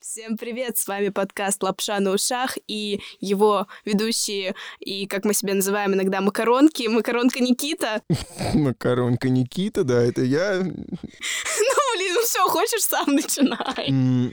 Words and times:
Всем 0.00 0.38
привет! 0.38 0.78
С 0.78 0.88
вами 0.88 1.10
подкаст 1.10 1.62
«Лапша 1.62 2.00
на 2.00 2.12
ушах» 2.12 2.56
и 2.66 3.02
его 3.20 3.66
ведущие, 3.84 4.54
и, 4.78 5.06
как 5.06 5.26
мы 5.26 5.34
себя 5.34 5.52
называем 5.52 5.92
иногда, 5.92 6.22
макаронки. 6.22 6.86
Макаронка 6.88 7.40
Никита. 7.40 8.00
Макаронка 8.54 9.28
Никита, 9.28 9.84
да, 9.84 10.02
это 10.02 10.22
я. 10.22 10.62
Ну, 10.62 11.98
блин, 11.98 12.14
ну 12.14 12.22
все, 12.22 12.48
хочешь, 12.48 12.82
сам 12.82 13.14
начинай. 13.14 14.32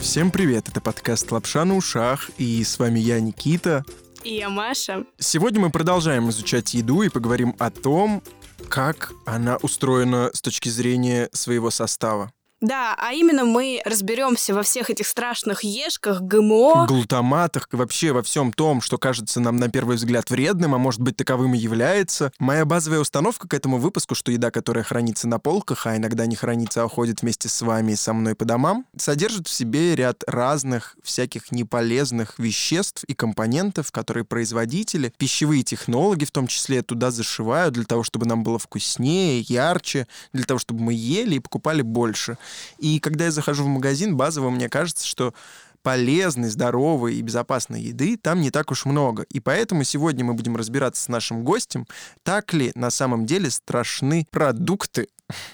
Всем 0.00 0.32
привет, 0.32 0.68
это 0.68 0.80
подкаст 0.80 1.30
«Лапша 1.30 1.64
на 1.64 1.76
ушах», 1.76 2.28
и 2.38 2.64
с 2.64 2.76
вами 2.80 2.98
я, 2.98 3.20
Никита. 3.20 3.84
И 4.24 4.34
я 4.34 4.48
Маша. 4.48 5.04
Сегодня 5.18 5.60
мы 5.60 5.70
продолжаем 5.70 6.28
изучать 6.30 6.74
еду 6.74 7.02
и 7.02 7.08
поговорим 7.08 7.54
о 7.60 7.70
том, 7.70 8.22
как 8.68 9.12
она 9.24 9.56
устроена 9.56 10.30
с 10.32 10.40
точки 10.40 10.68
зрения 10.68 11.28
своего 11.32 11.70
состава. 11.70 12.32
Да, 12.60 12.96
а 12.98 13.12
именно 13.12 13.44
мы 13.44 13.80
разберемся 13.84 14.52
во 14.52 14.64
всех 14.64 14.90
этих 14.90 15.06
страшных 15.06 15.62
ешках, 15.62 16.20
ГМО. 16.20 16.86
Глутаматах, 16.88 17.68
вообще 17.70 18.10
во 18.10 18.22
всем 18.22 18.52
том, 18.52 18.80
что 18.80 18.98
кажется 18.98 19.38
нам 19.38 19.58
на 19.58 19.68
первый 19.68 19.96
взгляд 19.96 20.28
вредным, 20.30 20.74
а 20.74 20.78
может 20.78 21.00
быть 21.00 21.16
таковым 21.16 21.54
и 21.54 21.58
является. 21.58 22.32
Моя 22.40 22.64
базовая 22.64 22.98
установка 22.98 23.46
к 23.46 23.54
этому 23.54 23.78
выпуску, 23.78 24.16
что 24.16 24.32
еда, 24.32 24.50
которая 24.50 24.82
хранится 24.82 25.28
на 25.28 25.38
полках, 25.38 25.86
а 25.86 25.96
иногда 25.96 26.26
не 26.26 26.34
хранится, 26.34 26.82
а 26.82 26.86
уходит 26.86 27.22
вместе 27.22 27.48
с 27.48 27.62
вами 27.62 27.92
и 27.92 27.96
со 27.96 28.12
мной 28.12 28.34
по 28.34 28.44
домам, 28.44 28.86
содержит 28.96 29.46
в 29.46 29.52
себе 29.52 29.94
ряд 29.94 30.24
разных 30.26 30.96
всяких 31.04 31.52
неполезных 31.52 32.40
веществ 32.40 33.04
и 33.04 33.14
компонентов, 33.14 33.92
которые 33.92 34.24
производители, 34.24 35.12
пищевые 35.16 35.62
технологи 35.62 36.24
в 36.24 36.32
том 36.32 36.48
числе, 36.48 36.82
туда 36.82 37.12
зашивают 37.12 37.74
для 37.74 37.84
того, 37.84 38.02
чтобы 38.02 38.26
нам 38.26 38.42
было 38.42 38.58
вкуснее, 38.58 39.42
ярче, 39.42 40.08
для 40.32 40.44
того, 40.44 40.58
чтобы 40.58 40.82
мы 40.82 40.92
ели 40.92 41.36
и 41.36 41.40
покупали 41.40 41.82
больше. 41.82 42.36
И 42.78 43.00
когда 43.00 43.26
я 43.26 43.30
захожу 43.30 43.64
в 43.64 43.68
магазин, 43.68 44.16
базово 44.16 44.50
мне 44.50 44.68
кажется, 44.68 45.06
что 45.06 45.34
полезной, 45.82 46.48
здоровой 46.48 47.14
и 47.14 47.22
безопасной 47.22 47.82
еды 47.82 48.16
там 48.16 48.40
не 48.40 48.50
так 48.50 48.70
уж 48.70 48.84
много. 48.84 49.24
И 49.30 49.40
поэтому 49.40 49.84
сегодня 49.84 50.24
мы 50.24 50.34
будем 50.34 50.56
разбираться 50.56 51.02
с 51.02 51.08
нашим 51.08 51.44
гостем, 51.44 51.86
так 52.22 52.52
ли 52.52 52.72
на 52.74 52.90
самом 52.90 53.26
деле 53.26 53.50
страшны 53.50 54.26
продукты, 54.30 55.08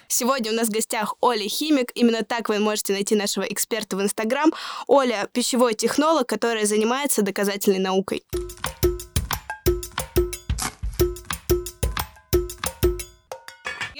Сегодня 0.06 0.52
у 0.52 0.54
нас 0.54 0.68
в 0.68 0.70
гостях 0.70 1.14
Оля 1.20 1.48
Химик. 1.48 1.90
Именно 1.96 2.22
так 2.22 2.48
вы 2.48 2.60
можете 2.60 2.92
найти 2.92 3.16
нашего 3.16 3.42
эксперта 3.42 3.96
в 3.96 4.02
Инстаграм. 4.02 4.52
Оля— 4.86 5.28
пищевой 5.32 5.74
технолог, 5.74 6.28
который 6.28 6.64
занимается 6.64 7.22
доказательной 7.22 7.80
наукой. 7.80 8.22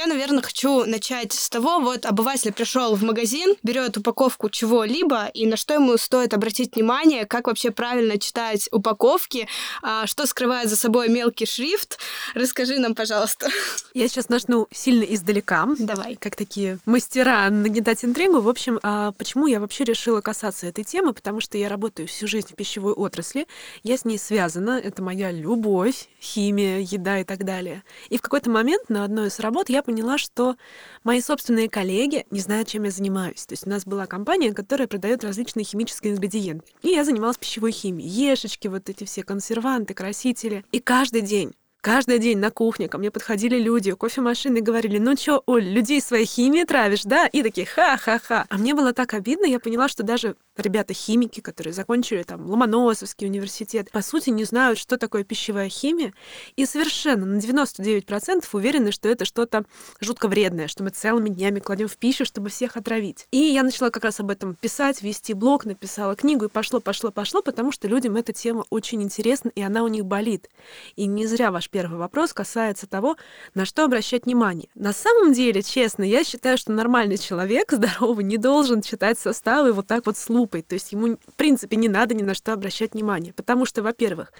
Я, 0.04 0.08
наверное, 0.08 0.42
хочу 0.42 0.84
начать 0.84 1.32
с 1.32 1.48
того, 1.48 1.80
вот 1.80 2.04
обыватель 2.04 2.52
пришел 2.52 2.94
в 2.94 3.02
магазин, 3.02 3.56
берет 3.62 3.96
упаковку 3.96 4.50
чего-либо, 4.50 5.28
и 5.28 5.46
на 5.46 5.56
что 5.56 5.72
ему 5.72 5.96
стоит 5.96 6.34
обратить 6.34 6.76
внимание, 6.76 7.24
как 7.24 7.46
вообще 7.46 7.70
правильно 7.70 8.18
читать 8.18 8.68
упаковки, 8.70 9.48
а, 9.80 10.06
что 10.06 10.26
скрывает 10.26 10.68
за 10.68 10.76
собой 10.76 11.08
мелкий 11.08 11.46
шрифт. 11.46 11.98
Расскажи 12.34 12.78
нам, 12.78 12.94
пожалуйста. 12.94 13.48
Я 13.94 14.06
сейчас 14.08 14.28
начну 14.28 14.68
сильно 14.70 15.04
издалека. 15.04 15.66
Давай. 15.78 16.16
Как 16.16 16.36
такие 16.36 16.80
мастера 16.84 17.48
нагнетать 17.48 18.04
интригу. 18.04 18.42
В 18.42 18.48
общем, 18.50 18.80
а 18.82 19.12
почему 19.12 19.46
я 19.46 19.58
вообще 19.58 19.84
решила 19.84 20.20
касаться 20.20 20.66
этой 20.66 20.84
темы? 20.84 21.14
Потому 21.14 21.40
что 21.40 21.56
я 21.56 21.70
работаю 21.70 22.08
всю 22.08 22.26
жизнь 22.26 22.48
в 22.50 22.56
пищевой 22.56 22.92
отрасли, 22.92 23.46
я 23.82 23.96
с 23.96 24.04
ней 24.04 24.18
связана, 24.18 24.72
это 24.72 25.02
моя 25.02 25.30
любовь, 25.30 26.08
химия, 26.20 26.80
еда 26.80 27.20
и 27.20 27.24
так 27.24 27.44
далее. 27.44 27.82
И 28.10 28.18
в 28.18 28.20
какой-то 28.20 28.50
момент 28.50 28.90
на 28.90 29.04
одной 29.04 29.28
из 29.28 29.38
работ 29.38 29.70
я 29.70 29.82
поняла, 29.82 29.93
поняла, 29.94 30.18
что 30.18 30.56
мои 31.04 31.20
собственные 31.20 31.68
коллеги 31.68 32.26
не 32.30 32.40
знают, 32.40 32.66
чем 32.66 32.82
я 32.82 32.90
занимаюсь. 32.90 33.46
То 33.46 33.52
есть 33.52 33.64
у 33.64 33.70
нас 33.70 33.86
была 33.86 34.06
компания, 34.06 34.52
которая 34.52 34.88
продает 34.88 35.22
различные 35.22 35.62
химические 35.62 36.14
ингредиенты. 36.14 36.72
И 36.82 36.88
я 36.88 37.04
занималась 37.04 37.38
пищевой 37.38 37.70
химией. 37.70 38.08
Ешечки, 38.08 38.66
вот 38.66 38.88
эти 38.88 39.04
все 39.04 39.22
консерванты, 39.22 39.94
красители. 39.94 40.64
И 40.72 40.80
каждый 40.80 41.20
день 41.20 41.52
Каждый 41.84 42.18
день 42.18 42.38
на 42.38 42.50
кухне 42.50 42.88
ко 42.88 42.96
мне 42.96 43.10
подходили 43.10 43.58
люди 43.58 43.92
кофемашины 43.92 44.62
говорили, 44.62 44.96
ну 44.96 45.14
чё, 45.16 45.42
Оль, 45.44 45.64
людей 45.64 46.00
своей 46.00 46.24
химией 46.24 46.64
травишь, 46.64 47.02
да? 47.02 47.26
И 47.26 47.42
такие, 47.42 47.66
ха-ха-ха. 47.66 48.46
А 48.48 48.56
мне 48.56 48.74
было 48.74 48.94
так 48.94 49.12
обидно, 49.12 49.44
я 49.44 49.60
поняла, 49.60 49.86
что 49.88 50.02
даже 50.02 50.34
ребята-химики, 50.56 51.40
которые 51.40 51.74
закончили 51.74 52.22
там 52.22 52.48
Ломоносовский 52.48 53.26
университет, 53.26 53.90
по 53.90 54.00
сути 54.00 54.30
не 54.30 54.44
знают, 54.44 54.78
что 54.78 54.96
такое 54.96 55.24
пищевая 55.24 55.68
химия, 55.68 56.14
и 56.56 56.64
совершенно 56.64 57.26
на 57.26 57.36
99% 57.36 58.46
уверены, 58.52 58.90
что 58.90 59.10
это 59.10 59.26
что-то 59.26 59.66
жутко 60.00 60.28
вредное, 60.28 60.68
что 60.68 60.84
мы 60.84 60.88
целыми 60.88 61.28
днями 61.28 61.60
кладем 61.60 61.88
в 61.88 61.98
пищу, 61.98 62.24
чтобы 62.24 62.48
всех 62.48 62.78
отравить. 62.78 63.26
И 63.30 63.36
я 63.36 63.62
начала 63.62 63.90
как 63.90 64.04
раз 64.04 64.20
об 64.20 64.30
этом 64.30 64.54
писать, 64.54 65.02
вести 65.02 65.34
блог, 65.34 65.66
написала 65.66 66.16
книгу, 66.16 66.46
и 66.46 66.48
пошло, 66.48 66.80
пошло, 66.80 67.10
пошло, 67.10 67.42
потому 67.42 67.72
что 67.72 67.88
людям 67.88 68.16
эта 68.16 68.32
тема 68.32 68.64
очень 68.70 69.02
интересна, 69.02 69.50
и 69.54 69.60
она 69.60 69.82
у 69.82 69.88
них 69.88 70.06
болит. 70.06 70.48
И 70.96 71.04
не 71.04 71.26
зря 71.26 71.50
ваш 71.50 71.68
первый 71.74 71.98
вопрос 71.98 72.32
касается 72.32 72.86
того, 72.86 73.16
на 73.54 73.64
что 73.64 73.82
обращать 73.82 74.26
внимание. 74.26 74.68
На 74.76 74.92
самом 74.92 75.32
деле, 75.32 75.60
честно, 75.60 76.04
я 76.04 76.22
считаю, 76.22 76.56
что 76.56 76.70
нормальный 76.70 77.18
человек, 77.18 77.72
здоровый, 77.72 78.24
не 78.24 78.36
должен 78.36 78.80
читать 78.80 79.18
составы 79.18 79.72
вот 79.72 79.88
так 79.88 80.06
вот 80.06 80.16
с 80.16 80.28
лупой. 80.28 80.62
То 80.62 80.74
есть 80.74 80.92
ему, 80.92 81.16
в 81.16 81.34
принципе, 81.34 81.74
не 81.74 81.88
надо 81.88 82.14
ни 82.14 82.22
на 82.22 82.34
что 82.34 82.52
обращать 82.52 82.92
внимание. 82.92 83.32
Потому 83.32 83.66
что, 83.66 83.82
во-первых, 83.82 84.32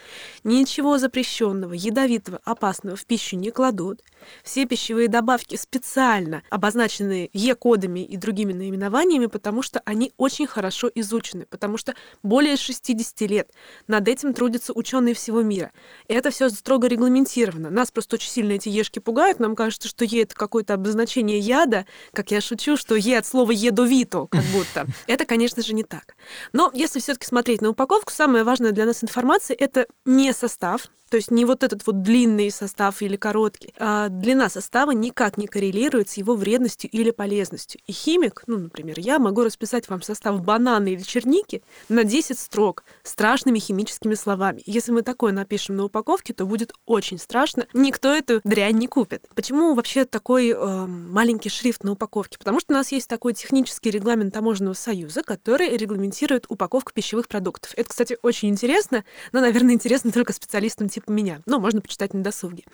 ничего 0.45 0.97
запрещенного, 0.97 1.72
ядовитого, 1.72 2.39
опасного 2.45 2.95
в 2.95 3.05
пищу 3.05 3.34
не 3.34 3.51
кладут. 3.51 4.01
Все 4.45 4.65
пищевые 4.65 5.09
добавки 5.09 5.56
специально 5.56 6.45
обозначены 6.51 7.31
Е-кодами 7.33 8.05
и 8.05 8.16
другими 8.16 8.53
наименованиями, 8.53 9.27
потому 9.27 9.62
что 9.62 9.83
они 9.84 10.12
очень 10.19 10.47
хорошо 10.47 10.89
изучены, 10.95 11.47
потому 11.51 11.78
что 11.78 11.95
более 12.22 12.56
60 12.56 13.21
лет 13.22 13.51
над 13.89 14.06
этим 14.06 14.34
трудятся 14.34 14.72
ученые 14.72 15.15
всего 15.15 15.43
мира. 15.43 15.72
И 16.06 16.15
это 16.15 16.31
все 16.31 16.49
строго 16.49 16.87
регламентировано 16.87 17.24
регламентировано. 17.25 17.71
Нас 17.71 17.91
просто 17.91 18.17
очень 18.17 18.31
сильно 18.31 18.53
эти 18.53 18.69
ешки 18.69 18.99
пугают. 18.99 19.41
Нам 19.41 19.57
кажется, 19.57 19.89
что 19.89 20.05
Е— 20.05 20.23
это 20.25 20.35
какое-то 20.35 20.75
обозначение 20.75 21.39
яда, 21.39 21.87
как 22.12 22.31
я 22.31 22.41
шучу, 22.41 22.77
что 22.77 22.95
Е 22.95 23.19
от 23.19 23.27
слова 23.27 23.51
едовито, 23.51 24.27
как 24.27 24.45
будто. 24.45 24.87
Это, 25.07 25.25
конечно 25.25 25.63
же, 25.63 25.75
не 25.75 25.84
так. 25.84 26.17
Но 26.53 26.71
если 26.75 27.01
все 27.01 27.15
таки 27.15 27.27
смотреть 27.27 27.61
на 27.61 27.71
упаковку, 27.71 28.13
самая 28.13 28.45
важная 28.45 28.73
для 28.73 28.87
нас 28.87 29.03
информация— 29.03 29.57
это 29.59 29.87
не 30.05 30.33
состав, 30.33 30.89
то 31.15 31.19
есть 31.19 31.31
не 31.31 31.45
вот 31.45 31.63
этот 31.63 31.87
вот 31.87 32.03
длинный 32.03 32.51
состав 32.51 33.01
или 33.01 33.15
короткий. 33.15 33.73
А 33.79 34.09
длина 34.09 34.49
состава 34.49 34.91
никак 34.91 35.39
не 35.39 35.47
коррелирует 35.47 36.09
с 36.09 36.15
его 36.15 36.35
вредностью 36.35 36.91
или 36.91 37.13
полезностью. 37.13 37.81
И 37.87 37.93
химик, 37.93 38.43
ну, 38.49 38.59
например, 38.59 38.99
я 38.99 39.21
могу 39.21 39.45
расписать 39.45 39.89
вам 39.89 40.03
состав 40.03 40.43
банана 40.43 40.89
или 40.89 41.03
черники 41.03 41.63
на 41.89 42.03
10 42.03 42.37
строк 42.37 42.83
страшными 43.05 43.61
химическими 43.61 44.17
словами. 44.17 44.61
Если 44.67 44.91
мы 44.91 45.03
такое 45.03 45.31
напишем 45.31 45.77
на 45.77 45.85
упаковке, 45.85 46.35
то 46.35 46.47
будет 46.47 46.73
очень 46.85 47.21
страшно. 47.21 47.69
Никто 47.75 48.13
эту 48.13 48.41
дрянь 48.43 48.79
не 48.79 48.89
купит. 48.89 49.29
Почему 49.37 49.77
вообще 49.77 50.07
такой 50.07 50.49
э, 50.49 50.87
маленький 50.87 51.49
шрифт 51.49 51.85
на 51.85 51.93
упаковке? 51.93 52.39
Потому 52.39 52.59
что 52.59 52.75
у 52.75 52.77
нас 52.77 52.91
есть 52.91 53.09
такой 53.09 53.35
технический 53.35 53.93
регламент 53.93 54.35
Таможенного 54.35 54.75
союза, 54.75 55.23
который 55.23 55.77
регламентирует 55.77 56.47
упаковку 56.49 56.91
пищевых 56.93 57.29
продуктов. 57.29 57.73
Это, 57.77 57.89
кстати, 57.89 58.19
очень 58.23 58.49
интересно, 58.49 59.05
но, 59.31 59.39
наверное, 59.39 59.75
интересно 59.75 60.11
только 60.11 60.33
специалистам 60.33 60.89
типа 60.89 61.03
меня. 61.09 61.41
Ну, 61.47 61.59
можно 61.59 61.81
почитать 61.81 62.15
на 62.15 62.22
досуге. 62.22 62.65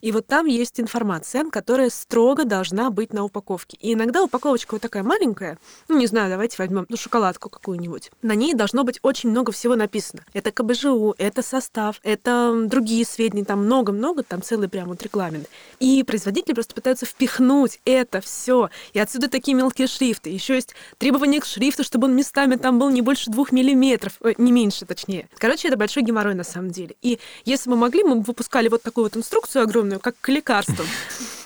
И 0.00 0.12
вот 0.12 0.26
там 0.26 0.46
есть 0.46 0.80
информация, 0.80 1.44
которая 1.50 1.90
строго 1.90 2.44
должна 2.44 2.90
быть 2.90 3.12
на 3.12 3.24
упаковке. 3.24 3.76
И 3.80 3.94
иногда 3.94 4.22
упаковочка 4.22 4.74
вот 4.74 4.82
такая 4.82 5.02
маленькая, 5.02 5.58
ну, 5.88 5.98
не 5.98 6.06
знаю, 6.06 6.30
давайте 6.30 6.56
возьмем 6.58 6.86
ну, 6.88 6.96
шоколадку 6.96 7.48
какую-нибудь. 7.48 8.10
На 8.22 8.34
ней 8.34 8.54
должно 8.54 8.84
быть 8.84 8.98
очень 9.02 9.30
много 9.30 9.52
всего 9.52 9.76
написано. 9.76 10.24
Это 10.32 10.52
КБЖУ, 10.52 11.14
это 11.18 11.42
состав, 11.42 12.00
это 12.02 12.64
другие 12.66 13.04
сведения, 13.04 13.44
там 13.44 13.64
много-много, 13.64 14.22
там 14.22 14.42
целый 14.42 14.68
прям 14.68 14.88
вот 14.88 15.02
регламент. 15.02 15.48
И 15.78 16.02
производители 16.04 16.54
просто 16.54 16.74
пытаются 16.74 17.06
впихнуть 17.06 17.80
это 17.84 18.20
все. 18.20 18.70
И 18.92 18.98
отсюда 18.98 19.28
такие 19.28 19.56
мелкие 19.56 19.86
шрифты. 19.86 20.30
Еще 20.30 20.54
есть 20.54 20.74
требования 20.98 21.40
к 21.40 21.44
шрифту, 21.44 21.84
чтобы 21.84 22.06
он 22.06 22.16
местами 22.16 22.56
там 22.56 22.78
был 22.78 22.90
не 22.90 23.02
больше 23.02 23.30
двух 23.30 23.52
миллиметров, 23.52 24.14
э, 24.22 24.34
не 24.38 24.52
меньше, 24.52 24.86
точнее. 24.86 25.28
Короче, 25.38 25.68
это 25.68 25.76
большой 25.76 26.02
геморрой 26.02 26.34
на 26.34 26.44
самом 26.44 26.70
деле. 26.70 26.96
И 27.02 27.18
если 27.44 27.70
мы 27.70 27.76
могли, 27.80 28.04
мы 28.04 28.20
выпускали 28.20 28.68
вот 28.68 28.82
такую 28.82 29.04
вот 29.06 29.16
инструкцию 29.16 29.62
огромную, 29.62 29.98
как 29.98 30.14
к 30.20 30.28
лекарствам. 30.28 30.86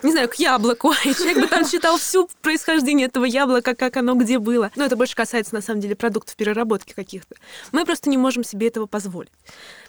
Не 0.02 0.12
знаю, 0.12 0.28
к 0.28 0.34
яблоку. 0.34 0.92
И 1.04 1.14
человек 1.14 1.38
бы 1.38 1.46
там 1.46 1.64
читал 1.66 1.96
всю 1.96 2.28
происхождение 2.42 3.06
этого 3.06 3.24
яблока, 3.24 3.74
как 3.74 3.96
оно 3.96 4.14
где 4.14 4.38
было. 4.38 4.70
Но 4.76 4.84
это 4.84 4.96
больше 4.96 5.14
касается, 5.14 5.54
на 5.54 5.62
самом 5.62 5.80
деле, 5.80 5.96
продуктов 5.96 6.36
переработки 6.36 6.92
каких-то. 6.92 7.36
Мы 7.72 7.86
просто 7.86 8.10
не 8.10 8.18
можем 8.18 8.44
себе 8.44 8.68
этого 8.68 8.86
позволить. 8.86 9.32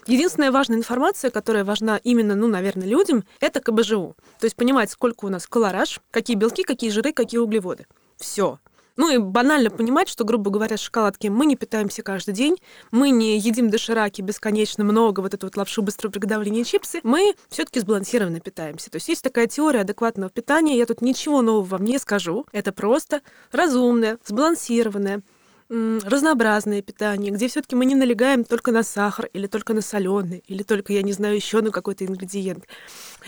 Единственная 0.07 0.51
важная 0.51 0.77
информация, 0.77 1.31
которая 1.31 1.65
важна 1.65 1.97
именно, 2.03 2.35
ну, 2.35 2.47
наверное, 2.47 2.87
людям, 2.87 3.25
это 3.41 3.59
КБЖУ. 3.59 4.15
То 4.39 4.45
есть 4.45 4.55
понимать, 4.55 4.89
сколько 4.91 5.25
у 5.25 5.29
нас 5.29 5.47
колораж, 5.47 5.99
какие 6.11 6.37
белки, 6.37 6.63
какие 6.63 6.91
жиры, 6.91 7.11
какие 7.11 7.39
углеводы. 7.39 7.85
Все. 8.17 8.59
Ну 8.97 9.13
и 9.13 9.17
банально 9.17 9.69
понимать, 9.69 10.07
что, 10.07 10.23
грубо 10.23 10.49
говоря, 10.49 10.77
шоколадки 10.77 11.27
мы 11.27 11.45
не 11.45 11.55
питаемся 11.55 12.01
каждый 12.01 12.33
день, 12.33 12.57
мы 12.91 13.09
не 13.09 13.37
едим 13.37 13.69
дошираки 13.69 14.21
бесконечно 14.21 14.83
много, 14.83 15.19
вот 15.19 15.33
эту 15.33 15.47
вот 15.47 15.57
лапшу 15.57 15.81
быстрого 15.81 16.11
приготовления 16.11 16.63
чипсы, 16.63 17.01
мы 17.03 17.35
все 17.49 17.65
таки 17.65 17.79
сбалансированно 17.79 18.39
питаемся. 18.39 18.89
То 18.89 18.95
есть 18.95 19.09
есть 19.09 19.21
такая 19.21 19.47
теория 19.47 19.81
адекватного 19.81 20.29
питания, 20.29 20.77
я 20.77 20.85
тут 20.85 21.01
ничего 21.01 21.41
нового 21.41 21.65
вам 21.65 21.83
не 21.83 21.99
скажу, 21.99 22.45
это 22.53 22.71
просто 22.71 23.21
разумное, 23.51 24.17
сбалансированное, 24.25 25.23
разнообразное 25.67 26.81
питание, 26.81 27.31
где 27.31 27.47
все-таки 27.47 27.75
мы 27.75 27.85
не 27.85 27.95
налегаем 27.95 28.43
только 28.43 28.71
на 28.71 28.83
сахар 28.83 29.29
или 29.33 29.47
только 29.47 29.73
на 29.73 29.81
соленый, 29.81 30.43
или 30.47 30.63
только, 30.63 30.93
я 30.93 31.01
не 31.01 31.11
знаю, 31.11 31.35
еще 31.35 31.61
на 31.61 31.71
какой-то 31.71 32.05
ингредиент. 32.05 32.65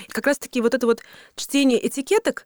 Как 0.10 0.28
раз-таки 0.28 0.62
вот 0.62 0.74
это 0.76 0.86
вот 0.86 1.02
чтение 1.36 1.86
этикеток, 1.86 2.46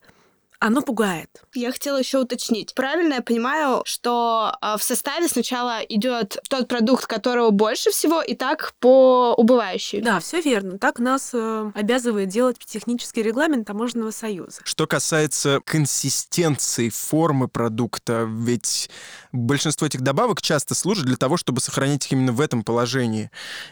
оно 0.62 0.84
пугает. 0.84 1.42
Я 1.56 1.72
хотела 1.72 1.98
еще 1.98 2.20
уточнить. 2.20 2.76
Правильно 2.76 3.16
я 3.16 3.22
понимаю, 3.22 3.82
что 3.84 4.56
э, 4.62 4.76
в 4.78 4.84
составе 4.84 5.28
сначала 5.28 5.80
идет 5.90 6.38
тот 6.50 6.68
продукт, 6.68 7.08
которого 7.08 7.50
больше 7.50 7.90
всего, 7.90 8.22
и 8.22 8.36
так 8.36 8.76
по 8.80 9.34
убывающей. 9.36 10.02
Да, 10.02 10.20
все 10.20 10.40
верно. 10.40 10.78
Так 10.78 11.00
нас 11.00 11.32
э, 11.34 11.72
обязывает 11.74 12.30
делать 12.30 12.58
технический 12.64 13.24
регламент 13.24 13.66
таможенного 13.66 14.12
союза. 14.12 14.62
Что 14.64 14.86
касается 14.86 15.62
консистенции 15.66 16.90
формы 16.90 17.48
продукта, 17.48 18.28
ведь 18.30 18.92
большинство 19.32 19.88
этих 19.88 20.02
добавок 20.02 20.44
часто 20.44 20.76
служат 20.76 21.06
для 21.06 21.18
того, 21.18 21.38
чтобы 21.38 21.60
сохранить 21.60 22.06
их 22.06 22.12
именно 22.12 22.34
в 22.34 22.40
этом 22.40 22.64
положении. 22.64 23.32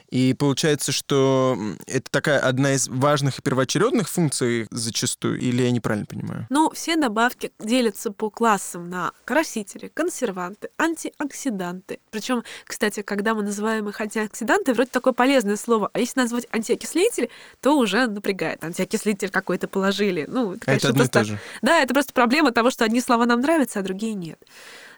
И 0.09 0.33
получается, 0.33 0.91
что 0.91 1.55
это 1.85 2.09
такая 2.09 2.39
одна 2.39 2.73
из 2.73 2.87
важных 2.87 3.37
и 3.37 3.41
первоочередных 3.43 4.09
функций 4.09 4.65
зачастую, 4.71 5.39
или 5.39 5.61
я 5.61 5.69
неправильно 5.69 6.07
понимаю? 6.07 6.47
Ну, 6.49 6.71
все 6.79 6.95
добавки 6.95 7.51
делятся 7.59 8.09
по 8.09 8.29
классам 8.29 8.89
на 8.89 9.11
красители, 9.25 9.91
консерванты, 9.93 10.69
антиоксиданты. 10.77 11.99
Причем, 12.09 12.45
кстати, 12.63 13.01
когда 13.01 13.33
мы 13.33 13.43
называем 13.43 13.89
их 13.89 13.99
антиоксиданты, 13.99 14.73
вроде 14.73 14.89
такое 14.89 15.11
полезное 15.11 15.57
слово, 15.57 15.89
а 15.91 15.99
если 15.99 16.21
назвать 16.21 16.47
антиокислитель, 16.53 17.29
то 17.59 17.77
уже 17.77 18.07
напрягает. 18.07 18.63
Антиокислитель 18.63 19.29
какой-то 19.29 19.67
положили. 19.67 20.23
Ну, 20.29 20.53
это, 20.53 20.65
конечно, 20.67 20.87
это 20.87 20.95
просто... 20.95 21.39
Да, 21.61 21.79
это 21.79 21.93
просто 21.93 22.13
проблема 22.13 22.53
того, 22.53 22.69
что 22.69 22.85
одни 22.85 23.01
слова 23.01 23.25
нам 23.25 23.41
нравятся, 23.41 23.79
а 23.79 23.81
другие 23.81 24.13
нет. 24.13 24.41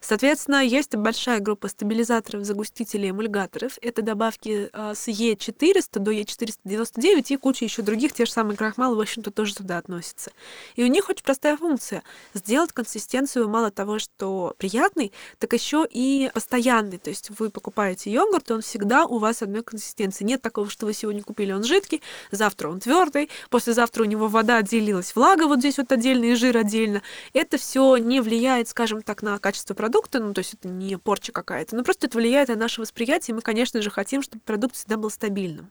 Соответственно, 0.04 0.66
есть 0.66 0.96
большая 0.96 1.40
группа 1.40 1.68
стабилизаторов, 1.68 2.44
загустителей, 2.44 3.12
эмульгаторов. 3.12 3.78
Это 3.84 4.02
добавки 4.02 4.70
а, 4.74 4.96
с 4.96 5.08
Е400 5.08 6.00
до 6.00 6.12
Е499 6.12 7.26
и 7.28 7.38
куча 7.38 7.66
еще 7.66 7.84
других, 7.84 8.12
те 8.14 8.26
же 8.26 8.32
самые 8.32 8.58
крахмалы, 8.58 8.96
в 8.96 9.00
общем-то, 9.00 9.30
тоже 9.30 9.56
туда 9.56 9.78
относятся. 9.78 10.32
И 10.76 10.84
у 10.84 10.88
них 10.88 11.08
очень 11.10 11.24
простая 11.24 11.56
функция— 11.56 12.02
сделать 12.34 12.72
консистенцию 12.74 13.48
мало 13.48 13.70
того, 13.70 14.00
что 14.00 14.56
приятный, 14.58 15.12
так 15.38 15.54
еще 15.54 15.86
и 15.90 16.32
постоянный. 16.34 16.98
То 16.98 17.12
есть 17.12 17.30
вы 17.38 17.52
покупаете 17.52 18.12
йогурт, 18.12 18.50
и 18.50 18.54
он 18.54 18.62
всегда 18.62 19.06
у 19.06 19.20
вас 19.20 19.44
одной 19.44 19.62
консистенции. 19.62 20.26
Нет 20.26 20.42
такого, 20.42 20.68
что 20.68 20.88
вы 20.88 20.94
сегодня 20.94 21.22
купили, 21.22 21.52
он 21.52 21.64
жидкий, 21.64 22.02
завтра 22.32 22.70
он 22.70 22.80
твердый, 22.80 23.30
послезавтра 23.52 24.02
у 24.02 24.08
него 24.08 24.28
вода 24.28 24.58
отделилась, 24.58 25.16
влага 25.16 25.48
вот 25.48 25.60
здесь 25.60 25.78
вот 25.78 25.92
отдельно 25.92 26.26
и 26.26 26.34
жир 26.34 26.58
отдельно. 26.58 27.04
Это 27.34 27.60
все 27.60 27.98
не 27.98 28.20
влияет, 28.20 28.68
скажем 28.68 29.04
так, 29.04 29.22
на 29.22 29.38
качество 29.38 29.76
продукта, 29.76 29.91
продукта, 29.92 30.20
ну, 30.20 30.34
то 30.34 30.40
есть 30.40 30.54
это 30.54 30.70
не 30.70 30.98
порча 30.98 31.32
какая-то, 31.32 31.76
но 31.76 31.84
просто 31.84 32.08
это 32.08 32.18
влияет 32.18 32.50
на 32.50 32.56
наше 32.56 32.82
восприятие, 32.82 33.34
и 33.34 33.36
мы, 33.36 33.42
конечно 33.42 33.82
же, 33.82 33.90
хотим, 33.90 34.22
чтобы 34.22 34.42
продукт 34.42 34.76
всегда 34.76 34.98
был 34.98 35.10
стабильным. 35.10 35.70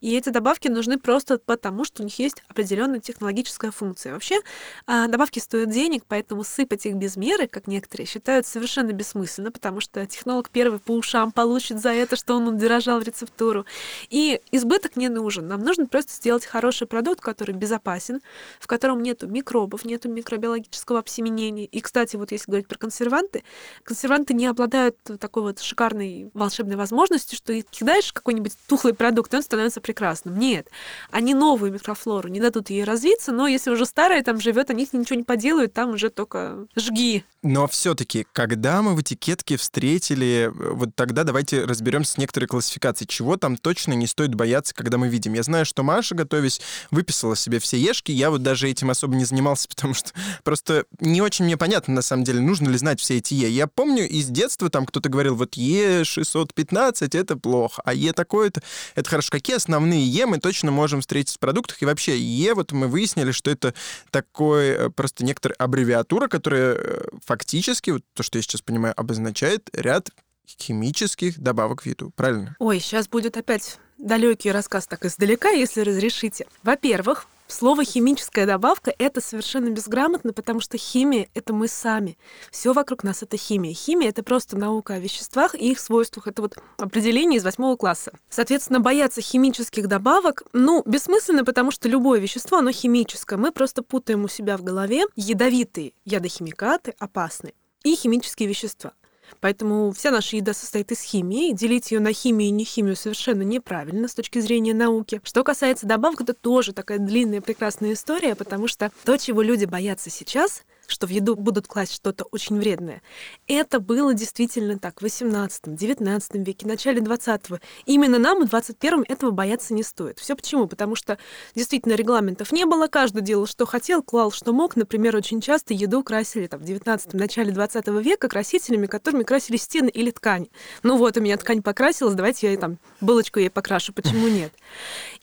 И 0.00 0.16
эти 0.16 0.28
добавки 0.28 0.68
нужны 0.68 0.98
просто 0.98 1.38
потому, 1.38 1.84
что 1.84 2.02
у 2.02 2.04
них 2.04 2.18
есть 2.18 2.42
определенная 2.48 3.00
технологическая 3.00 3.70
функция. 3.70 4.12
Вообще, 4.12 4.40
а, 4.86 5.08
добавки 5.08 5.38
стоят 5.38 5.70
денег, 5.70 6.04
поэтому 6.06 6.44
сыпать 6.44 6.86
их 6.86 6.94
без 6.94 7.16
меры, 7.16 7.46
как 7.46 7.66
некоторые 7.66 8.06
считают, 8.06 8.46
совершенно 8.46 8.92
бессмысленно, 8.92 9.50
потому 9.50 9.80
что 9.80 10.06
технолог 10.06 10.50
первый 10.50 10.78
по 10.78 10.92
ушам 10.92 11.32
получит 11.32 11.80
за 11.80 11.90
это, 11.90 12.16
что 12.16 12.36
он 12.36 12.48
удорожал 12.48 13.00
рецептуру. 13.00 13.66
И 14.08 14.40
избыток 14.52 14.96
не 14.96 15.08
нужен. 15.08 15.48
Нам 15.48 15.60
нужно 15.62 15.86
просто 15.86 16.12
сделать 16.12 16.46
хороший 16.46 16.86
продукт, 16.86 17.20
который 17.20 17.54
безопасен, 17.54 18.20
в 18.60 18.66
котором 18.66 19.02
нету 19.02 19.26
микробов, 19.26 19.84
нету 19.84 20.08
микробиологического 20.08 21.00
обсеменения. 21.00 21.64
И, 21.64 21.80
кстати, 21.80 22.16
вот 22.16 22.32
если 22.32 22.50
говорить 22.50 22.68
про 22.68 22.78
консерванты, 22.78 23.42
консерванты 23.82 24.34
не 24.34 24.46
обладают 24.46 24.96
такой 25.18 25.42
вот 25.42 25.60
шикарной 25.60 26.30
волшебной 26.34 26.76
возможностью, 26.76 27.36
что 27.36 27.48
ты 27.48 27.62
кидаешь 27.62 28.12
какой-нибудь 28.12 28.52
тухлый 28.66 28.94
продукт, 28.94 29.32
и 29.32 29.36
он 29.36 29.42
становится 29.42 29.80
прекрасным. 29.88 30.38
Нет, 30.38 30.68
они 31.10 31.32
новую 31.32 31.72
микрофлору 31.72 32.28
не 32.28 32.40
дадут 32.40 32.68
ей 32.68 32.84
развиться, 32.84 33.32
но 33.32 33.48
если 33.48 33.70
уже 33.70 33.86
старая 33.86 34.22
там 34.22 34.38
живет, 34.38 34.68
они 34.68 34.86
ничего 34.92 35.16
не 35.16 35.24
поделают, 35.24 35.72
там 35.72 35.94
уже 35.94 36.10
только 36.10 36.66
жги. 36.76 37.24
Но 37.42 37.66
все-таки, 37.66 38.26
когда 38.32 38.82
мы 38.82 38.94
в 38.94 39.00
этикетке 39.00 39.56
встретили, 39.56 40.50
вот 40.52 40.90
тогда 40.94 41.24
давайте 41.24 41.64
разберемся 41.64 42.12
с 42.12 42.18
некоторой 42.18 42.48
классификацией, 42.48 43.08
чего 43.08 43.38
там 43.38 43.56
точно 43.56 43.94
не 43.94 44.06
стоит 44.06 44.34
бояться, 44.34 44.74
когда 44.74 44.98
мы 44.98 45.08
видим. 45.08 45.32
Я 45.32 45.42
знаю, 45.42 45.64
что 45.64 45.82
Маша, 45.82 46.14
готовясь, 46.14 46.60
выписала 46.90 47.34
себе 47.34 47.58
все 47.58 47.78
ешки. 47.78 48.12
Я 48.12 48.30
вот 48.30 48.42
даже 48.42 48.68
этим 48.68 48.90
особо 48.90 49.14
не 49.14 49.24
занимался, 49.24 49.68
потому 49.74 49.94
что 49.94 50.10
просто 50.44 50.84
не 51.00 51.22
очень 51.22 51.46
мне 51.46 51.56
понятно, 51.56 51.94
на 51.94 52.02
самом 52.02 52.24
деле, 52.24 52.40
нужно 52.40 52.68
ли 52.68 52.76
знать 52.76 53.00
все 53.00 53.16
эти 53.16 53.32
Е. 53.32 53.48
Я 53.48 53.68
помню 53.68 54.06
из 54.06 54.26
детства 54.26 54.68
там 54.68 54.84
кто-то 54.84 55.08
говорил, 55.08 55.34
вот 55.34 55.56
Е615 55.56 57.18
это 57.18 57.36
плохо, 57.38 57.80
а 57.86 57.94
Е 57.94 58.12
такое-то 58.12 58.60
это 58.94 59.08
хорошо. 59.08 59.30
Какие 59.30 59.56
основные 59.56 59.77
Е 59.86 60.26
мы 60.26 60.38
точно 60.38 60.70
можем 60.70 61.00
встретить 61.00 61.36
в 61.36 61.38
продуктах? 61.38 61.82
И 61.82 61.86
вообще 61.86 62.18
Е, 62.18 62.54
вот 62.54 62.72
мы 62.72 62.88
выяснили, 62.88 63.32
что 63.32 63.50
это 63.50 63.74
такой 64.10 64.68
э, 64.68 64.90
просто 64.90 65.24
некоторая 65.24 65.56
аббревиатура, 65.56 66.28
которая 66.28 66.74
э, 66.74 67.08
фактически, 67.24 67.90
вот 67.90 68.02
то, 68.14 68.22
что 68.22 68.38
я 68.38 68.42
сейчас 68.42 68.62
понимаю, 68.62 68.94
обозначает 68.96 69.68
ряд 69.72 70.10
химических 70.46 71.38
добавок 71.38 71.82
в 71.82 71.86
еду, 71.86 72.10
правильно? 72.16 72.56
Ой, 72.58 72.80
сейчас 72.80 73.08
будет 73.08 73.36
опять 73.36 73.78
далекий 73.98 74.50
рассказ 74.50 74.86
так 74.86 75.04
издалека, 75.04 75.50
если 75.50 75.82
разрешите. 75.82 76.46
Во-первых, 76.62 77.26
Слово 77.50 77.82
химическая 77.82 78.44
добавка 78.44 78.94
это 78.98 79.22
совершенно 79.22 79.70
безграмотно, 79.70 80.34
потому 80.34 80.60
что 80.60 80.76
химия 80.76 81.28
это 81.32 81.54
мы 81.54 81.66
сами. 81.66 82.18
Все 82.50 82.74
вокруг 82.74 83.02
нас 83.04 83.22
это 83.22 83.38
химия. 83.38 83.72
Химия 83.72 84.10
это 84.10 84.22
просто 84.22 84.58
наука 84.58 84.94
о 84.94 84.98
веществах 84.98 85.54
и 85.54 85.70
их 85.70 85.80
свойствах. 85.80 86.26
Это 86.26 86.42
вот 86.42 86.58
определение 86.76 87.38
из 87.38 87.44
восьмого 87.44 87.76
класса. 87.76 88.12
Соответственно, 88.28 88.80
бояться 88.80 89.22
химических 89.22 89.88
добавок, 89.88 90.42
ну, 90.52 90.82
бессмысленно, 90.84 91.42
потому 91.42 91.70
что 91.70 91.88
любое 91.88 92.20
вещество, 92.20 92.58
оно 92.58 92.70
химическое. 92.70 93.38
Мы 93.38 93.50
просто 93.50 93.82
путаем 93.82 94.24
у 94.24 94.28
себя 94.28 94.58
в 94.58 94.62
голове 94.62 95.04
ядовитые 95.16 95.94
ядохимикаты, 96.04 96.94
опасные, 96.98 97.54
и 97.82 97.96
химические 97.96 98.46
вещества. 98.46 98.92
Поэтому 99.40 99.92
вся 99.92 100.10
наша 100.10 100.36
еда 100.36 100.52
состоит 100.52 100.92
из 100.92 101.00
химии. 101.02 101.52
Делить 101.52 101.90
ее 101.90 102.00
на 102.00 102.12
химию 102.12 102.48
и 102.48 102.52
не 102.52 102.64
химию 102.64 102.96
совершенно 102.96 103.42
неправильно 103.42 104.08
с 104.08 104.14
точки 104.14 104.38
зрения 104.38 104.74
науки. 104.74 105.20
Что 105.24 105.44
касается 105.44 105.86
добавок, 105.86 106.20
это 106.20 106.34
тоже 106.34 106.72
такая 106.72 106.98
длинная 106.98 107.40
прекрасная 107.40 107.92
история, 107.92 108.34
потому 108.34 108.68
что 108.68 108.90
то, 109.04 109.16
чего 109.16 109.42
люди 109.42 109.64
боятся 109.64 110.10
сейчас, 110.10 110.62
что 110.88 111.06
в 111.06 111.10
еду 111.10 111.36
будут 111.36 111.66
класть 111.66 111.94
что-то 111.94 112.24
очень 112.32 112.58
вредное. 112.58 113.02
Это 113.46 113.78
было 113.78 114.14
действительно 114.14 114.78
так 114.78 115.00
в 115.00 115.02
18 115.02 115.74
19 115.76 116.34
веке, 116.46 116.66
начале 116.66 117.00
20-го. 117.00 117.58
Именно 117.84 118.18
нам 118.18 118.46
в 118.46 118.52
21-м 118.52 119.04
этого 119.06 119.30
бояться 119.30 119.74
не 119.74 119.82
стоит. 119.82 120.18
Все 120.18 120.34
почему? 120.34 120.66
Потому 120.66 120.96
что 120.96 121.18
действительно 121.54 121.92
регламентов 121.92 122.50
не 122.52 122.64
было, 122.64 122.86
каждый 122.86 123.22
делал, 123.22 123.46
что 123.46 123.66
хотел, 123.66 124.02
клал, 124.02 124.32
что 124.32 124.52
мог. 124.52 124.76
Например, 124.76 125.14
очень 125.14 125.40
часто 125.40 125.74
еду 125.74 126.02
красили 126.02 126.46
там, 126.46 126.60
в 126.60 126.64
19 126.64 127.12
начале 127.12 127.52
20 127.52 127.86
века 127.88 128.28
красителями, 128.28 128.86
которыми 128.86 129.24
красили 129.24 129.58
стены 129.58 129.90
или 129.90 130.10
ткань. 130.10 130.48
Ну 130.82 130.96
вот, 130.96 131.18
у 131.18 131.20
меня 131.20 131.36
ткань 131.36 131.62
покрасилась, 131.62 132.14
давайте 132.14 132.50
я 132.50 132.58
там 132.58 132.78
булочку 133.02 133.38
ей 133.38 133.50
покрашу, 133.50 133.92
почему 133.92 134.28
нет? 134.28 134.52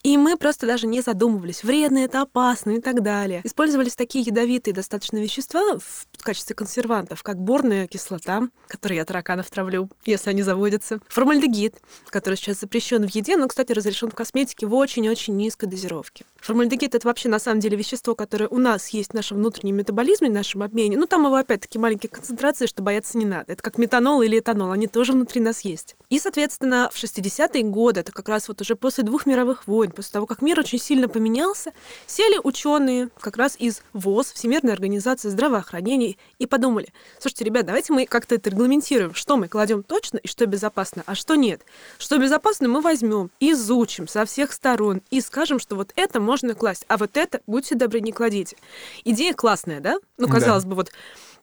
И 0.06 0.16
мы 0.18 0.36
просто 0.36 0.68
даже 0.68 0.86
не 0.86 1.00
задумывались, 1.00 1.64
вредно 1.64 1.98
это, 1.98 2.22
опасно 2.22 2.70
и 2.70 2.80
так 2.80 3.02
далее. 3.02 3.40
Использовались 3.42 3.96
такие 3.96 4.24
ядовитые 4.24 4.72
достаточно 4.72 5.16
вещества, 5.16 5.80
в 5.80 6.22
качестве 6.22 6.54
консервантов, 6.54 7.24
как 7.24 7.40
борная 7.40 7.88
кислота, 7.88 8.42
которой 8.68 8.98
я 8.98 9.04
тараканов 9.04 9.50
травлю, 9.50 9.90
если 10.04 10.30
они 10.30 10.42
заводятся, 10.42 11.00
формальдегид, 11.08 11.80
который 12.08 12.36
сейчас 12.36 12.60
запрещен 12.60 13.04
в 13.04 13.12
еде, 13.12 13.36
но, 13.36 13.48
кстати, 13.48 13.72
разрешен 13.72 14.08
в 14.08 14.14
косметике 14.14 14.68
в 14.68 14.74
очень-очень 14.74 15.34
низкой 15.34 15.66
дозировке. 15.66 16.24
Формальдегид— 16.36 16.94
это 16.94 17.08
вообще 17.08 17.28
на 17.28 17.40
самом 17.40 17.58
деле 17.58 17.76
вещество, 17.76 18.14
которое 18.14 18.46
у 18.46 18.58
нас 18.58 18.90
есть 18.90 19.10
в 19.10 19.14
нашем 19.14 19.38
внутреннем 19.38 19.74
метаболизме, 19.74 20.28
в 20.28 20.32
нашем 20.32 20.62
обмене. 20.62 20.96
Ну, 20.96 21.06
там 21.06 21.24
его 21.24 21.34
опять-таки 21.34 21.80
маленькие 21.80 22.10
концентрации, 22.10 22.66
что 22.66 22.80
бояться 22.80 23.18
не 23.18 23.24
надо. 23.24 23.54
Это 23.54 23.60
как 23.60 23.76
метанол 23.76 24.22
или 24.22 24.38
этанол, 24.38 24.70
они 24.70 24.86
тоже 24.86 25.14
внутри 25.14 25.40
нас 25.40 25.62
есть. 25.62 25.96
И, 26.10 26.20
соответственно, 26.20 26.90
в 26.92 27.02
60-е 27.02 27.64
годы, 27.64 28.00
это 28.00 28.12
как 28.12 28.28
раз 28.28 28.46
вот 28.46 28.60
уже 28.60 28.76
после 28.76 29.02
двух 29.02 29.26
мировых 29.26 29.66
войн, 29.66 29.90
после 29.96 30.12
того, 30.12 30.26
как 30.26 30.42
мир 30.42 30.60
очень 30.60 30.78
сильно 30.78 31.08
поменялся, 31.08 31.72
сели 32.06 32.38
ученые 32.42 33.08
как 33.18 33.36
раз 33.36 33.56
из 33.58 33.82
ВОЗ, 33.92 34.32
Всемирной 34.32 34.72
организации 34.72 35.28
здравоохранения, 35.28 36.16
и 36.38 36.46
подумали, 36.46 36.88
слушайте, 37.18 37.44
ребят, 37.44 37.66
давайте 37.66 37.92
мы 37.92 38.06
как-то 38.06 38.36
это 38.36 38.50
регламентируем, 38.50 39.14
что 39.14 39.36
мы 39.36 39.48
кладем 39.48 39.82
точно 39.82 40.18
и 40.18 40.28
что 40.28 40.46
безопасно, 40.46 41.02
а 41.06 41.14
что 41.14 41.34
нет. 41.34 41.62
Что 41.98 42.18
безопасно 42.18 42.68
мы 42.68 42.80
возьмем, 42.80 43.30
изучим 43.40 44.06
со 44.06 44.24
всех 44.24 44.52
сторон 44.52 45.02
и 45.10 45.20
скажем, 45.20 45.58
что 45.58 45.74
вот 45.74 45.92
это 45.96 46.20
можно 46.20 46.54
класть, 46.54 46.84
а 46.88 46.96
вот 46.96 47.16
это, 47.16 47.40
будьте 47.46 47.74
добры, 47.74 48.00
не 48.00 48.12
кладите. 48.12 48.56
Идея 49.04 49.34
классная, 49.34 49.80
да? 49.80 49.96
Ну, 50.18 50.28
казалось 50.28 50.64
да. 50.64 50.70
бы, 50.70 50.76
вот 50.76 50.92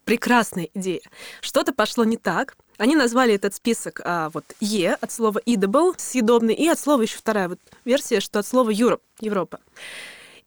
прекрасная 0.06 0.70
идея. 0.74 1.02
Что-то 1.42 1.74
пошло 1.74 2.04
не 2.04 2.18
так. 2.18 2.56
Они 2.78 2.96
назвали 2.96 3.34
этот 3.34 3.54
список 3.56 4.02
а, 4.04 4.30
вот 4.30 4.46
Е 4.60 4.98
от 5.02 5.12
слова 5.12 5.40
edible, 5.46 5.94
съедобный, 5.98 6.54
и 6.54 6.68
от 6.70 6.80
слова 6.80 7.02
еще 7.02 7.18
вторая 7.18 7.50
вот 7.50 7.60
версия, 7.86 8.20
что 8.20 8.40
от 8.40 8.48
слова 8.48 8.72
Europe, 8.72 9.02
Европа. 9.22 9.60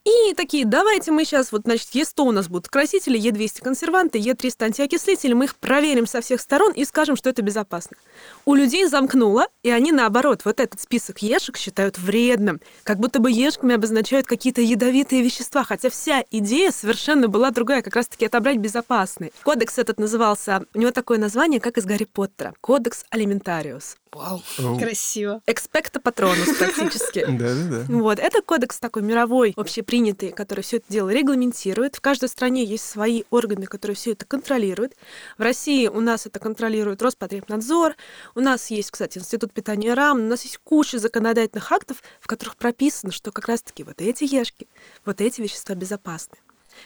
И 0.06 0.34
такие, 0.34 0.64
давайте 0.64 1.10
мы 1.10 1.24
сейчас, 1.24 1.50
вот, 1.50 1.62
значит, 1.64 1.88
Е100 1.88 2.22
у 2.22 2.30
нас 2.30 2.46
будут 2.46 2.68
красители, 2.68 3.18
Е200 3.18 3.60
консерванты, 3.60 4.20
Е300 4.20 4.66
антиокислители, 4.66 5.32
мы 5.32 5.46
их 5.46 5.56
проверим 5.56 6.06
со 6.06 6.20
всех 6.20 6.40
сторон 6.40 6.70
и 6.70 6.84
скажем, 6.84 7.16
что 7.16 7.28
это 7.28 7.42
безопасно. 7.42 7.96
У 8.44 8.54
людей 8.54 8.86
замкнуло, 8.86 9.48
и 9.64 9.70
они, 9.70 9.90
наоборот, 9.90 10.42
вот 10.44 10.60
этот 10.60 10.80
список 10.80 11.22
ешек 11.22 11.56
считают 11.56 11.98
вредным, 11.98 12.60
как 12.84 13.00
будто 13.00 13.18
бы 13.18 13.32
ешками 13.32 13.74
обозначают 13.74 14.28
какие-то 14.28 14.60
ядовитые 14.60 15.22
вещества, 15.22 15.64
хотя 15.64 15.90
вся 15.90 16.22
идея 16.30 16.70
совершенно 16.70 17.26
была 17.26 17.50
другая, 17.50 17.82
как 17.82 17.96
раз-таки 17.96 18.26
отобрать 18.26 18.58
безопасный. 18.58 19.32
Кодекс 19.42 19.76
этот 19.76 19.98
назывался, 19.98 20.66
у 20.72 20.78
него 20.78 20.92
такое 20.92 21.18
название, 21.18 21.58
как 21.58 21.78
из 21.78 21.84
Гарри 21.84 22.04
Поттера, 22.04 22.54
Кодекс 22.60 23.04
Алиментариус. 23.10 23.96
Вау, 24.16 24.42
Оу. 24.58 24.78
красиво. 24.78 25.42
Экспекта 25.46 26.00
патронус 26.00 26.56
практически. 26.56 27.24
Да-да-да. 27.28 27.84
Вот, 27.88 28.18
это 28.18 28.40
кодекс 28.40 28.78
такой 28.78 29.02
мировой, 29.02 29.52
общепринятый, 29.56 30.32
который 30.32 30.62
все 30.62 30.78
это 30.78 30.86
дело 30.88 31.10
регламентирует. 31.10 31.96
В 31.96 32.00
каждой 32.00 32.30
стране 32.30 32.64
есть 32.64 32.88
свои 32.88 33.24
органы, 33.28 33.66
которые 33.66 33.94
все 33.94 34.12
это 34.12 34.24
контролируют. 34.24 34.94
В 35.36 35.42
России 35.42 35.86
у 35.86 36.00
нас 36.00 36.26
это 36.26 36.38
контролирует 36.38 37.02
Роспотребнадзор. 37.02 37.94
У 38.34 38.40
нас 38.40 38.70
есть, 38.70 38.90
кстати, 38.90 39.18
Институт 39.18 39.52
питания 39.52 39.92
РАМ. 39.92 40.18
У 40.18 40.28
нас 40.28 40.44
есть 40.44 40.60
куча 40.64 40.98
законодательных 40.98 41.70
актов, 41.70 42.02
в 42.20 42.26
которых 42.26 42.56
прописано, 42.56 43.12
что 43.12 43.32
как 43.32 43.48
раз-таки 43.48 43.84
вот 43.84 44.00
эти 44.00 44.24
ешки, 44.24 44.66
вот 45.04 45.20
эти 45.20 45.42
вещества 45.42 45.74
безопасны. 45.74 46.38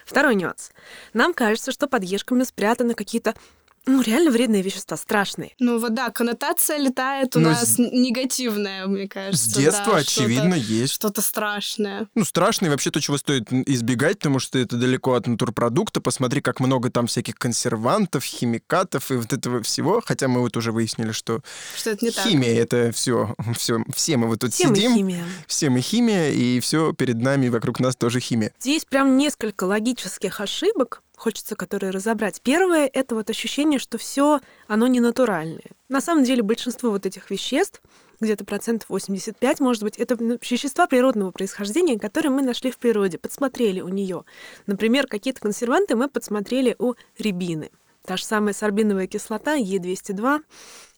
Второй 0.04 0.34
нюанс. 0.34 0.70
Нам 1.12 1.34
кажется, 1.34 1.72
что 1.72 1.86
под 1.86 2.04
ешками 2.04 2.44
спрятаны 2.44 2.94
какие-то 2.94 3.34
ну, 3.86 4.02
реально 4.02 4.30
вредные 4.30 4.62
вещества, 4.62 4.96
страшные. 4.96 5.52
Ну, 5.58 5.78
вот 5.78 5.94
да, 5.94 6.10
коннотация 6.10 6.76
летает 6.78 7.34
у 7.36 7.40
ну, 7.40 7.48
нас 7.48 7.74
с... 7.74 7.78
негативная, 7.78 8.86
мне 8.86 9.08
кажется. 9.08 9.50
С 9.50 9.54
детства, 9.54 9.94
да, 9.94 9.98
очевидно, 10.00 10.56
что 10.56 10.72
есть. 10.72 10.92
Что-то 10.92 11.22
страшное. 11.22 12.06
Ну, 12.14 12.24
страшное 12.24 12.70
вообще 12.70 12.90
то, 12.90 13.00
чего 13.00 13.16
стоит 13.16 13.50
избегать, 13.50 14.18
потому 14.18 14.38
что 14.38 14.58
это 14.58 14.76
далеко 14.76 15.14
от 15.14 15.26
натурпродукта. 15.26 16.00
Посмотри, 16.00 16.42
как 16.42 16.60
много 16.60 16.90
там 16.90 17.06
всяких 17.06 17.36
консервантов, 17.36 18.22
химикатов 18.22 19.10
и 19.10 19.14
вот 19.14 19.32
этого 19.32 19.62
всего. 19.62 20.02
Хотя 20.04 20.28
мы 20.28 20.40
вот 20.40 20.56
уже 20.58 20.72
выяснили, 20.72 21.12
что, 21.12 21.40
что 21.74 21.90
это 21.90 22.04
не 22.04 22.10
химия 22.10 22.54
так. 22.54 22.74
это 22.74 22.92
все, 22.92 23.34
все, 23.56 23.82
все 23.94 24.16
мы 24.18 24.28
вот 24.28 24.40
тут 24.40 24.52
все 24.52 24.68
сидим. 24.68 24.92
Мы 24.92 24.96
химия. 24.98 25.24
Все 25.46 25.70
мы 25.70 25.80
химия, 25.80 26.30
и 26.30 26.60
все 26.60 26.92
перед 26.92 27.16
нами, 27.16 27.48
вокруг 27.48 27.80
нас 27.80 27.96
тоже 27.96 28.20
химия. 28.20 28.52
Здесь 28.60 28.84
прям 28.84 29.16
несколько 29.16 29.64
логических 29.64 30.40
ошибок, 30.40 31.02
хочется 31.20 31.54
которые 31.54 31.90
разобрать. 31.90 32.40
Первое— 32.40 32.90
это 32.92 33.14
вот 33.14 33.28
ощущение, 33.28 33.78
что 33.78 33.98
все 33.98 34.40
оно 34.66 34.86
не 34.86 35.00
натуральное. 35.00 35.70
На 35.88 36.00
самом 36.00 36.24
деле 36.24 36.42
большинство 36.42 36.90
вот 36.90 37.04
этих 37.04 37.30
веществ, 37.30 37.82
где-то 38.20 38.44
процентов 38.44 38.88
85, 38.88 39.60
может 39.60 39.82
быть, 39.82 39.96
это 39.98 40.14
вещества 40.14 40.86
природного 40.86 41.30
происхождения, 41.30 41.98
которые 41.98 42.32
мы 42.32 42.42
нашли 42.42 42.70
в 42.70 42.78
природе, 42.78 43.18
подсмотрели 43.18 43.82
у 43.82 43.88
нее. 43.88 44.24
Например, 44.66 45.06
какие-то 45.06 45.40
консерванты 45.40 45.94
мы 45.94 46.08
подсмотрели 46.08 46.74
у 46.78 46.94
рябины. 47.18 47.70
Та 48.06 48.16
же 48.16 48.24
самая 48.24 48.54
сорбиновая 48.54 49.06
кислота 49.06 49.58
Е202, 49.58 50.40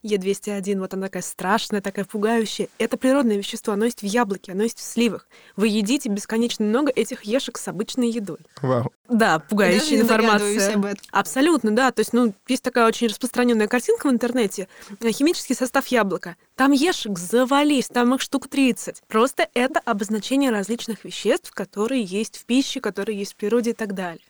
Е201, 0.02 0.78
вот 0.78 0.94
она 0.94 1.06
такая 1.06 1.22
страшная, 1.22 1.80
такая 1.80 2.04
пугающая. 2.04 2.68
Это 2.78 2.96
природное 2.96 3.36
вещество, 3.36 3.72
оно 3.72 3.84
есть 3.84 4.02
в 4.02 4.06
яблоке, 4.06 4.52
оно 4.52 4.64
есть 4.64 4.78
в 4.78 4.82
сливах. 4.82 5.28
Вы 5.56 5.68
едите 5.68 6.08
бесконечно 6.08 6.64
много 6.64 6.90
этих 6.90 7.22
ешек 7.22 7.58
с 7.58 7.68
обычной 7.68 8.10
едой. 8.10 8.38
Вау. 8.60 8.92
Да, 9.08 9.40
пугающая 9.40 9.90
Даже 9.90 10.02
информация. 10.02 10.74
об 10.74 10.84
этом. 10.86 11.04
Абсолютно, 11.10 11.70
да. 11.70 11.92
То 11.92 12.00
есть, 12.00 12.12
ну, 12.12 12.32
есть 12.48 12.62
такая 12.62 12.86
очень 12.86 13.08
распространенная 13.08 13.68
картинка 13.68 14.08
в 14.08 14.10
интернете. 14.10 14.68
Химический 15.02 15.54
состав 15.54 15.86
яблока. 15.88 16.36
Там 16.56 16.72
ешек 16.72 17.18
завались, 17.18 17.88
там 17.88 18.14
их 18.14 18.20
штук 18.20 18.48
30. 18.48 19.02
Просто 19.08 19.48
это 19.54 19.80
обозначение 19.84 20.50
различных 20.50 21.04
веществ, 21.04 21.52
которые 21.52 22.02
есть 22.02 22.38
в 22.38 22.44
пище, 22.44 22.80
которые 22.80 23.18
есть 23.18 23.34
в 23.34 23.36
природе 23.36 23.70
и 23.70 23.74
так 23.74 23.94
далее. 23.94 24.22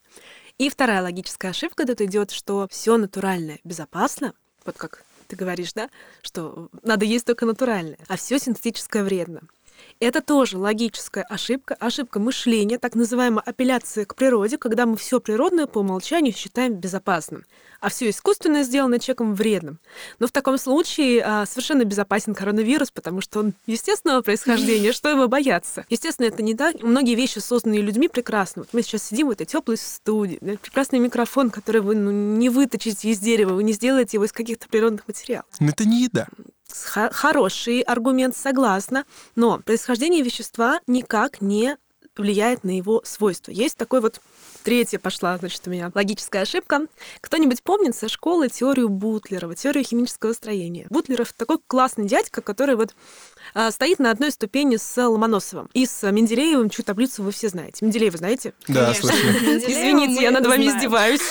И 0.59 0.69
вторая 0.69 1.03
логическая 1.03 1.51
ошибка 1.51 1.87
тут 1.87 2.01
идет, 2.01 2.31
что 2.31 2.67
все 2.71 2.97
натуральное 2.97 3.59
безопасно, 3.65 4.35
вот 4.65 4.77
как 4.77 5.05
ты 5.33 5.37
говоришь, 5.37 5.73
да, 5.73 5.89
что 6.21 6.69
надо 6.83 7.07
есть 7.07 7.25
только 7.25 7.47
натуральное, 7.47 7.97
а 8.07 8.19
все 8.19 8.39
синтетическое 8.39 9.03
вредно. 9.03 9.41
Это 10.01 10.21
тоже 10.21 10.59
логическая 10.59 11.25
ошибка, 11.25 11.77
ошибка 11.79 12.19
мышления, 12.19 12.79
так 12.79 12.95
называемая 12.95 13.43
апелляция 13.45 14.05
к 14.05 14.17
природе, 14.17 14.59
когда 14.59 14.85
мы 14.85 14.97
все 14.97 15.21
природное 15.21 15.67
по 15.67 15.79
умолчанию 15.79 16.35
считаем 16.35 16.75
безопасным, 16.75 17.45
а 17.81 17.89
все 17.89 18.11
искусственное 18.11 18.65
сделано 18.65 18.99
человеком 18.99 19.35
вредным. 19.35 19.79
Но 20.19 20.27
в 20.27 20.33
таком 20.33 20.59
случае 20.59 21.23
а, 21.25 21.47
совершенно 21.47 21.85
безопасен 21.85 22.35
коронавирус, 22.35 22.91
потому 22.91 23.21
что 23.21 23.41
он 23.41 23.55
естественного 23.67 24.23
происхождения, 24.23 24.93
что 24.93 25.09
его 25.09 25.29
бояться? 25.29 25.85
Естественно, 25.89 26.27
это 26.27 26.43
не 26.43 26.55
так. 26.55 26.83
Многие 26.83 27.15
вещи, 27.15 27.39
созданные 27.39 27.81
людьми, 27.81 28.09
прекрасны. 28.09 28.63
Вот 28.63 28.71
мы 28.73 28.83
сейчас 28.83 29.05
сидим 29.05 29.29
в 29.29 29.31
этой 29.31 29.47
теплой 29.47 29.77
студии, 29.77 30.37
прекрасный 30.37 30.99
микрофон, 30.99 31.51
который 31.51 31.81
вы 31.81 31.95
ну, 31.95 32.11
не 32.11 32.49
выточите 32.49 33.09
из 33.09 33.19
дерева, 33.19 33.55
вы 33.55 33.63
не 33.63 33.73
сделаете 33.73 34.17
его 34.17 34.25
из 34.25 34.33
каких-то 34.33 34.69
природных 34.69 35.07
материалов. 35.07 35.47
Но 35.61 35.69
это 35.69 35.85
не 35.85 36.03
еда 36.05 36.27
хороший 36.73 37.81
аргумент, 37.81 38.37
согласна, 38.37 39.05
но 39.37 39.59
происхождение 39.59 40.23
вещества 40.23 40.81
никак 40.87 41.41
не 41.41 41.77
влияет 42.17 42.65
на 42.65 42.77
его 42.77 43.03
свойства. 43.05 43.53
Есть 43.53 43.77
такой 43.77 44.01
вот 44.01 44.21
Третья 44.63 44.99
пошла, 44.99 45.37
значит, 45.39 45.63
у 45.67 45.71
меня 45.71 45.91
логическая 45.95 46.43
ошибка. 46.43 46.87
Кто-нибудь 47.21 47.63
помнит 47.63 47.97
со 47.97 48.09
школы 48.09 48.49
теорию 48.49 48.89
Бутлерова, 48.89 49.55
теорию 49.55 49.85
химического 49.85 50.33
строения? 50.33 50.87
Бутлеров 50.89 51.33
такой 51.33 51.59
классный 51.67 52.07
дядька, 52.07 52.43
который 52.43 52.77
вот 52.77 52.95
а, 53.55 53.71
стоит 53.71 53.99
на 53.99 54.11
одной 54.11 54.31
ступени 54.31 54.77
с 54.77 54.97
Ломоносовым. 54.97 55.69
И 55.75 55.87
с 55.87 56.09
Менделеевым, 56.11 56.71
чью 56.71 56.85
таблицу 56.85 57.23
вы 57.23 57.33
все 57.33 57.49
знаете. 57.49 57.85
Менделеева 57.85 58.17
знаете? 58.19 58.55
Да, 58.69 58.95
слышно. 58.95 59.17
Извините, 59.19 60.23
я 60.23 60.31
над 60.31 60.47
вами 60.47 60.67
издеваюсь. 60.67 61.23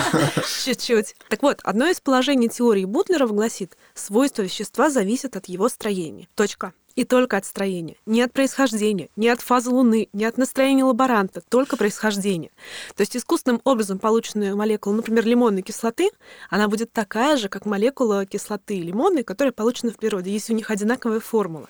Чуть-чуть. 0.64 1.14
Так 1.28 1.42
вот, 1.42 1.60
одно 1.62 1.86
из 1.86 2.00
положений 2.00 2.48
теории 2.48 2.84
Бутлерова 2.84 3.32
гласит, 3.32 3.76
свойства 3.94 4.42
вещества 4.42 4.90
зависят 4.90 5.36
от 5.36 5.46
его 5.46 5.68
строения. 5.68 6.28
Точка. 6.34 6.72
И 6.96 7.04
только 7.04 7.36
от 7.36 7.44
строения. 7.44 7.96
Не 8.06 8.22
от 8.22 8.32
происхождения, 8.32 9.08
не 9.16 9.28
от 9.28 9.40
фазы 9.40 9.70
Луны, 9.70 10.08
не 10.12 10.24
от 10.24 10.38
настроения 10.38 10.84
лаборанта, 10.84 11.42
только 11.48 11.76
происхождение. 11.76 12.50
То 12.96 13.02
есть 13.02 13.16
искусственным 13.16 13.60
образом 13.64 13.98
полученная 13.98 14.54
молекула, 14.54 14.94
например, 14.94 15.24
лимонной 15.24 15.62
кислоты, 15.62 16.10
она 16.48 16.68
будет 16.68 16.92
такая 16.92 17.36
же, 17.36 17.48
как 17.48 17.66
молекула 17.66 18.26
кислоты 18.26 18.80
лимонной, 18.80 19.22
которая 19.22 19.52
получена 19.52 19.92
в 19.92 19.96
природе, 19.96 20.32
если 20.32 20.52
у 20.52 20.56
них 20.56 20.70
одинаковая 20.70 21.20
формула. 21.20 21.68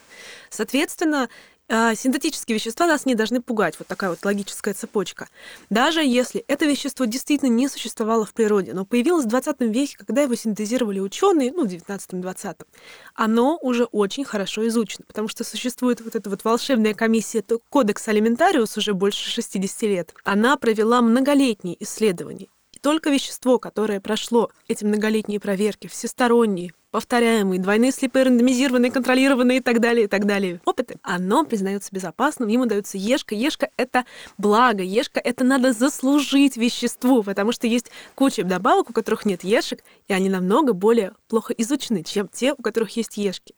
Соответственно, 0.48 1.28
синтетические 1.70 2.56
вещества 2.56 2.86
нас 2.86 3.06
не 3.06 3.14
должны 3.14 3.40
пугать. 3.40 3.76
Вот 3.78 3.86
такая 3.86 4.10
вот 4.10 4.24
логическая 4.24 4.74
цепочка. 4.74 5.28
Даже 5.70 6.02
если 6.02 6.44
это 6.48 6.66
вещество 6.66 7.04
действительно 7.04 7.48
не 7.48 7.68
существовало 7.68 8.26
в 8.26 8.32
природе, 8.32 8.74
но 8.74 8.84
появилось 8.84 9.24
в 9.24 9.28
20 9.28 9.60
веке, 9.60 9.96
когда 9.96 10.22
его 10.22 10.34
синтезировали 10.34 10.98
ученые, 11.00 11.52
ну, 11.52 11.66
в 11.66 11.68
19-20, 11.68 12.66
оно 13.14 13.58
уже 13.62 13.84
очень 13.84 14.24
хорошо 14.24 14.66
изучено, 14.68 15.04
потому 15.06 15.28
что 15.28 15.44
существует 15.44 16.00
вот 16.00 16.16
эта 16.16 16.28
вот 16.28 16.44
волшебная 16.44 16.94
комиссия, 16.94 17.44
Кодекс 17.68 18.08
Алиментариус 18.08 18.76
уже 18.76 18.92
больше 18.92 19.30
60 19.30 19.82
лет. 19.82 20.14
Она 20.24 20.56
провела 20.56 21.00
многолетние 21.00 21.76
исследования 21.82 22.48
только 22.80 23.10
вещество, 23.10 23.58
которое 23.58 24.00
прошло 24.00 24.50
эти 24.66 24.84
многолетние 24.84 25.40
проверки, 25.40 25.86
всесторонние, 25.86 26.72
повторяемые, 26.90 27.61
двойные 27.61 27.92
слепые, 27.92 28.25
рандомизированные, 28.25 28.90
контролированные 28.90 29.59
и 29.59 29.61
так 29.61 29.80
далее, 29.80 30.04
и 30.04 30.09
так 30.09 30.26
далее. 30.26 30.61
Опыты. 30.64 30.97
Оно 31.02 31.44
признается 31.44 31.90
безопасным, 31.92 32.49
ему 32.49 32.66
дается 32.66 32.99
ешка. 32.99 33.35
Ешка— 33.35 33.70
это 33.76 34.04
благо, 34.38 34.82
ешка— 34.82 35.20
это 35.25 35.44
надо 35.44 35.73
заслужить 35.73 36.56
веществу, 36.56 37.23
потому 37.23 37.52
что 37.52 37.66
есть 37.66 37.90
куча 38.14 38.44
добавок, 38.44 38.90
у 38.90 38.92
которых 38.92 39.25
нет 39.25 39.44
ешек, 39.44 39.85
и 40.09 40.12
они 40.12 40.28
намного 40.28 40.73
более 40.73 41.12
плохо 41.28 41.52
изучены, 41.54 42.02
чем 42.02 42.28
те, 42.28 42.52
у 42.52 42.62
которых 42.62 42.97
есть 42.97 43.16
ешки. 43.16 43.54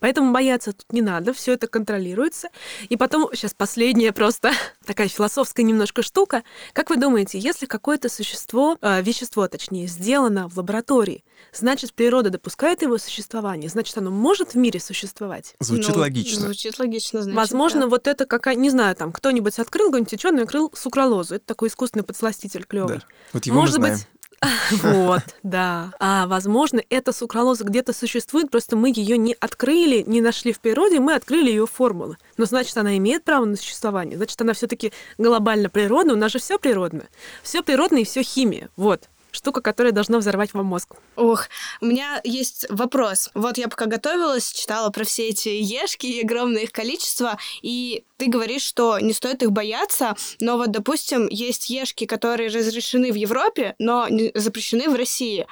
Поэтому 0.00 0.32
бояться 0.32 0.72
тут 0.72 0.92
не 0.92 1.02
надо, 1.02 1.32
все 1.32 1.52
это 1.52 1.66
контролируется. 1.66 2.48
И 2.88 2.96
потом, 2.96 3.28
сейчас 3.32 3.54
последняя 3.54 4.12
просто 4.12 4.52
такая 4.86 5.08
философская 5.08 5.64
немножко 5.64 6.02
штука. 6.02 6.42
Как 6.72 6.90
вы 6.90 6.96
думаете, 6.96 7.38
если 7.38 7.66
какое-то 7.66 8.08
существо, 8.08 8.76
э, 8.80 9.02
вещество, 9.02 9.46
точнее, 9.48 9.86
сделано 9.86 10.48
в 10.48 10.56
лаборатории, 10.56 11.24
значит, 11.52 11.94
природа 11.94 12.30
допускает 12.30 12.71
подтверждает 12.72 12.82
его 12.82 12.98
существование, 12.98 13.68
значит, 13.68 13.96
оно 13.98 14.10
может 14.10 14.54
в 14.54 14.56
мире 14.56 14.80
существовать. 14.80 15.54
Звучит 15.60 15.94
Ну, 15.94 16.00
логично. 16.00 16.40
Звучит 16.40 16.78
логично, 16.78 17.22
значит, 17.22 17.36
Возможно, 17.36 17.82
да. 17.82 17.86
вот 17.88 18.06
это 18.06 18.26
какая, 18.26 18.54
не 18.54 18.70
знаю, 18.70 18.96
там 18.96 19.12
кто-нибудь 19.12 19.58
открыл, 19.58 19.86
какой-нибудь 19.86 20.12
ученый 20.12 20.42
открыл 20.42 20.70
сукралозу. 20.74 21.36
Это 21.36 21.46
такой 21.46 21.68
искусственный 21.68 22.04
подсластитель 22.04 22.64
клевый. 22.64 22.98
Да. 22.98 23.04
Вот 23.32 23.46
его 23.46 23.60
Может 23.60 23.78
мы 23.78 23.86
знаем. 23.86 23.98
быть, 23.98 24.06
вот, 24.82 25.22
да. 25.42 25.92
А 26.00 26.26
возможно, 26.26 26.82
эта 26.90 27.12
сукралоза 27.12 27.64
где-то 27.64 27.92
существует, 27.92 28.50
просто 28.50 28.76
мы 28.76 28.90
ее 28.94 29.16
не 29.16 29.36
открыли, 29.38 30.02
не 30.06 30.20
нашли 30.20 30.52
в 30.52 30.60
природе, 30.60 30.98
мы 30.98 31.14
открыли 31.14 31.50
ее 31.50 31.66
формулы. 31.66 32.16
Но 32.38 32.44
значит, 32.44 32.76
она 32.76 32.96
имеет 32.96 33.24
право 33.24 33.44
на 33.44 33.56
существование. 33.56 34.16
Значит, 34.16 34.40
она 34.40 34.52
все-таки 34.52 34.92
глобально 35.18 35.68
природна. 35.68 36.14
У 36.14 36.16
нас 36.16 36.32
же 36.32 36.38
все 36.38 36.58
природно. 36.58 37.04
Все 37.42 37.62
природно 37.62 37.98
и 37.98 38.04
все 38.04 38.22
химия. 38.22 38.68
Вот. 38.76 39.08
Штука, 39.32 39.62
которая 39.62 39.92
должна 39.92 40.18
взорвать 40.18 40.52
вам 40.52 40.66
мозг. 40.66 40.94
Ох, 41.16 41.46
у 41.80 41.86
меня 41.86 42.20
есть 42.22 42.66
вопрос. 42.68 43.30
Вот 43.34 43.58
я 43.58 43.68
пока 43.68 43.86
готовилась, 43.86 44.52
читала 44.52 44.90
про 44.90 45.04
все 45.04 45.28
эти 45.28 45.48
ешки 45.48 46.06
и 46.06 46.22
огромное 46.22 46.62
их 46.62 46.72
количество, 46.72 47.38
и 47.62 48.04
ты 48.18 48.28
говоришь, 48.28 48.62
что 48.62 48.98
не 49.00 49.14
стоит 49.14 49.42
их 49.42 49.50
бояться, 49.50 50.14
но 50.38 50.58
вот, 50.58 50.70
допустим, 50.70 51.28
есть 51.28 51.70
ешки, 51.70 52.04
которые 52.04 52.50
разрешены 52.50 53.10
в 53.10 53.16
Европе, 53.16 53.74
но 53.78 54.06
запрещены 54.34 54.88
в 54.88 54.94
России. 54.94 55.46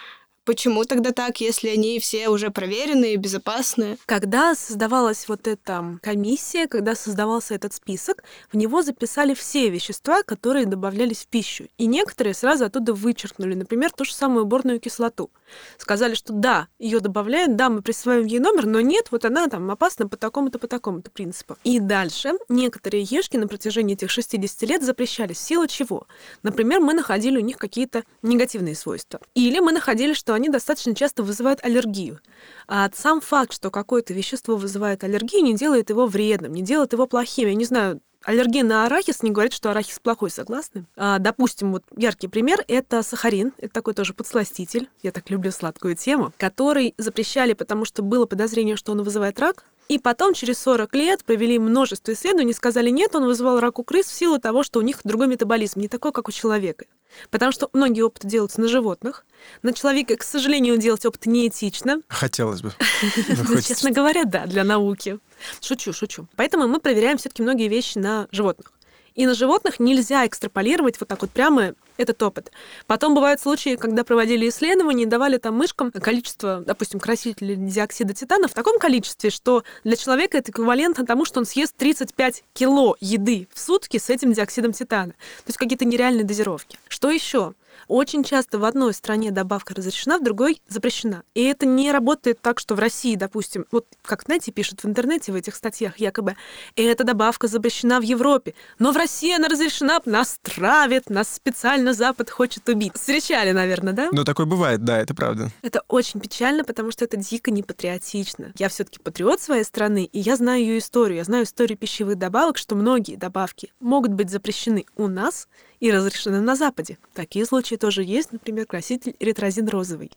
Почему 0.50 0.84
тогда 0.84 1.12
так, 1.12 1.40
если 1.40 1.68
они 1.68 2.00
все 2.00 2.28
уже 2.28 2.50
проверенные, 2.50 3.14
безопасные? 3.14 3.98
Когда 4.04 4.56
создавалась 4.56 5.28
вот 5.28 5.46
эта 5.46 6.00
комиссия, 6.02 6.66
когда 6.66 6.96
создавался 6.96 7.54
этот 7.54 7.72
список, 7.72 8.24
в 8.52 8.56
него 8.56 8.82
записали 8.82 9.34
все 9.34 9.70
вещества, 9.70 10.24
которые 10.24 10.66
добавлялись 10.66 11.18
в 11.18 11.28
пищу. 11.28 11.68
И 11.78 11.86
некоторые 11.86 12.34
сразу 12.34 12.64
оттуда 12.64 12.94
вычеркнули, 12.94 13.54
например, 13.54 13.92
ту 13.92 14.04
же 14.04 14.12
самую 14.12 14.44
борную 14.44 14.80
кислоту. 14.80 15.30
Сказали, 15.78 16.14
что 16.14 16.32
да, 16.32 16.68
ее 16.78 17.00
добавляют, 17.00 17.56
да, 17.56 17.70
мы 17.70 17.82
присваиваем 17.82 18.26
ей 18.26 18.38
номер, 18.38 18.66
но 18.66 18.80
нет, 18.80 19.08
вот 19.10 19.24
она 19.24 19.48
там 19.48 19.70
опасна 19.70 20.08
по 20.08 20.16
такому-то, 20.16 20.58
по 20.58 20.66
такому-то 20.66 21.10
принципу. 21.10 21.56
И 21.64 21.80
дальше 21.80 22.32
некоторые 22.48 23.02
ешки 23.02 23.36
на 23.36 23.48
протяжении 23.48 23.94
этих 23.94 24.10
60 24.10 24.62
лет 24.62 24.82
запрещались. 24.82 25.38
В 25.38 25.40
силу 25.40 25.66
чего? 25.66 26.06
Например, 26.42 26.80
мы 26.80 26.94
находили 26.94 27.38
у 27.38 27.44
них 27.44 27.56
какие-то 27.56 28.04
негативные 28.22 28.74
свойства. 28.74 29.20
Или 29.34 29.60
мы 29.60 29.72
находили, 29.72 30.12
что 30.12 30.34
они 30.34 30.48
достаточно 30.48 30.94
часто 30.94 31.22
вызывают 31.22 31.64
аллергию. 31.64 32.20
А 32.66 32.90
сам 32.94 33.20
факт, 33.20 33.52
что 33.52 33.70
какое-то 33.70 34.14
вещество 34.14 34.56
вызывает 34.56 35.04
аллергию, 35.04 35.42
не 35.42 35.54
делает 35.54 35.90
его 35.90 36.06
вредным, 36.06 36.52
не 36.52 36.62
делает 36.62 36.92
его 36.92 37.06
плохим. 37.06 37.48
Я 37.48 37.54
не 37.54 37.64
знаю, 37.64 38.00
Аллергия 38.30 38.62
на 38.62 38.86
арахис 38.86 39.24
не 39.24 39.32
говорит, 39.32 39.52
что 39.52 39.72
арахис 39.72 39.98
плохой, 39.98 40.30
согласны? 40.30 40.84
А, 40.96 41.18
допустим, 41.18 41.72
вот 41.72 41.82
яркий 41.96 42.28
пример— 42.28 42.64
это 42.68 43.02
сахарин. 43.02 43.52
Это 43.58 43.72
такой 43.72 43.92
тоже 43.92 44.14
подсластитель. 44.14 44.88
Я 45.02 45.10
так 45.10 45.28
люблю 45.30 45.50
сладкую 45.50 45.96
тему. 45.96 46.32
Который 46.38 46.94
запрещали, 46.96 47.54
потому 47.54 47.84
что 47.84 48.04
было 48.04 48.26
подозрение, 48.26 48.76
что 48.76 48.92
он 48.92 49.02
вызывает 49.02 49.40
рак. 49.40 49.64
И 49.90 49.98
потом, 49.98 50.34
через 50.34 50.60
40 50.60 50.94
лет, 50.94 51.24
провели 51.24 51.58
множество 51.58 52.12
исследований, 52.12 52.52
сказали, 52.52 52.90
нет, 52.90 53.16
он 53.16 53.24
вызывал 53.24 53.58
рак 53.58 53.80
у 53.80 53.82
крыс 53.82 54.06
в 54.06 54.12
силу 54.12 54.38
того, 54.38 54.62
что 54.62 54.78
у 54.78 54.82
них 54.82 55.00
другой 55.02 55.26
метаболизм, 55.26 55.80
не 55.80 55.88
такой, 55.88 56.12
как 56.12 56.28
у 56.28 56.30
человека. 56.30 56.84
Потому 57.30 57.50
что 57.50 57.68
многие 57.72 58.02
опыты 58.02 58.28
делаются 58.28 58.60
на 58.60 58.68
животных. 58.68 59.26
На 59.62 59.72
человеке, 59.72 60.16
к 60.16 60.22
сожалению, 60.22 60.76
делать 60.76 61.04
опыты 61.04 61.28
неэтично. 61.28 62.02
Хотелось 62.06 62.62
бы. 62.62 62.72
Ну, 63.48 63.60
честно 63.60 63.90
говоря, 63.90 64.22
да, 64.24 64.46
для 64.46 64.62
науки. 64.62 65.18
Шучу, 65.60 65.92
шучу. 65.92 66.28
Поэтому 66.36 66.68
мы 66.68 66.78
проверяем 66.78 67.18
все-таки 67.18 67.42
многие 67.42 67.66
вещи 67.66 67.98
на 67.98 68.28
животных. 68.30 68.72
И 69.20 69.26
на 69.26 69.34
животных 69.34 69.78
нельзя 69.78 70.26
экстраполировать 70.26 70.98
вот 70.98 71.06
так 71.06 71.20
вот 71.20 71.30
прямо 71.30 71.74
этот 71.98 72.22
опыт. 72.22 72.50
Потом 72.86 73.14
бывают 73.14 73.38
случаи, 73.38 73.76
когда 73.76 74.02
проводили 74.02 74.48
исследования 74.48 75.02
и 75.02 75.06
давали 75.06 75.36
там 75.36 75.56
мышкам 75.56 75.92
количество, 75.92 76.62
допустим, 76.66 77.00
красителей 77.00 77.54
диоксида 77.54 78.14
титана 78.14 78.48
в 78.48 78.54
таком 78.54 78.78
количестве, 78.78 79.28
что 79.28 79.62
для 79.84 79.96
человека 79.96 80.38
это 80.38 80.52
эквивалентно 80.52 81.04
тому, 81.04 81.26
что 81.26 81.40
он 81.40 81.44
съест 81.44 81.76
35 81.76 82.44
кило 82.54 82.96
еды 83.00 83.46
в 83.52 83.60
сутки 83.60 83.98
с 83.98 84.08
этим 84.08 84.32
диоксидом 84.32 84.72
титана. 84.72 85.12
То 85.12 85.48
есть 85.48 85.58
какие-то 85.58 85.84
нереальные 85.84 86.24
дозировки. 86.24 86.78
Что 86.88 87.10
еще? 87.10 87.52
Очень 87.88 88.24
часто 88.24 88.58
в 88.58 88.64
одной 88.64 88.94
стране 88.94 89.30
добавка 89.30 89.74
разрешена, 89.74 90.18
в 90.18 90.22
другой 90.22 90.60
запрещена. 90.68 91.22
И 91.34 91.42
это 91.44 91.66
не 91.66 91.92
работает 91.92 92.40
так, 92.40 92.58
что 92.58 92.74
в 92.74 92.78
России, 92.78 93.16
допустим, 93.16 93.66
вот 93.70 93.86
как, 94.02 94.22
знаете, 94.22 94.52
пишут 94.52 94.82
в 94.82 94.88
интернете 94.88 95.32
в 95.32 95.34
этих 95.34 95.54
статьях 95.54 95.98
якобы, 95.98 96.36
эта 96.76 97.04
добавка 97.04 97.48
запрещена 97.48 98.00
в 98.00 98.02
Европе, 98.02 98.54
но 98.78 98.92
в 98.92 98.96
России 98.96 99.34
она 99.34 99.48
разрешена, 99.48 100.00
нас 100.04 100.38
травят, 100.42 101.10
нас 101.10 101.32
специально 101.32 101.92
Запад 101.92 102.30
хочет 102.30 102.68
убить. 102.68 102.92
Встречали, 102.94 103.52
наверное, 103.52 103.92
да? 103.92 104.08
Ну, 104.12 104.24
такое 104.24 104.46
бывает, 104.46 104.84
да, 104.84 104.98
это 104.98 105.14
правда. 105.14 105.50
Это 105.62 105.82
очень 105.88 106.20
печально, 106.20 106.64
потому 106.64 106.90
что 106.90 107.04
это 107.04 107.16
дико 107.16 107.50
непатриотично. 107.50 108.52
Я 108.56 108.68
все-таки 108.68 108.98
патриот 108.98 109.40
своей 109.40 109.64
страны, 109.64 110.04
и 110.04 110.18
я 110.18 110.36
знаю 110.36 110.60
ее 110.60 110.78
историю. 110.78 111.18
Я 111.18 111.24
знаю 111.24 111.44
историю 111.44 111.78
пищевых 111.78 112.16
добавок, 112.16 112.58
что 112.58 112.74
многие 112.74 113.16
добавки 113.16 113.72
могут 113.80 114.12
быть 114.12 114.30
запрещены 114.30 114.86
у 114.96 115.08
нас 115.08 115.48
и 115.80 115.90
разрешены 115.90 116.40
на 116.40 116.54
Западе. 116.54 116.98
Такие 117.14 117.44
случаи 117.46 117.74
тоже 117.74 118.04
есть, 118.04 118.32
например, 118.32 118.66
краситель 118.66 119.16
эритрозин 119.18 119.68
розовый. 119.68 120.10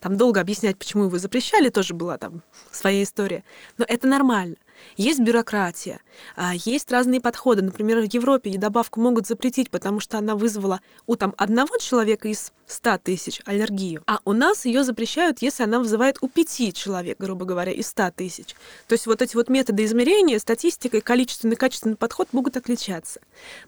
Там 0.00 0.16
долго 0.16 0.40
объяснять, 0.40 0.76
почему 0.78 1.04
его 1.04 1.18
запрещали, 1.18 1.68
тоже 1.68 1.94
была 1.94 2.18
там 2.18 2.42
своя 2.70 3.02
история. 3.02 3.44
Но 3.78 3.84
это 3.88 4.06
нормально. 4.06 4.56
Есть 4.96 5.20
бюрократия, 5.20 6.00
а, 6.34 6.54
есть 6.54 6.90
разные 6.90 7.20
подходы. 7.20 7.62
Например, 7.62 8.00
в 8.00 8.12
Европе 8.12 8.58
добавку 8.58 9.00
могут 9.00 9.26
запретить, 9.26 9.70
потому 9.70 10.00
что 10.00 10.18
она 10.18 10.34
вызвала 10.34 10.80
у 11.06 11.14
там 11.14 11.34
одного 11.36 11.78
человека 11.78 12.28
из 12.28 12.52
100 12.66 12.98
тысяч 12.98 13.40
аллергию, 13.44 14.02
а 14.06 14.20
у 14.24 14.32
нас 14.32 14.64
ее 14.64 14.82
запрещают, 14.82 15.42
если 15.42 15.62
она 15.62 15.78
вызывает 15.78 16.18
у 16.20 16.28
пяти 16.28 16.72
человек, 16.72 17.18
грубо 17.18 17.44
говоря, 17.44 17.70
из 17.70 17.88
100 17.88 18.12
тысяч. 18.12 18.56
То 18.88 18.94
есть 18.94 19.06
вот 19.06 19.22
эти 19.22 19.36
вот 19.36 19.48
методы 19.48 19.84
измерения, 19.84 20.38
статистика 20.38 20.96
и 20.96 21.00
количественный 21.00 21.54
и 21.54 21.58
качественный 21.58 21.96
подход 21.96 22.28
могут 22.32 22.56
отличаться. 22.56 23.20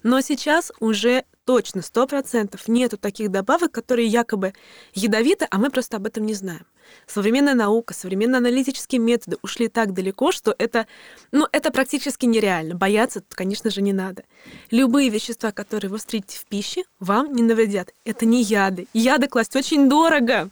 Но 0.03 0.21
сейчас 0.21 0.71
уже 0.79 1.23
точно, 1.45 1.81
сто 1.81 2.07
процентов 2.07 2.67
нету 2.67 2.97
таких 2.97 3.31
добавок, 3.31 3.71
которые 3.71 4.07
якобы 4.07 4.53
ядовиты, 4.93 5.47
а 5.49 5.57
мы 5.57 5.69
просто 5.69 5.97
об 5.97 6.07
этом 6.07 6.25
не 6.25 6.33
знаем. 6.33 6.65
Современная 7.07 7.53
наука, 7.53 7.93
современные 7.93 8.37
аналитические 8.37 8.99
методы 8.99 9.37
ушли 9.41 9.67
так 9.67 9.93
далеко, 9.93 10.31
что 10.31 10.53
это, 10.57 10.87
ну, 11.31 11.47
это 11.51 11.71
практически 11.71 12.25
нереально. 12.25 12.75
Бояться, 12.75 13.23
конечно 13.29 13.69
же, 13.69 13.81
не 13.81 13.93
надо. 13.93 14.23
Любые 14.71 15.09
вещества, 15.09 15.51
которые 15.51 15.89
вы 15.89 15.97
встретите 15.97 16.37
в 16.39 16.45
пище, 16.45 16.83
вам 16.99 17.33
не 17.33 17.43
навредят. 17.43 17.93
Это 18.03 18.25
не 18.25 18.43
яды. 18.43 18.87
Яды 18.93 19.27
класть 19.27 19.55
очень 19.55 19.87
дорого. 19.87 20.49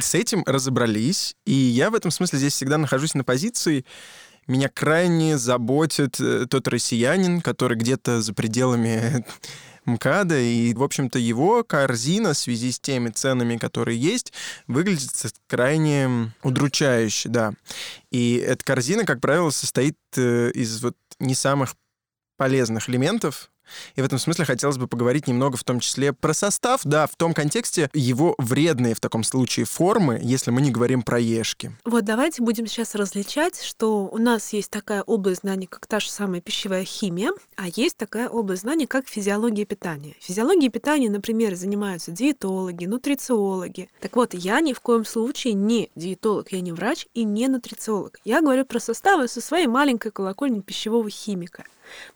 С 0.00 0.14
этим 0.14 0.42
разобрались, 0.46 1.34
и 1.44 1.52
я 1.52 1.90
в 1.90 1.94
этом 1.94 2.10
смысле 2.10 2.38
здесь 2.38 2.54
всегда 2.54 2.78
нахожусь 2.78 3.14
на 3.14 3.24
позиции. 3.24 3.84
Меня 4.48 4.70
крайне 4.70 5.36
заботит 5.36 6.18
э, 6.20 6.46
тот 6.48 6.66
россиянин, 6.68 7.42
который 7.42 7.76
где-то 7.76 8.22
за 8.22 8.32
пределами 8.32 9.22
МКАДа, 9.84 10.40
и, 10.40 10.72
в 10.72 10.82
общем-то, 10.82 11.18
его 11.18 11.62
корзина 11.64 12.32
в 12.32 12.38
связи 12.38 12.72
с 12.72 12.80
теми 12.80 13.10
ценами, 13.10 13.58
которые 13.58 13.98
есть, 14.00 14.32
выглядит 14.66 15.10
крайне 15.46 16.32
удручающе, 16.42 17.28
да. 17.28 17.52
И 18.10 18.36
эта 18.36 18.64
корзина, 18.64 19.04
как 19.04 19.20
правило, 19.20 19.50
состоит 19.50 19.98
э, 20.16 20.50
из 20.54 20.82
вот 20.82 20.96
не 21.20 21.34
самых 21.34 21.76
полезных 22.38 22.88
элементов, 22.88 23.50
и 23.96 24.02
в 24.02 24.04
этом 24.04 24.18
смысле 24.18 24.44
хотелось 24.44 24.78
бы 24.78 24.86
поговорить 24.86 25.26
немного 25.26 25.56
в 25.56 25.64
том 25.64 25.80
числе 25.80 26.12
про 26.12 26.34
состав, 26.34 26.80
да, 26.84 27.06
в 27.06 27.16
том 27.16 27.34
контексте 27.34 27.90
его 27.92 28.34
вредные 28.38 28.94
в 28.94 29.00
таком 29.00 29.24
случае 29.24 29.66
формы, 29.66 30.20
если 30.22 30.50
мы 30.50 30.60
не 30.60 30.70
говорим 30.70 31.02
про 31.02 31.18
ешки. 31.18 31.72
Вот 31.84 32.04
давайте 32.04 32.42
будем 32.42 32.66
сейчас 32.66 32.94
различать, 32.94 33.60
что 33.62 34.06
у 34.06 34.18
нас 34.18 34.52
есть 34.52 34.70
такая 34.70 35.02
область 35.02 35.42
знаний, 35.42 35.66
как 35.66 35.86
та 35.86 36.00
же 36.00 36.10
самая 36.10 36.40
пищевая 36.40 36.84
химия, 36.84 37.32
а 37.56 37.66
есть 37.74 37.96
такая 37.96 38.28
область 38.28 38.62
знаний, 38.62 38.86
как 38.86 39.08
физиология 39.08 39.64
питания. 39.64 40.14
Физиологией 40.20 40.70
питания, 40.70 41.10
например, 41.10 41.54
занимаются 41.54 42.10
диетологи, 42.10 42.86
нутрициологи. 42.86 43.88
Так 44.00 44.16
вот, 44.16 44.34
я 44.34 44.60
ни 44.60 44.72
в 44.72 44.80
коем 44.80 45.04
случае 45.04 45.54
не 45.54 45.90
диетолог, 45.94 46.52
я 46.52 46.60
не 46.60 46.72
врач 46.72 47.06
и 47.14 47.24
не 47.24 47.48
нутрициолог. 47.48 48.18
Я 48.24 48.40
говорю 48.40 48.64
про 48.64 48.80
составы 48.80 49.28
со 49.28 49.40
своей 49.40 49.66
маленькой 49.66 50.12
колокольни 50.12 50.60
пищевого 50.60 51.10
химика. 51.10 51.64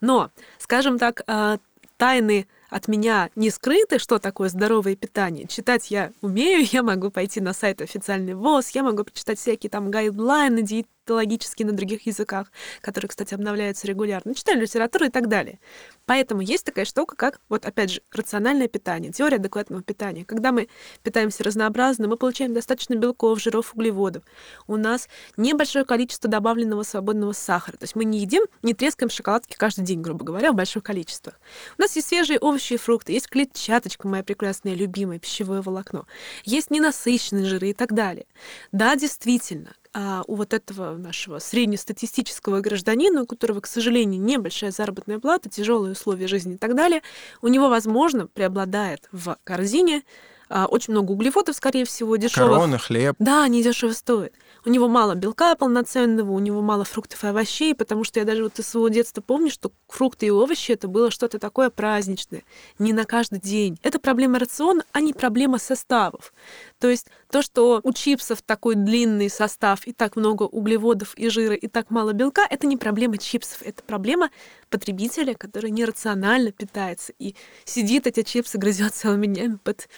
Но, 0.00 0.30
скажем 0.58 0.98
так, 0.98 1.22
а, 1.26 1.58
тайны 1.96 2.46
от 2.68 2.88
меня 2.88 3.30
не 3.36 3.50
скрыты, 3.50 3.98
что 3.98 4.18
такое 4.18 4.48
здоровое 4.48 4.96
питание. 4.96 5.46
Читать 5.46 5.90
я 5.90 6.10
умею, 6.20 6.66
я 6.72 6.82
могу 6.82 7.10
пойти 7.10 7.40
на 7.40 7.52
сайт 7.52 7.82
официальный 7.82 8.34
ВОЗ, 8.34 8.70
я 8.70 8.82
могу 8.82 9.04
почитать 9.04 9.38
всякие 9.38 9.70
там 9.70 9.90
гайдлайны 9.90 10.62
диетологические 11.02 11.66
на 11.66 11.72
других 11.72 12.06
языках, 12.06 12.50
которые, 12.80 13.08
кстати, 13.08 13.34
обновляются 13.34 13.86
регулярно, 13.86 14.34
читаю 14.34 14.60
литературу 14.60 15.06
и 15.06 15.10
так 15.10 15.28
далее. 15.28 15.58
Поэтому 16.06 16.40
есть 16.40 16.64
такая 16.64 16.84
штука, 16.84 17.16
как, 17.16 17.40
вот 17.48 17.64
опять 17.64 17.90
же, 17.90 18.02
рациональное 18.12 18.68
питание, 18.68 19.12
теория 19.12 19.36
адекватного 19.36 19.82
питания. 19.82 20.24
Когда 20.24 20.52
мы 20.52 20.68
питаемся 21.02 21.44
разнообразно, 21.44 22.08
мы 22.08 22.16
получаем 22.16 22.54
достаточно 22.54 22.94
белков, 22.94 23.40
жиров, 23.40 23.74
углеводов. 23.74 24.22
У 24.66 24.76
нас 24.76 25.08
небольшое 25.36 25.84
количество 25.84 26.30
добавленного 26.30 26.82
свободного 26.82 27.32
сахара. 27.32 27.76
То 27.76 27.84
есть 27.84 27.96
мы 27.96 28.04
не 28.04 28.20
едим, 28.20 28.44
не 28.62 28.74
трескаем 28.74 29.10
шоколадки 29.10 29.56
каждый 29.56 29.84
день, 29.84 30.02
грубо 30.02 30.24
говоря, 30.24 30.52
в 30.52 30.54
больших 30.54 30.82
количествах. 30.82 31.40
У 31.78 31.82
нас 31.82 31.96
есть 31.96 32.08
свежие 32.08 32.38
овощи 32.38 32.74
и 32.74 32.76
фрукты, 32.76 33.12
есть 33.12 33.28
клетчаточка, 33.28 34.06
моя 34.06 34.22
прекрасная 34.22 34.74
любимая, 34.74 35.18
пищевое 35.18 35.62
волокно, 35.62 36.06
есть 36.44 36.70
ненасыщенные 36.70 37.46
жиры 37.46 37.70
и 37.70 37.74
так 37.74 37.92
далее. 37.92 38.26
Да, 38.70 38.96
действительно, 38.96 39.74
а 39.94 40.22
у 40.26 40.36
вот 40.36 40.54
этого 40.54 40.96
нашего 40.96 41.38
среднестатистического 41.38 42.60
гражданина, 42.60 43.22
у 43.22 43.26
которого, 43.26 43.60
к 43.60 43.66
сожалению, 43.66 44.22
небольшая 44.22 44.70
заработная 44.70 45.18
плата, 45.18 45.50
тяжелые 45.50 45.92
условия 45.92 46.28
жизни 46.28 46.54
и 46.54 46.58
так 46.58 46.74
далее, 46.74 47.02
у 47.42 47.48
него, 47.48 47.68
возможно, 47.68 48.26
преобладает 48.26 49.08
в 49.12 49.36
корзине 49.44 50.02
а, 50.48 50.66
очень 50.66 50.92
много 50.92 51.12
углеводов, 51.12 51.56
скорее 51.56 51.84
всего, 51.84 52.16
дешевых. 52.16 52.52
Короны, 52.52 52.78
хлеб. 52.78 53.16
Да, 53.18 53.44
они 53.44 53.62
дешево 53.62 53.92
стоят. 53.92 54.32
У 54.64 54.70
него 54.70 54.86
мало 54.86 55.16
белка 55.16 55.56
полноценного, 55.56 56.30
у 56.30 56.38
него 56.38 56.62
мало 56.62 56.84
фруктов 56.84 57.24
и 57.24 57.26
овощей, 57.26 57.74
потому 57.74 58.04
что 58.04 58.20
я 58.20 58.24
даже 58.24 58.44
вот 58.44 58.58
из 58.60 58.68
своего 58.68 58.88
детства 58.88 59.20
помню, 59.20 59.50
что 59.50 59.72
фрукты 59.88 60.26
и 60.26 60.30
овощи 60.30 60.70
это 60.70 60.86
было 60.86 61.10
что-то 61.10 61.40
такое 61.40 61.68
праздничное, 61.68 62.44
не 62.78 62.92
на 62.92 63.04
каждый 63.04 63.40
день. 63.40 63.78
Это 63.82 63.98
проблема 63.98 64.38
рациона, 64.38 64.84
а 64.92 65.00
не 65.00 65.12
проблема 65.12 65.58
составов. 65.58 66.32
То 66.78 66.88
есть 66.88 67.08
то, 67.30 67.42
что 67.42 67.80
у 67.82 67.92
чипсов 67.92 68.40
такой 68.42 68.76
длинный 68.76 69.30
состав 69.30 69.84
и 69.86 69.92
так 69.92 70.14
много 70.14 70.44
углеводов 70.44 71.14
и 71.16 71.28
жира 71.28 71.54
и 71.54 71.66
так 71.66 71.90
мало 71.90 72.12
белка, 72.12 72.46
это 72.48 72.68
не 72.68 72.76
проблема 72.76 73.18
чипсов, 73.18 73.62
это 73.62 73.82
проблема 73.82 74.30
потребителя, 74.70 75.34
который 75.34 75.72
нерационально 75.72 76.52
питается 76.52 77.12
и 77.18 77.34
сидит 77.64 78.06
эти 78.06 78.22
чипсы, 78.22 78.58
грызет 78.58 78.94
целыми 78.94 79.26
днями 79.26 79.58
под 79.62 79.88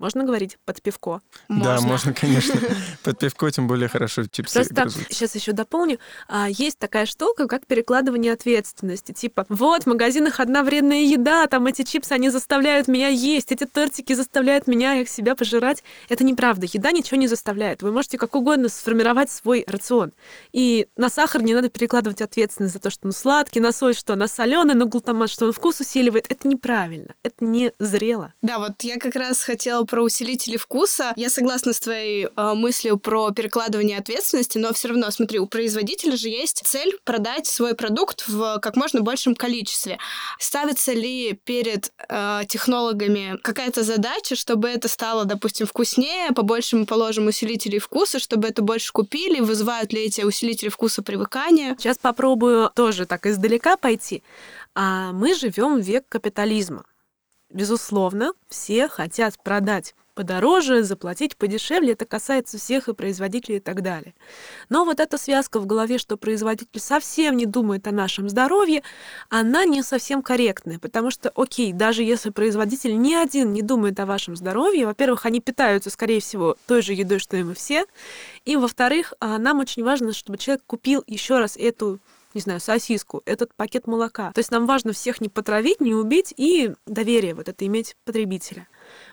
можно 0.00 0.24
говорить 0.24 0.56
под 0.64 0.80
пивко? 0.82 1.20
Можно. 1.48 1.76
Да, 1.76 1.80
можно, 1.82 2.14
конечно. 2.14 2.58
Под 3.04 3.18
пивко, 3.18 3.50
тем 3.50 3.68
более 3.68 3.88
хорошо 3.88 4.24
чипсы 4.24 4.54
Просто 4.54 4.74
грызут. 4.74 5.06
сейчас 5.10 5.34
еще 5.34 5.52
дополню. 5.52 5.98
А, 6.26 6.48
есть 6.48 6.78
такая 6.78 7.04
штука, 7.06 7.46
как 7.46 7.66
перекладывание 7.66 8.32
ответственности. 8.32 9.12
Типа, 9.12 9.44
вот, 9.50 9.84
в 9.84 9.86
магазинах 9.86 10.40
одна 10.40 10.62
вредная 10.62 11.02
еда, 11.02 11.46
там 11.46 11.66
эти 11.66 11.82
чипсы, 11.82 12.12
они 12.12 12.30
заставляют 12.30 12.88
меня 12.88 13.08
есть, 13.08 13.52
эти 13.52 13.64
тортики 13.64 14.14
заставляют 14.14 14.66
меня 14.66 14.94
их 14.94 15.08
себя 15.08 15.34
пожирать. 15.34 15.84
Это 16.08 16.24
неправда. 16.24 16.66
Еда 16.66 16.92
ничего 16.92 17.18
не 17.18 17.28
заставляет. 17.28 17.82
Вы 17.82 17.92
можете 17.92 18.16
как 18.16 18.34
угодно 18.34 18.68
сформировать 18.70 19.30
свой 19.30 19.64
рацион. 19.66 20.12
И 20.52 20.88
на 20.96 21.10
сахар 21.10 21.42
не 21.42 21.54
надо 21.54 21.68
перекладывать 21.68 22.22
ответственность 22.22 22.72
за 22.74 22.80
то, 22.80 22.88
что 22.88 23.06
он 23.06 23.12
сладкий, 23.12 23.60
на 23.60 23.72
соль, 23.72 23.94
что 23.94 24.14
она 24.14 24.28
соленая, 24.28 24.74
на 24.74 24.86
глутамат, 24.86 25.28
что 25.28 25.44
он 25.44 25.52
вкус 25.52 25.80
усиливает. 25.80 26.24
Это 26.30 26.48
неправильно. 26.48 27.14
Это 27.22 27.44
не 27.44 27.72
зрело. 27.78 28.32
Да, 28.40 28.58
вот 28.58 28.80
я 28.82 28.96
как 28.98 29.14
раз 29.14 29.42
хотела 29.42 29.84
про 29.90 30.02
усилители 30.02 30.56
вкуса. 30.56 31.12
Я 31.16 31.28
согласна 31.28 31.72
с 31.72 31.80
твоей 31.80 32.26
э, 32.26 32.54
мыслью 32.54 32.96
про 32.96 33.32
перекладывание 33.32 33.98
ответственности, 33.98 34.56
но 34.56 34.72
все 34.72 34.88
равно, 34.88 35.10
смотри, 35.10 35.40
у 35.40 35.46
производителя 35.46 36.16
же 36.16 36.28
есть 36.28 36.62
цель 36.64 36.96
продать 37.04 37.46
свой 37.46 37.74
продукт 37.74 38.26
в 38.28 38.60
как 38.60 38.76
можно 38.76 39.00
большем 39.00 39.34
количестве. 39.34 39.98
Ставится 40.38 40.92
ли 40.92 41.32
перед 41.44 41.92
э, 42.08 42.42
технологами 42.48 43.36
какая-то 43.42 43.82
задача, 43.82 44.36
чтобы 44.36 44.68
это 44.68 44.86
стало, 44.86 45.24
допустим, 45.24 45.66
вкуснее, 45.66 46.30
побольше 46.32 46.76
мы 46.76 46.86
положим 46.86 47.26
усилителей 47.26 47.80
вкуса, 47.80 48.20
чтобы 48.20 48.46
это 48.46 48.62
больше 48.62 48.92
купили, 48.92 49.40
вызывают 49.40 49.92
ли 49.92 50.04
эти 50.04 50.22
усилители 50.22 50.68
вкуса 50.68 51.02
привыкания? 51.02 51.74
Сейчас 51.78 51.98
попробую 51.98 52.70
тоже 52.76 53.06
так 53.06 53.26
издалека 53.26 53.76
пойти. 53.76 54.22
А 54.74 55.12
мы 55.12 55.34
живем 55.34 55.80
век 55.80 56.04
капитализма. 56.08 56.84
Безусловно, 57.50 58.32
все 58.48 58.88
хотят 58.88 59.42
продать 59.42 59.94
подороже, 60.14 60.82
заплатить 60.82 61.36
подешевле. 61.36 61.92
Это 61.92 62.04
касается 62.04 62.58
всех 62.58 62.88
и 62.88 62.94
производителей 62.94 63.56
и 63.56 63.60
так 63.60 63.82
далее. 63.82 64.14
Но 64.68 64.84
вот 64.84 65.00
эта 65.00 65.16
связка 65.16 65.58
в 65.58 65.66
голове, 65.66 65.98
что 65.98 66.16
производитель 66.16 66.78
совсем 66.78 67.36
не 67.36 67.46
думает 67.46 67.86
о 67.88 67.92
нашем 67.92 68.28
здоровье, 68.28 68.82
она 69.30 69.64
не 69.64 69.82
совсем 69.82 70.22
корректная. 70.22 70.78
Потому 70.78 71.10
что, 71.10 71.30
окей, 71.34 71.72
даже 71.72 72.02
если 72.02 72.30
производитель 72.30 73.00
ни 73.00 73.14
один 73.14 73.52
не 73.52 73.62
думает 73.62 73.98
о 73.98 74.06
вашем 74.06 74.36
здоровье, 74.36 74.86
во-первых, 74.86 75.26
они 75.26 75.40
питаются, 75.40 75.90
скорее 75.90 76.20
всего, 76.20 76.56
той 76.66 76.82
же 76.82 76.92
едой, 76.92 77.18
что 77.18 77.36
и 77.36 77.42
мы 77.42 77.54
все. 77.54 77.86
И, 78.44 78.56
во-вторых, 78.56 79.14
а, 79.20 79.38
нам 79.38 79.58
очень 79.58 79.82
важно, 79.82 80.12
чтобы 80.12 80.38
человек 80.38 80.62
купил 80.66 81.02
еще 81.06 81.38
раз 81.38 81.56
эту 81.56 81.98
не 82.34 82.40
знаю, 82.40 82.60
сосиску, 82.60 83.22
этот 83.24 83.54
пакет 83.54 83.86
молока. 83.86 84.32
То 84.32 84.38
есть 84.38 84.50
нам 84.50 84.66
важно 84.66 84.92
всех 84.92 85.20
не 85.20 85.28
потравить, 85.28 85.80
не 85.80 85.94
убить 85.94 86.32
и 86.36 86.72
доверие 86.86 87.34
вот 87.34 87.48
это 87.48 87.66
иметь 87.66 87.96
потребителя. 88.04 88.68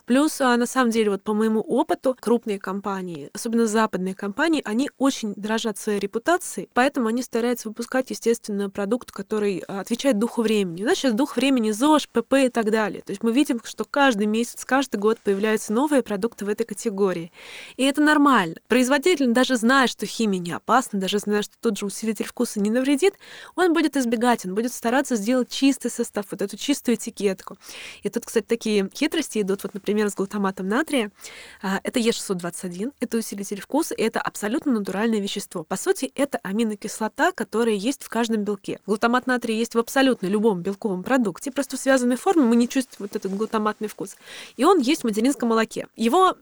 Плюс, 0.07 0.39
а, 0.39 0.55
на 0.55 0.65
самом 0.65 0.89
деле, 0.89 1.11
вот 1.11 1.21
по 1.21 1.33
моему 1.33 1.59
опыту, 1.59 2.15
крупные 2.17 2.59
компании, 2.59 3.29
особенно 3.33 3.67
западные 3.67 4.15
компании, 4.15 4.61
они 4.63 4.89
очень 4.97 5.33
дорожат 5.35 5.77
своей 5.77 5.99
репутацией, 5.99 6.69
поэтому 6.73 7.09
они 7.09 7.21
стараются 7.21 7.67
выпускать, 7.67 8.09
естественно, 8.09 8.69
продукт, 8.69 9.11
который 9.11 9.65
а, 9.67 9.81
отвечает 9.81 10.17
духу 10.17 10.43
времени. 10.43 10.85
У 10.85 10.95
сейчас 10.95 11.11
дух 11.11 11.35
времени 11.35 11.71
ЗОЖ, 11.71 12.07
ПП 12.07 12.35
и 12.45 12.49
так 12.49 12.71
далее. 12.71 13.01
То 13.01 13.11
есть 13.11 13.21
мы 13.21 13.33
видим, 13.33 13.59
что 13.65 13.83
каждый 13.83 14.27
месяц, 14.27 14.63
каждый 14.63 14.95
год 14.95 15.19
появляются 15.19 15.73
новые 15.73 16.01
продукты 16.03 16.45
в 16.45 16.49
этой 16.49 16.65
категории. 16.65 17.33
И 17.75 17.83
это 17.83 18.01
нормально. 18.01 18.55
Производитель, 18.69 19.27
даже 19.27 19.57
зная, 19.57 19.87
что 19.87 20.05
химия 20.05 20.39
не 20.39 20.53
опасна, 20.53 21.01
даже 21.01 21.19
зная, 21.19 21.41
что 21.41 21.55
тот 21.59 21.77
же 21.77 21.85
усилитель 21.85 22.25
вкуса 22.25 22.61
не 22.61 22.69
навредит, 22.69 23.15
он 23.55 23.73
будет 23.73 23.97
избегать, 23.97 24.45
он 24.45 24.55
будет 24.55 24.71
стараться 24.71 25.17
сделать 25.17 25.49
чистый 25.49 25.91
состав, 25.91 26.27
вот 26.31 26.41
эту 26.41 26.55
чистую 26.55 26.95
этикетку. 26.95 27.57
И 28.03 28.09
тут, 28.09 28.25
кстати, 28.25 28.45
такие 28.45 28.89
хитрости 28.95 29.41
идут, 29.41 29.63
вот, 29.63 29.73
например, 29.73 29.96
например, 29.97 30.11
с 30.11 30.15
глутаматом 30.15 30.67
натрия, 30.67 31.11
а, 31.61 31.79
это 31.83 31.99
Е621, 31.99 32.93
это 32.99 33.17
усилитель 33.17 33.61
вкуса, 33.61 33.95
и 33.95 34.03
это 34.03 34.21
абсолютно 34.21 34.71
натуральное 34.73 35.19
вещество. 35.19 35.63
По 35.63 35.75
сути, 35.75 36.11
это 36.13 36.39
аминокислота, 36.43 37.31
которая 37.31 37.73
есть 37.73 38.03
в 38.03 38.09
каждом 38.09 38.43
белке. 38.43 38.79
Глутамат 38.85 39.25
натрия 39.25 39.57
есть 39.57 39.73
в 39.73 39.79
абсолютно 39.79 40.27
любом 40.27 40.61
белковом 40.61 41.01
продукте, 41.01 41.51
просто 41.51 41.77
в 41.77 41.79
связанной 41.79 42.15
форме 42.15 42.43
мы 42.43 42.55
не 42.55 42.69
чувствуем 42.69 43.09
вот 43.11 43.15
этот 43.15 43.35
глутаматный 43.35 43.87
вкус. 43.87 44.17
И 44.55 44.63
он 44.63 44.79
есть 44.79 45.01
в 45.01 45.05
материнском 45.05 45.49
молоке. 45.49 45.87
Его 45.95 46.37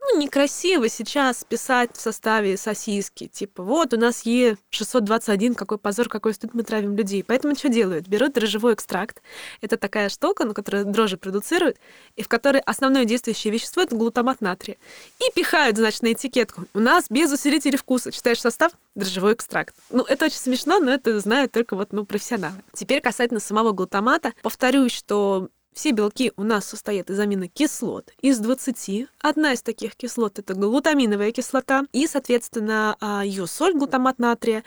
ну, 0.00 0.20
некрасиво 0.20 0.88
сейчас 0.88 1.44
писать 1.44 1.90
в 1.96 2.00
составе 2.00 2.56
сосиски. 2.56 3.26
Типа, 3.26 3.62
вот, 3.62 3.92
у 3.94 3.96
нас 3.98 4.24
Е621, 4.24 5.54
какой 5.54 5.78
позор, 5.78 6.08
какой 6.08 6.34
стыд, 6.34 6.54
мы 6.54 6.62
травим 6.62 6.96
людей. 6.96 7.24
Поэтому 7.24 7.54
что 7.54 7.68
делают? 7.68 8.08
Берут 8.08 8.32
дрожжевой 8.34 8.74
экстракт. 8.74 9.20
Это 9.60 9.76
такая 9.76 10.08
штука, 10.08 10.44
ну, 10.44 10.54
которая 10.54 10.84
дрожжи 10.84 11.16
продуцирует, 11.16 11.78
и 12.16 12.22
в 12.22 12.28
которой 12.28 12.60
основное 12.60 13.04
действующее 13.04 13.52
вещество— 13.52 13.82
это 13.84 13.96
глутамат 13.96 14.40
натрия. 14.40 14.76
И 15.20 15.32
пихают, 15.34 15.76
значит, 15.76 16.02
на 16.02 16.12
этикетку. 16.12 16.64
У 16.74 16.80
нас 16.80 17.06
без 17.10 17.32
усилителей 17.32 17.76
вкуса. 17.76 18.12
Читаешь 18.12 18.40
состав? 18.40 18.72
Дрожжевой 18.94 19.34
экстракт. 19.34 19.74
Ну, 19.90 20.04
это 20.04 20.26
очень 20.26 20.38
смешно, 20.38 20.78
но 20.78 20.92
это 20.92 21.18
знают 21.20 21.52
только 21.52 21.76
вот, 21.76 21.92
ну, 21.92 22.04
профессионалы. 22.04 22.56
Теперь 22.72 23.00
касательно 23.00 23.40
самого 23.40 23.72
глутамата. 23.72 24.32
Повторюсь, 24.42 24.92
что 24.92 25.48
все 25.78 25.92
белки 25.92 26.32
у 26.36 26.42
нас 26.42 26.64
состоят 26.64 27.08
из 27.08 27.20
аминокислот. 27.20 28.10
Из 28.20 28.40
20 28.40 29.06
одна 29.20 29.52
из 29.52 29.62
таких 29.62 29.94
кислот— 29.94 30.38
это 30.40 30.54
глутаминовая 30.54 31.30
кислота. 31.30 31.84
И, 31.92 32.08
соответственно, 32.08 32.96
а, 32.98 33.24
ее 33.24 33.46
соль, 33.46 33.74
глутамат 33.74 34.18
натрия, 34.18 34.64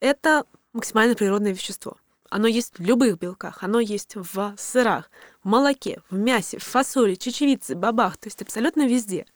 это 0.00 0.44
максимально 0.74 1.14
природное 1.14 1.52
вещество. 1.52 1.96
Оно 2.28 2.46
есть 2.46 2.78
в 2.78 2.82
любых 2.82 3.18
белках, 3.18 3.62
оно 3.62 3.80
есть 3.80 4.16
в 4.16 4.54
сырах, 4.58 5.10
молоке, 5.42 6.00
в 6.10 6.18
мясе, 6.18 6.58
в 6.58 6.64
фасоли, 6.64 7.14
чечевице, 7.14 7.74
бобах, 7.74 8.16
то 8.16 8.26
есть 8.26 8.42
абсолютно 8.42 8.86
везде. 8.86 9.26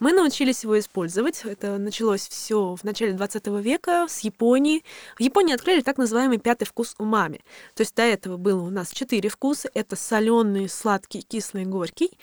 Мы 0.00 0.12
научились 0.12 0.62
его 0.64 0.78
использовать. 0.78 1.42
Это 1.44 1.78
началось 1.78 2.28
все 2.28 2.74
в 2.74 2.84
начале 2.84 3.12
20 3.12 3.46
века 3.62 4.06
с 4.08 4.20
Японии. 4.20 4.84
В 5.16 5.20
Японии 5.20 5.54
открыли 5.54 5.80
так 5.80 5.98
называемый 5.98 6.38
пятый 6.38 6.64
вкус 6.64 6.94
умами. 6.98 7.40
То 7.74 7.82
есть 7.82 7.94
до 7.94 8.02
этого 8.02 8.36
было 8.36 8.60
у 8.62 8.70
нас 8.70 8.90
четыре 8.90 9.28
вкуса. 9.28 9.70
Это 9.74 9.96
соленый, 9.96 10.68
сладкий, 10.68 11.22
кислый, 11.22 11.64
горький. 11.64 12.18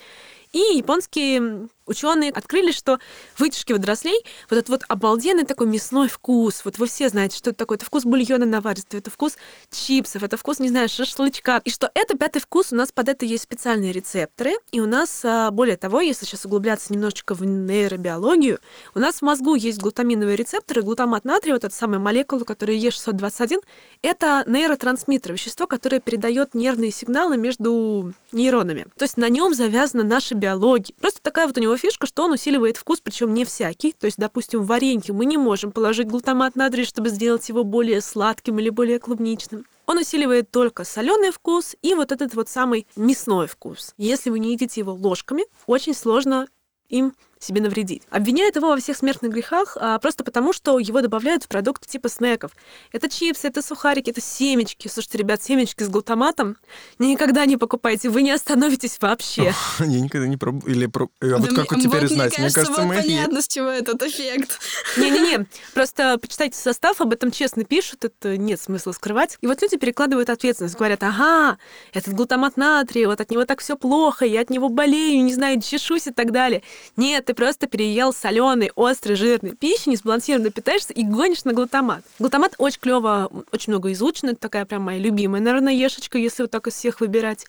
И 0.54 0.76
японские 0.76 1.68
ученые 1.84 2.30
открыли, 2.30 2.70
что 2.70 3.00
вытяжки 3.38 3.72
водорослей, 3.72 4.24
вот 4.48 4.56
этот 4.56 4.68
вот 4.68 4.82
обалденный 4.86 5.44
такой 5.44 5.66
мясной 5.66 6.08
вкус, 6.08 6.64
вот 6.64 6.78
вы 6.78 6.86
все 6.86 7.08
знаете, 7.08 7.36
что 7.36 7.50
это 7.50 7.58
такое, 7.58 7.76
это 7.76 7.84
вкус 7.84 8.04
бульона 8.04 8.46
наваристого, 8.46 9.00
это 9.00 9.10
вкус 9.10 9.36
чипсов, 9.72 10.22
это 10.22 10.36
вкус, 10.36 10.60
не 10.60 10.68
знаю, 10.68 10.88
шашлычка, 10.88 11.60
и 11.64 11.70
что 11.70 11.90
это 11.94 12.16
пятый 12.16 12.40
вкус, 12.40 12.72
у 12.72 12.76
нас 12.76 12.92
под 12.92 13.08
это 13.24 13.32
есть 13.32 13.44
специальные 13.44 13.92
рецепторы, 13.92 14.52
и 14.70 14.80
у 14.80 14.86
нас, 14.86 15.22
а, 15.24 15.50
более 15.50 15.78
того, 15.78 16.00
если 16.00 16.26
сейчас 16.26 16.44
углубляться 16.44 16.92
немножечко 16.92 17.34
в 17.34 17.42
нейробиологию, 17.44 18.58
у 18.94 18.98
нас 18.98 19.16
в 19.16 19.22
мозгу 19.22 19.54
есть 19.54 19.80
глутаминовые 19.80 20.36
рецепторы, 20.36 20.82
глутамат 20.82 21.24
натрия, 21.24 21.54
вот 21.54 21.64
эта 21.64 21.74
самая 21.74 21.98
молекула, 21.98 22.44
которая 22.44 22.76
Е621, 22.76 23.60
это 24.02 24.44
нейротрансмиттер, 24.46 25.32
вещество, 25.32 25.66
которое 25.66 26.00
передает 26.00 26.54
нервные 26.54 26.90
сигналы 26.90 27.38
между 27.38 28.12
нейронами. 28.32 28.86
То 28.98 29.04
есть 29.04 29.16
на 29.16 29.30
нем 29.30 29.54
завязана 29.54 30.04
наша 30.04 30.34
биология. 30.34 30.94
Просто 31.00 31.20
такая 31.22 31.46
вот 31.46 31.56
у 31.56 31.60
него 31.60 31.76
фишка, 31.78 32.06
что 32.06 32.24
он 32.24 32.32
усиливает 32.32 32.76
вкус, 32.76 33.00
причем 33.00 33.32
не 33.32 33.46
всякий. 33.46 33.92
То 33.98 34.04
есть, 34.04 34.18
допустим, 34.18 34.60
в 34.60 34.66
варенье 34.66 35.14
мы 35.14 35.24
не 35.24 35.38
можем 35.38 35.72
положить 35.72 36.08
глутамат 36.08 36.56
натрия, 36.56 36.84
чтобы 36.84 37.08
сделать 37.08 37.48
его 37.48 37.64
более 37.64 38.02
сладким 38.02 38.58
или 38.58 38.68
более 38.68 38.98
клубничным. 38.98 39.64
Он 39.86 39.98
усиливает 39.98 40.50
только 40.50 40.84
соленый 40.84 41.30
вкус 41.30 41.76
и 41.82 41.94
вот 41.94 42.12
этот 42.12 42.34
вот 42.34 42.48
самый 42.48 42.86
мясной 42.96 43.46
вкус. 43.46 43.94
Если 43.96 44.30
вы 44.30 44.38
не 44.38 44.52
едите 44.52 44.80
его 44.80 44.94
ложками, 44.94 45.44
очень 45.66 45.94
сложно 45.94 46.48
им 46.88 47.14
себе 47.44 47.60
навредить. 47.60 48.02
Обвиняют 48.10 48.56
его 48.56 48.68
во 48.68 48.76
всех 48.76 48.96
смертных 48.96 49.32
грехах 49.32 49.76
а, 49.80 49.98
просто 49.98 50.24
потому, 50.24 50.52
что 50.52 50.78
его 50.78 51.00
добавляют 51.00 51.44
в 51.44 51.48
продукты 51.48 51.88
типа 51.88 52.08
снеков. 52.08 52.52
Это 52.92 53.08
чипсы, 53.08 53.48
это 53.48 53.62
сухарики, 53.62 54.10
это 54.10 54.20
семечки. 54.20 54.88
Слушайте, 54.88 55.18
ребят, 55.18 55.42
семечки 55.42 55.82
с 55.82 55.88
глутаматом 55.88 56.56
никогда 56.98 57.46
не 57.46 57.56
покупайте, 57.56 58.08
вы 58.08 58.22
не 58.22 58.30
остановитесь 58.30 58.98
вообще. 59.00 59.54
Я 59.78 60.00
никогда 60.00 60.26
не 60.26 60.36
пробовал. 60.36 60.66
Или 60.68 60.86
проб... 60.86 61.10
а 61.20 61.36
вот 61.38 61.54
как 61.54 61.72
вот 61.72 61.80
теперь 61.80 62.08
знать? 62.08 62.38
Мне 62.38 62.50
кажется, 62.50 62.82
мы 62.82 62.96
понятно, 62.96 63.42
с 63.42 63.48
чего 63.48 63.68
этот 63.68 64.02
эффект. 64.02 64.58
Не-не-не, 64.96 65.46
просто 65.74 66.18
почитайте 66.18 66.58
состав, 66.58 67.00
об 67.00 67.12
этом 67.12 67.30
честно 67.30 67.64
пишут, 67.64 68.04
это 68.04 68.36
нет 68.36 68.60
смысла 68.60 68.92
скрывать. 68.92 69.38
И 69.40 69.46
вот 69.46 69.60
люди 69.62 69.76
перекладывают 69.76 70.30
ответственность, 70.30 70.76
говорят, 70.76 71.02
ага, 71.02 71.58
этот 71.92 72.14
глутамат 72.14 72.56
натрия, 72.56 73.06
вот 73.06 73.20
от 73.20 73.30
него 73.30 73.44
так 73.44 73.60
все 73.60 73.76
плохо, 73.76 74.24
я 74.24 74.40
от 74.40 74.50
него 74.50 74.68
болею, 74.68 75.22
не 75.24 75.34
знаю, 75.34 75.60
чешусь 75.60 76.06
и 76.06 76.10
так 76.10 76.32
далее. 76.32 76.62
Нет, 76.96 77.26
ты 77.26 77.33
просто 77.34 77.66
переел 77.66 78.12
соленый, 78.12 78.70
острый, 78.74 79.14
жирный 79.14 79.54
пищи, 79.54 79.88
несбалансированно 79.88 80.50
питаешься 80.50 80.92
и 80.92 81.02
гонишь 81.04 81.44
на 81.44 81.52
глутамат. 81.52 82.04
Глутамат 82.18 82.54
очень 82.58 82.80
клево, 82.80 83.30
очень 83.52 83.72
много 83.72 83.92
изучено, 83.92 84.30
это 84.30 84.40
такая 84.40 84.64
прям 84.64 84.82
моя 84.82 84.98
любимая, 84.98 85.40
наверное, 85.40 85.72
ешечка, 85.72 86.18
если 86.18 86.42
вот 86.42 86.50
так 86.50 86.66
из 86.66 86.74
всех 86.74 87.00
выбирать. 87.00 87.46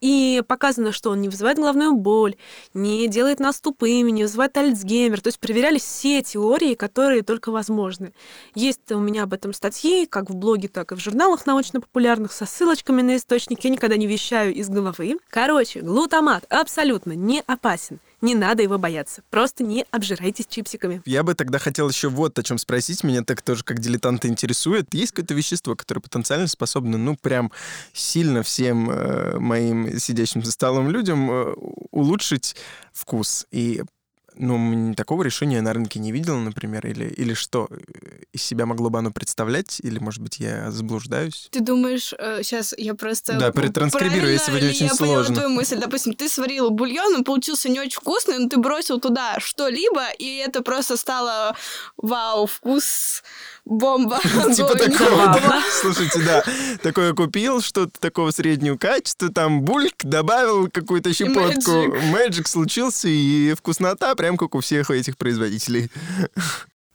И 0.00 0.42
показано, 0.46 0.92
что 0.92 1.10
он 1.10 1.20
не 1.20 1.28
вызывает 1.28 1.58
головную 1.58 1.94
боль, 1.94 2.36
не 2.74 3.06
делает 3.08 3.40
нас 3.40 3.60
тупыми, 3.60 4.10
не 4.10 4.22
вызывает 4.22 4.56
Альцгеймер. 4.56 5.20
То 5.20 5.28
есть 5.28 5.38
проверялись 5.38 5.82
все 5.82 6.22
теории, 6.22 6.74
которые 6.74 7.22
только 7.22 7.50
возможны. 7.50 8.12
Есть 8.54 8.90
у 8.90 8.98
меня 8.98 9.24
об 9.24 9.32
этом 9.32 9.52
статьи, 9.52 10.06
как 10.06 10.30
в 10.30 10.34
блоге, 10.34 10.68
так 10.68 10.92
и 10.92 10.94
в 10.94 11.00
журналах 11.00 11.46
научно-популярных, 11.46 12.32
со 12.32 12.46
ссылочками 12.46 13.02
на 13.02 13.16
источники. 13.16 13.66
Я 13.66 13.72
никогда 13.72 13.96
не 13.96 14.06
вещаю 14.06 14.54
из 14.54 14.68
головы. 14.68 15.18
Короче, 15.30 15.80
глутамат 15.80 16.44
абсолютно 16.48 17.12
не 17.12 17.42
опасен. 17.46 18.00
Не 18.20 18.34
надо 18.34 18.62
его 18.62 18.78
бояться. 18.78 19.22
Просто 19.30 19.62
не 19.62 19.84
обжирайтесь 19.90 20.46
чипсиками. 20.46 21.02
Я 21.04 21.22
бы 21.22 21.34
тогда 21.34 21.58
хотел 21.58 21.88
еще 21.88 22.08
вот 22.08 22.38
о 22.38 22.42
чем 22.42 22.58
спросить. 22.58 23.04
Меня 23.04 23.22
так 23.22 23.42
тоже 23.42 23.62
как 23.62 23.78
дилетанта 23.78 24.28
интересует. 24.28 24.92
Есть 24.94 25.12
какое-то 25.12 25.34
вещество, 25.34 25.76
которое 25.76 26.00
потенциально 26.00 26.46
способно, 26.46 26.96
ну, 26.98 27.16
прям 27.16 27.52
сильно 27.92 28.42
всем 28.42 28.90
э, 28.90 29.38
моим 29.38 29.98
сидящим 29.98 30.42
за 30.42 30.52
столом 30.52 30.90
людям 30.90 31.30
э, 31.30 31.54
улучшить 31.90 32.56
вкус 32.92 33.46
и 33.50 33.82
ну, 34.36 34.94
такого 34.94 35.22
решения 35.22 35.60
на 35.60 35.72
рынке 35.72 35.98
не 35.98 36.12
видел, 36.12 36.36
например, 36.38 36.86
или, 36.86 37.04
или 37.04 37.34
что 37.34 37.68
из 38.32 38.42
себя 38.42 38.66
могло 38.66 38.90
бы 38.90 38.98
оно 38.98 39.10
представлять, 39.10 39.80
или, 39.82 39.98
может 39.98 40.22
быть, 40.22 40.38
я 40.38 40.70
заблуждаюсь? 40.70 41.48
Ты 41.50 41.60
думаешь, 41.60 42.14
э, 42.18 42.42
сейчас 42.42 42.74
я 42.76 42.94
просто... 42.94 43.38
Да, 43.38 43.52
перетранскрибирую, 43.52 44.32
если 44.32 44.52
будет 44.52 44.70
очень 44.70 44.86
я 44.86 44.94
сложно. 44.94 45.34
твою 45.34 45.50
мысль. 45.50 45.78
Допустим, 45.78 46.14
ты 46.14 46.28
сварил 46.28 46.70
бульон, 46.70 47.14
он 47.14 47.24
получился 47.24 47.68
не 47.68 47.80
очень 47.80 47.98
вкусный, 48.00 48.38
но 48.38 48.48
ты 48.48 48.58
бросил 48.58 49.00
туда 49.00 49.38
что-либо, 49.40 50.10
и 50.18 50.36
это 50.36 50.62
просто 50.62 50.96
стало 50.96 51.56
вау, 51.96 52.46
вкус 52.46 53.22
бомба. 53.66 54.18
Типа 54.54 54.74
такого. 54.78 55.36
Слушайте, 55.82 56.22
да, 56.22 56.42
такое 56.82 57.12
купил, 57.12 57.60
что-то 57.60 58.00
такого 58.00 58.30
среднего 58.30 58.76
качества, 58.76 59.28
там 59.28 59.62
бульк, 59.62 60.04
добавил 60.04 60.70
какую-то 60.70 61.12
щепотку. 61.12 61.94
Мэджик 62.10 62.48
случился, 62.48 63.08
и 63.08 63.52
вкуснота 63.54 64.14
прям 64.14 64.36
как 64.38 64.54
у 64.54 64.60
всех 64.60 64.90
этих 64.90 65.18
производителей. 65.18 65.90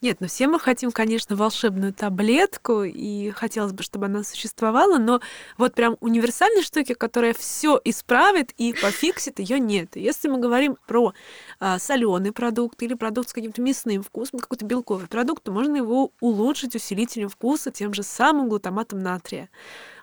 Нет, 0.01 0.17
ну 0.19 0.25
все 0.25 0.47
мы 0.47 0.59
хотим, 0.59 0.91
конечно, 0.91 1.35
волшебную 1.35 1.93
таблетку, 1.93 2.81
и 2.81 3.29
хотелось 3.29 3.71
бы, 3.71 3.83
чтобы 3.83 4.07
она 4.07 4.23
существовала, 4.23 4.97
но 4.97 5.21
вот 5.59 5.75
прям 5.75 5.95
универсальной 5.99 6.63
штуки, 6.63 6.95
которая 6.95 7.35
все 7.35 7.79
исправит 7.83 8.51
и 8.57 8.73
пофиксит, 8.73 9.37
ее 9.37 9.59
нет. 9.59 9.95
если 9.95 10.27
мы 10.27 10.39
говорим 10.39 10.75
про 10.87 11.13
а, 11.59 11.77
соленый 11.77 12.31
продукт 12.31 12.81
или 12.81 12.95
продукт 12.95 13.29
с 13.29 13.33
каким-то 13.33 13.61
мясным 13.61 14.01
вкусом, 14.01 14.39
какой-то 14.39 14.65
белковый 14.65 15.05
продукт, 15.05 15.43
то 15.43 15.51
можно 15.51 15.77
его 15.77 16.11
улучшить 16.19 16.75
усилителем 16.75 17.29
вкуса 17.29 17.69
тем 17.69 17.93
же 17.93 18.01
самым 18.01 18.49
глутаматом 18.49 19.03
натрия. 19.03 19.51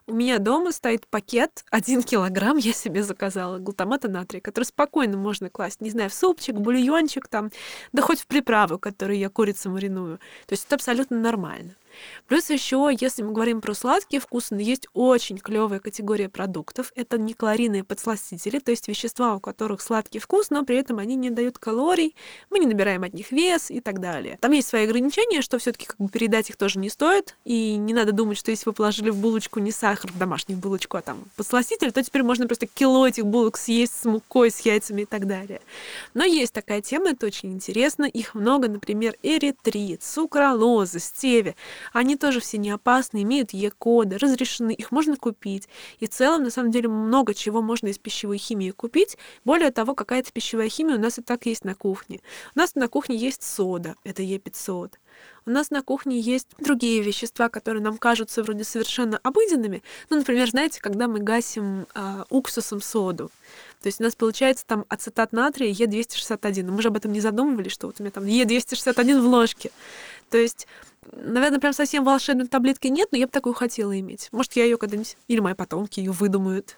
У 0.09 0.15
меня 0.15 0.39
дома 0.39 0.73
стоит 0.73 1.07
пакет, 1.07 1.67
один 1.71 2.03
килограмм 2.03 2.57
я 2.57 2.73
себе 2.73 3.03
заказала 3.03 3.59
глутамата 3.59 4.09
натрия, 4.09 4.41
который 4.41 4.65
спокойно 4.65 5.19
можно 5.19 5.51
класть, 5.51 5.83
не 5.83 5.91
знаю, 5.91 6.09
в 6.09 6.15
супчик, 6.15 6.55
бульончик 6.55 7.29
там, 7.29 7.51
да 7.93 8.01
хоть 8.01 8.23
в 8.23 8.27
приправу, 8.27 8.79
которую 8.79 9.19
я 9.19 9.29
курицу 9.29 9.69
мариную. 9.69 10.17
То 10.47 10.55
есть 10.55 10.65
это 10.65 10.77
абсолютно 10.77 11.21
нормально. 11.21 11.75
Плюс 12.27 12.51
еще, 12.51 12.91
если 12.99 13.23
мы 13.23 13.33
говорим 13.33 13.61
про 13.61 13.75
сладкие 13.75 14.21
вкусы, 14.21 14.55
ну, 14.55 14.61
есть 14.61 14.87
очень 14.95 15.39
клевая 15.39 15.81
категория 15.81 16.29
продуктов. 16.29 16.93
Это 16.95 17.19
неклорийные 17.19 17.85
подсластители, 17.85 18.59
то 18.59 18.71
есть 18.71 18.89
вещества, 18.89 19.35
у 19.35 19.41
которых 19.41 19.81
сладкий 19.81 20.19
вкус, 20.19 20.51
но 20.51 20.65
при 20.65 20.77
этом 20.77 20.99
они 20.99 21.15
не 21.17 21.31
дают 21.31 21.59
калорий, 21.59 22.15
мы 22.51 22.59
не 22.59 22.67
набираем 22.67 23.05
от 23.05 23.15
них 23.15 23.33
вес 23.33 23.71
и 23.71 23.81
так 23.81 24.01
далее. 24.01 24.39
Там 24.41 24.53
есть 24.53 24.69
свои 24.69 24.85
ограничения, 24.85 25.43
что 25.43 25.59
все-таки 25.59 25.87
как 25.87 25.97
бы 25.99 26.09
передать 26.09 26.51
их 26.51 26.57
тоже 26.57 26.79
не 26.79 26.91
стоит, 26.91 27.37
и 27.45 27.77
не 27.77 27.95
надо 27.95 28.13
думать, 28.13 28.39
что 28.39 28.51
если 28.51 28.65
вы 28.67 28.73
положили 28.73 29.11
в 29.11 29.17
булочку 29.17 29.61
не 29.61 29.73
сахар, 29.73 30.13
в 30.13 30.19
домашнюю 30.19 30.59
булочку, 30.59 30.97
а 30.97 31.03
там 31.03 31.25
подсластитель, 31.37 31.93
то 31.93 32.03
теперь 32.03 32.23
можно 32.23 32.47
просто 32.47 32.67
кило 32.67 33.07
этих 33.07 33.27
булок 33.27 33.57
съесть 33.57 34.01
с 34.01 34.05
мукой, 34.05 34.51
с 34.51 34.61
яйцами 34.61 35.03
и 35.03 35.07
так 35.07 35.27
далее. 35.27 35.61
Но 36.15 36.25
есть 36.25 36.53
такая 36.53 36.81
тема, 36.81 37.11
это 37.11 37.27
очень 37.27 37.53
интересно. 37.53 38.05
Их 38.05 38.35
много, 38.35 38.69
например, 38.69 39.17
эритрит, 39.23 40.03
сукралоза, 40.03 40.99
стевия. 40.99 41.55
Они 41.93 42.17
тоже 42.17 42.41
все 42.41 42.59
не 42.59 42.71
опасны, 42.71 43.23
имеют 43.23 43.53
Е-коды, 43.53 44.19
разрешены, 44.19 44.73
их 44.73 44.91
можно 44.91 45.17
купить. 45.17 45.69
И 46.01 46.07
в 46.07 46.11
целом, 46.11 46.43
на 46.43 46.51
самом 46.51 46.71
деле, 46.71 46.89
много 46.89 47.35
чего 47.35 47.63
можно 47.63 47.89
из 47.89 47.99
пищевой 47.99 48.39
химии 48.39 48.71
купить. 48.71 49.17
Более 49.45 49.71
того, 49.71 49.95
какая-то 49.95 50.33
пищевая 50.33 50.69
химия 50.69 50.97
у 50.97 51.01
нас 51.01 51.19
и 51.19 51.23
так 51.23 51.47
есть 51.47 51.65
на 51.65 51.75
кухне. 51.75 52.21
У 52.55 52.59
нас 52.59 52.75
на 52.75 52.89
кухне 52.89 53.17
есть 53.17 53.43
сода, 53.43 53.95
это 54.05 54.23
Е500. 54.23 54.95
У 55.47 55.51
нас 55.51 55.71
на 55.71 55.83
кухне 55.83 56.21
есть 56.21 56.49
другие 56.59 57.03
вещества, 57.03 57.49
которые 57.49 57.83
нам 57.83 57.97
кажутся 57.97 58.43
вроде 58.43 58.65
совершенно 58.65 59.19
обыденными. 59.23 59.83
Ну, 60.11 60.19
например, 60.19 60.51
знаете, 60.51 60.81
когда 60.81 61.09
мы 61.09 61.21
гасим 61.21 61.87
э, 61.95 62.25
уксусом 62.29 62.83
соду, 62.83 63.31
то 63.83 63.87
есть 63.87 64.01
у 64.01 64.05
нас 64.05 64.17
получается 64.17 64.65
там 64.67 64.85
ацетат 64.89 65.33
натрия 65.33 65.73
Е261. 65.73 66.71
Мы 66.71 66.83
же 66.83 66.89
об 66.89 66.97
этом 66.97 67.13
не 67.13 67.21
задумывались, 67.21 67.73
что 67.73 67.87
вот 67.87 68.01
у 68.01 68.03
меня 68.03 68.11
там 68.11 68.25
Е261 68.25 69.21
в 69.21 69.27
ложке. 69.27 69.71
То 70.31 70.39
есть 70.39 70.67
Наверное, 71.13 71.59
прям 71.59 71.73
совсем 71.73 72.05
волшебной 72.05 72.49
таблетки 72.49 72.89
нет, 72.89 73.09
но 73.13 73.19
я 73.19 73.27
бы 73.27 73.33
такую 73.33 73.55
хотела 73.55 73.99
иметь. 73.99 74.29
Может, 74.33 74.55
я 74.55 74.65
ее 74.65 74.77
когда-нибудь... 74.77 75.17
Или 75.27 75.41
мои 75.41 75.55
потомки 75.55 76.01
ее 76.01 76.13
выдумают. 76.13 76.77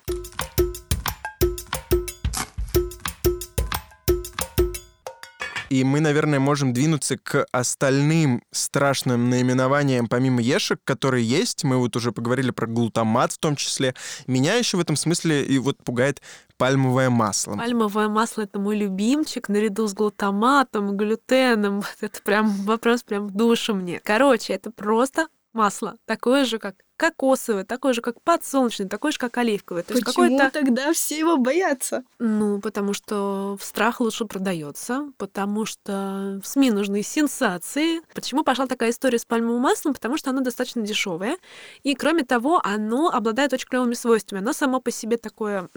И 5.70 5.85
мы, 5.85 6.00
наверное, 6.00 6.40
можем 6.40 6.72
двинуться 6.72 7.16
к 7.16 7.46
остальным 7.52 8.42
страшным 8.50 9.30
наименованиям, 9.30 10.09
помимо 10.09 10.42
ешек, 10.42 10.80
которые 10.85 11.24
есть. 11.24 11.62
Мы 11.62 11.76
вот 11.78 11.94
уже 11.94 12.11
поговорили 12.11 12.50
про 12.50 12.66
глутамат 12.66 13.33
в 13.33 13.38
том 13.38 13.54
числе. 13.54 13.94
Меня 14.26 14.54
еще 14.56 14.76
в 14.76 14.80
этом 14.80 14.96
смысле 14.96 15.44
и 15.44 15.59
вот 15.61 15.78
пугает 15.85 16.22
пальмовое 16.56 17.09
масло. 17.09 17.56
Пальмовое 17.56 18.09
масло— 18.09 18.42
это 18.42 18.59
мой 18.59 18.76
любимчик, 18.76 19.48
наряду 19.48 19.87
с 19.87 19.94
глутаматом, 19.94 20.96
глютеном. 20.96 21.85
Это 22.00 22.20
прям 22.22 22.50
вопрос 22.64 23.04
прям 23.04 23.28
в 23.28 23.30
душу 23.30 23.74
мне. 23.74 24.00
Короче, 24.00 24.52
это 24.54 24.70
просто 24.70 25.28
масло, 25.52 25.96
такое 26.04 26.44
же, 26.44 26.59
как 26.59 26.74
кокосовое, 27.00 27.64
такое 27.64 27.94
же, 27.94 28.02
как 28.02 28.20
подсолнечное, 28.20 28.86
такое 28.86 29.10
же, 29.10 29.18
как 29.18 29.38
оливковое. 29.38 29.82
То 29.82 29.94
Почему 29.94 30.24
есть 30.26 30.52
тогда 30.52 30.92
все 30.92 31.18
его 31.18 31.38
боятся? 31.38 32.04
Ну, 32.18 32.60
потому 32.60 32.92
что 32.92 33.56
в 33.58 33.64
страх 33.64 34.00
лучше 34.00 34.26
продается, 34.26 35.10
потому 35.16 35.64
что 35.64 36.38
в 36.42 36.46
СМИ 36.46 36.70
нужны 36.72 37.02
сенсации. 37.02 38.02
Почему 38.14 38.44
пошла 38.44 38.66
такая 38.66 38.90
история 38.90 39.18
с 39.18 39.24
пальмовым 39.24 39.62
маслом? 39.62 39.94
Потому 39.94 40.18
что 40.18 40.28
оно 40.28 40.42
достаточно 40.42 40.82
дешевое. 40.82 41.38
И, 41.84 41.94
кроме 41.94 42.22
того, 42.22 42.60
оно 42.62 43.08
обладает 43.08 43.54
очень 43.54 43.68
клевыми 43.68 43.94
свойствами. 43.94 44.42
Оно 44.42 44.52
само 44.52 44.78
по 44.78 44.90
себе 44.90 45.16
такое 45.16 45.70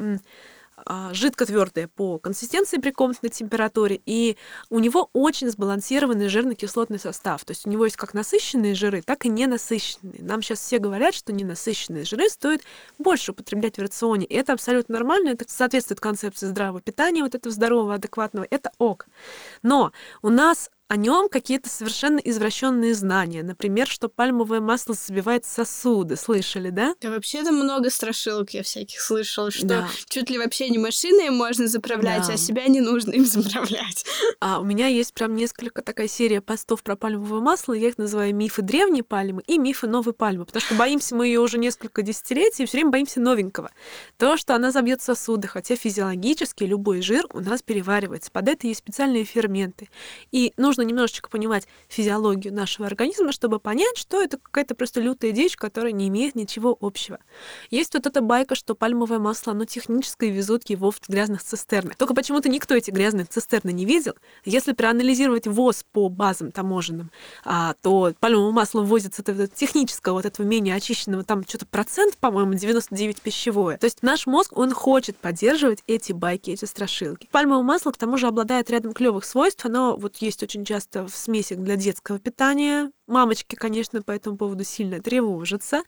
жидко-твердое 1.12 1.88
по 1.88 2.17
консистенции 2.17 2.77
при 2.77 2.91
комнатной 2.91 3.29
температуре, 3.29 4.01
и 4.05 4.38
у 4.69 4.79
него 4.79 5.09
очень 5.13 5.49
сбалансированный 5.49 6.27
жирно-кислотный 6.27 6.99
состав. 6.99 7.45
То 7.45 7.51
есть 7.51 7.65
у 7.65 7.69
него 7.69 7.86
есть 7.86 7.97
как 7.97 8.13
насыщенные 8.13 8.75
жиры, 8.75 9.01
так 9.01 9.25
и 9.25 9.29
ненасыщенные. 9.29 10.21
Нам 10.21 10.41
сейчас 10.41 10.59
все 10.59 10.79
говорят, 10.79 11.13
что 11.13 11.31
ненасыщенные 11.31 12.05
жиры 12.05 12.29
стоит 12.29 12.63
больше 12.97 13.31
употреблять 13.31 13.77
в 13.77 13.81
рационе. 13.81 14.25
И 14.25 14.36
это 14.36 14.53
абсолютно 14.53 14.93
нормально, 14.93 15.29
это 15.29 15.45
соответствует 15.47 15.99
концепции 15.99 16.47
здравого 16.47 16.81
питания, 16.81 17.23
вот 17.23 17.36
этого 17.36 17.53
здорового, 17.53 17.95
адекватного, 17.95 18.47
это 18.49 18.71
ок. 18.77 19.07
Но 19.62 19.91
у 20.21 20.29
нас 20.29 20.69
о 20.93 20.95
нем 20.95 21.27
какие-то 21.27 21.69
совершенно 21.69 22.19
извращенные 22.19 22.93
знания. 22.93 23.41
Например, 23.41 23.88
что 23.88 24.10
пальмовое 24.10 24.62
масло 24.62 24.93
забивает 24.93 25.43
сосуды. 25.43 26.15
Слышали, 26.15 26.69
да? 26.69 26.93
Да 27.01 27.10
вообще 27.10 27.43
там 27.43 27.56
много 27.56 27.89
страшилок 27.89 28.51
я 28.51 28.62
всяких 28.62 29.01
слышала, 29.01 29.49
что 29.49 29.65
да. 29.65 29.89
чуть 30.08 30.29
ли 30.29 30.38
вообще 30.38 30.69
не 30.69 30.77
машиной 30.77 31.32
можно 31.32 31.65
заправлять, 31.65 32.27
да. 32.27 32.34
а 32.34 32.38
себя 32.38 32.67
не 32.67 32.79
нужно 32.79 33.10
им 33.10 33.25
заправлять. 33.25 34.06
А 34.39 34.60
у 34.60 34.65
меня 34.65 34.88
есть 34.88 35.13
прям 35.13 35.36
несколько 35.36 35.82
такая 35.82 36.08
серия 36.08 36.41
постов 36.41 36.84
про 36.84 36.95
пальмовое 36.95 37.39
масло. 37.39 37.73
Я 37.73 37.88
их 37.88 37.97
называю 37.97 38.36
мифы 38.36 38.62
древней 38.62 39.01
пальмы 39.01 39.41
и 39.47 39.58
мифы 39.58 39.88
новой 39.88 40.13
пальмы, 40.13 40.45
потому 40.45 40.62
что 40.62 40.75
боимся 40.75 41.15
мы 41.15 41.27
ее 41.27 41.39
уже 41.39 41.58
несколько 41.58 42.01
десятилетий, 42.01 42.63
и 42.63 42.65
все 42.65 42.77
время 42.77 42.91
боимся 42.91 43.21
новенького. 43.21 43.71
То, 44.17 44.36
что 44.36 44.53
она 44.53 44.71
забьет 44.71 45.01
сосуды, 45.01 45.47
хотя 45.47 45.75
физиологически 45.75 46.65
любой 46.65 47.01
жир 47.01 47.25
у 47.34 47.39
нас 47.39 47.62
переваривается. 47.62 48.32
Под 48.32 48.49
это 48.49 48.67
есть 48.67 48.79
специальные 48.79 49.23
ферменты. 49.23 49.89
И 50.32 50.53
нужно 50.58 50.82
немножечко 50.83 51.29
понимать 51.29 51.67
физиологию 51.87 52.53
нашего 52.53 52.87
организма, 52.87 53.31
чтобы 53.31 53.59
понять, 53.59 53.97
что 53.97 54.21
это 54.21 54.37
какая-то 54.37 54.75
просто 54.75 55.01
лютая 55.01 55.31
дичь, 55.31 55.55
которая 55.55 55.91
не 55.91 56.07
имеет 56.07 56.35
ничего 56.35 56.77
общего. 56.79 57.19
Есть 57.69 57.93
вот 57.93 58.05
эта 58.05 58.21
байка, 58.21 58.55
что 58.55 58.75
пальмовое 58.75 59.19
масло, 59.19 59.53
оно 59.53 59.65
техническое, 59.65 60.29
везут 60.29 60.69
его 60.69 60.91
в 60.91 60.99
грязных 61.07 61.43
цистернах. 61.43 61.95
Только 61.95 62.13
почему-то 62.13 62.49
никто 62.49 62.75
эти 62.75 62.91
грязные 62.91 63.25
цистерны 63.25 63.71
не 63.71 63.85
видел. 63.85 64.13
Если 64.45 64.73
проанализировать 64.73 65.47
ВОЗ 65.47 65.85
по 65.91 66.09
базам 66.09 66.51
таможенным, 66.51 67.11
а, 67.45 67.75
то 67.81 68.13
пальмовое 68.19 68.51
масло 68.51 68.81
ввозится 68.81 69.21
это 69.21 69.47
технического, 69.47 70.15
вот 70.15 70.25
этого 70.25 70.45
менее 70.45 70.75
очищенного, 70.75 71.23
там 71.23 71.43
что-то 71.47 71.65
процент, 71.65 72.17
по-моему, 72.17 72.53
99 72.53 73.21
пищевое. 73.21 73.77
То 73.77 73.85
есть 73.85 74.03
наш 74.03 74.27
мозг, 74.27 74.57
он 74.57 74.71
хочет 74.71 75.17
поддерживать 75.17 75.83
эти 75.87 76.11
байки, 76.11 76.51
эти 76.51 76.65
страшилки. 76.65 77.27
Пальмовое 77.31 77.63
масло, 77.63 77.91
к 77.91 77.97
тому 77.97 78.17
же, 78.17 78.27
обладает 78.27 78.69
рядом 78.69 78.93
клевых 78.93 79.25
свойств. 79.25 79.65
Оно 79.65 79.95
вот 79.95 80.17
есть 80.17 80.43
очень 80.43 80.62
часто 80.65 81.08
в 81.08 81.15
смесях 81.15 81.60
для 81.60 81.76
детского 81.76 82.19
питания, 82.19 82.91
Мамочки, 83.05 83.55
конечно, 83.55 84.01
по 84.01 84.11
этому 84.11 84.37
поводу 84.37 84.63
сильно 84.63 85.01
тревожатся, 85.01 85.83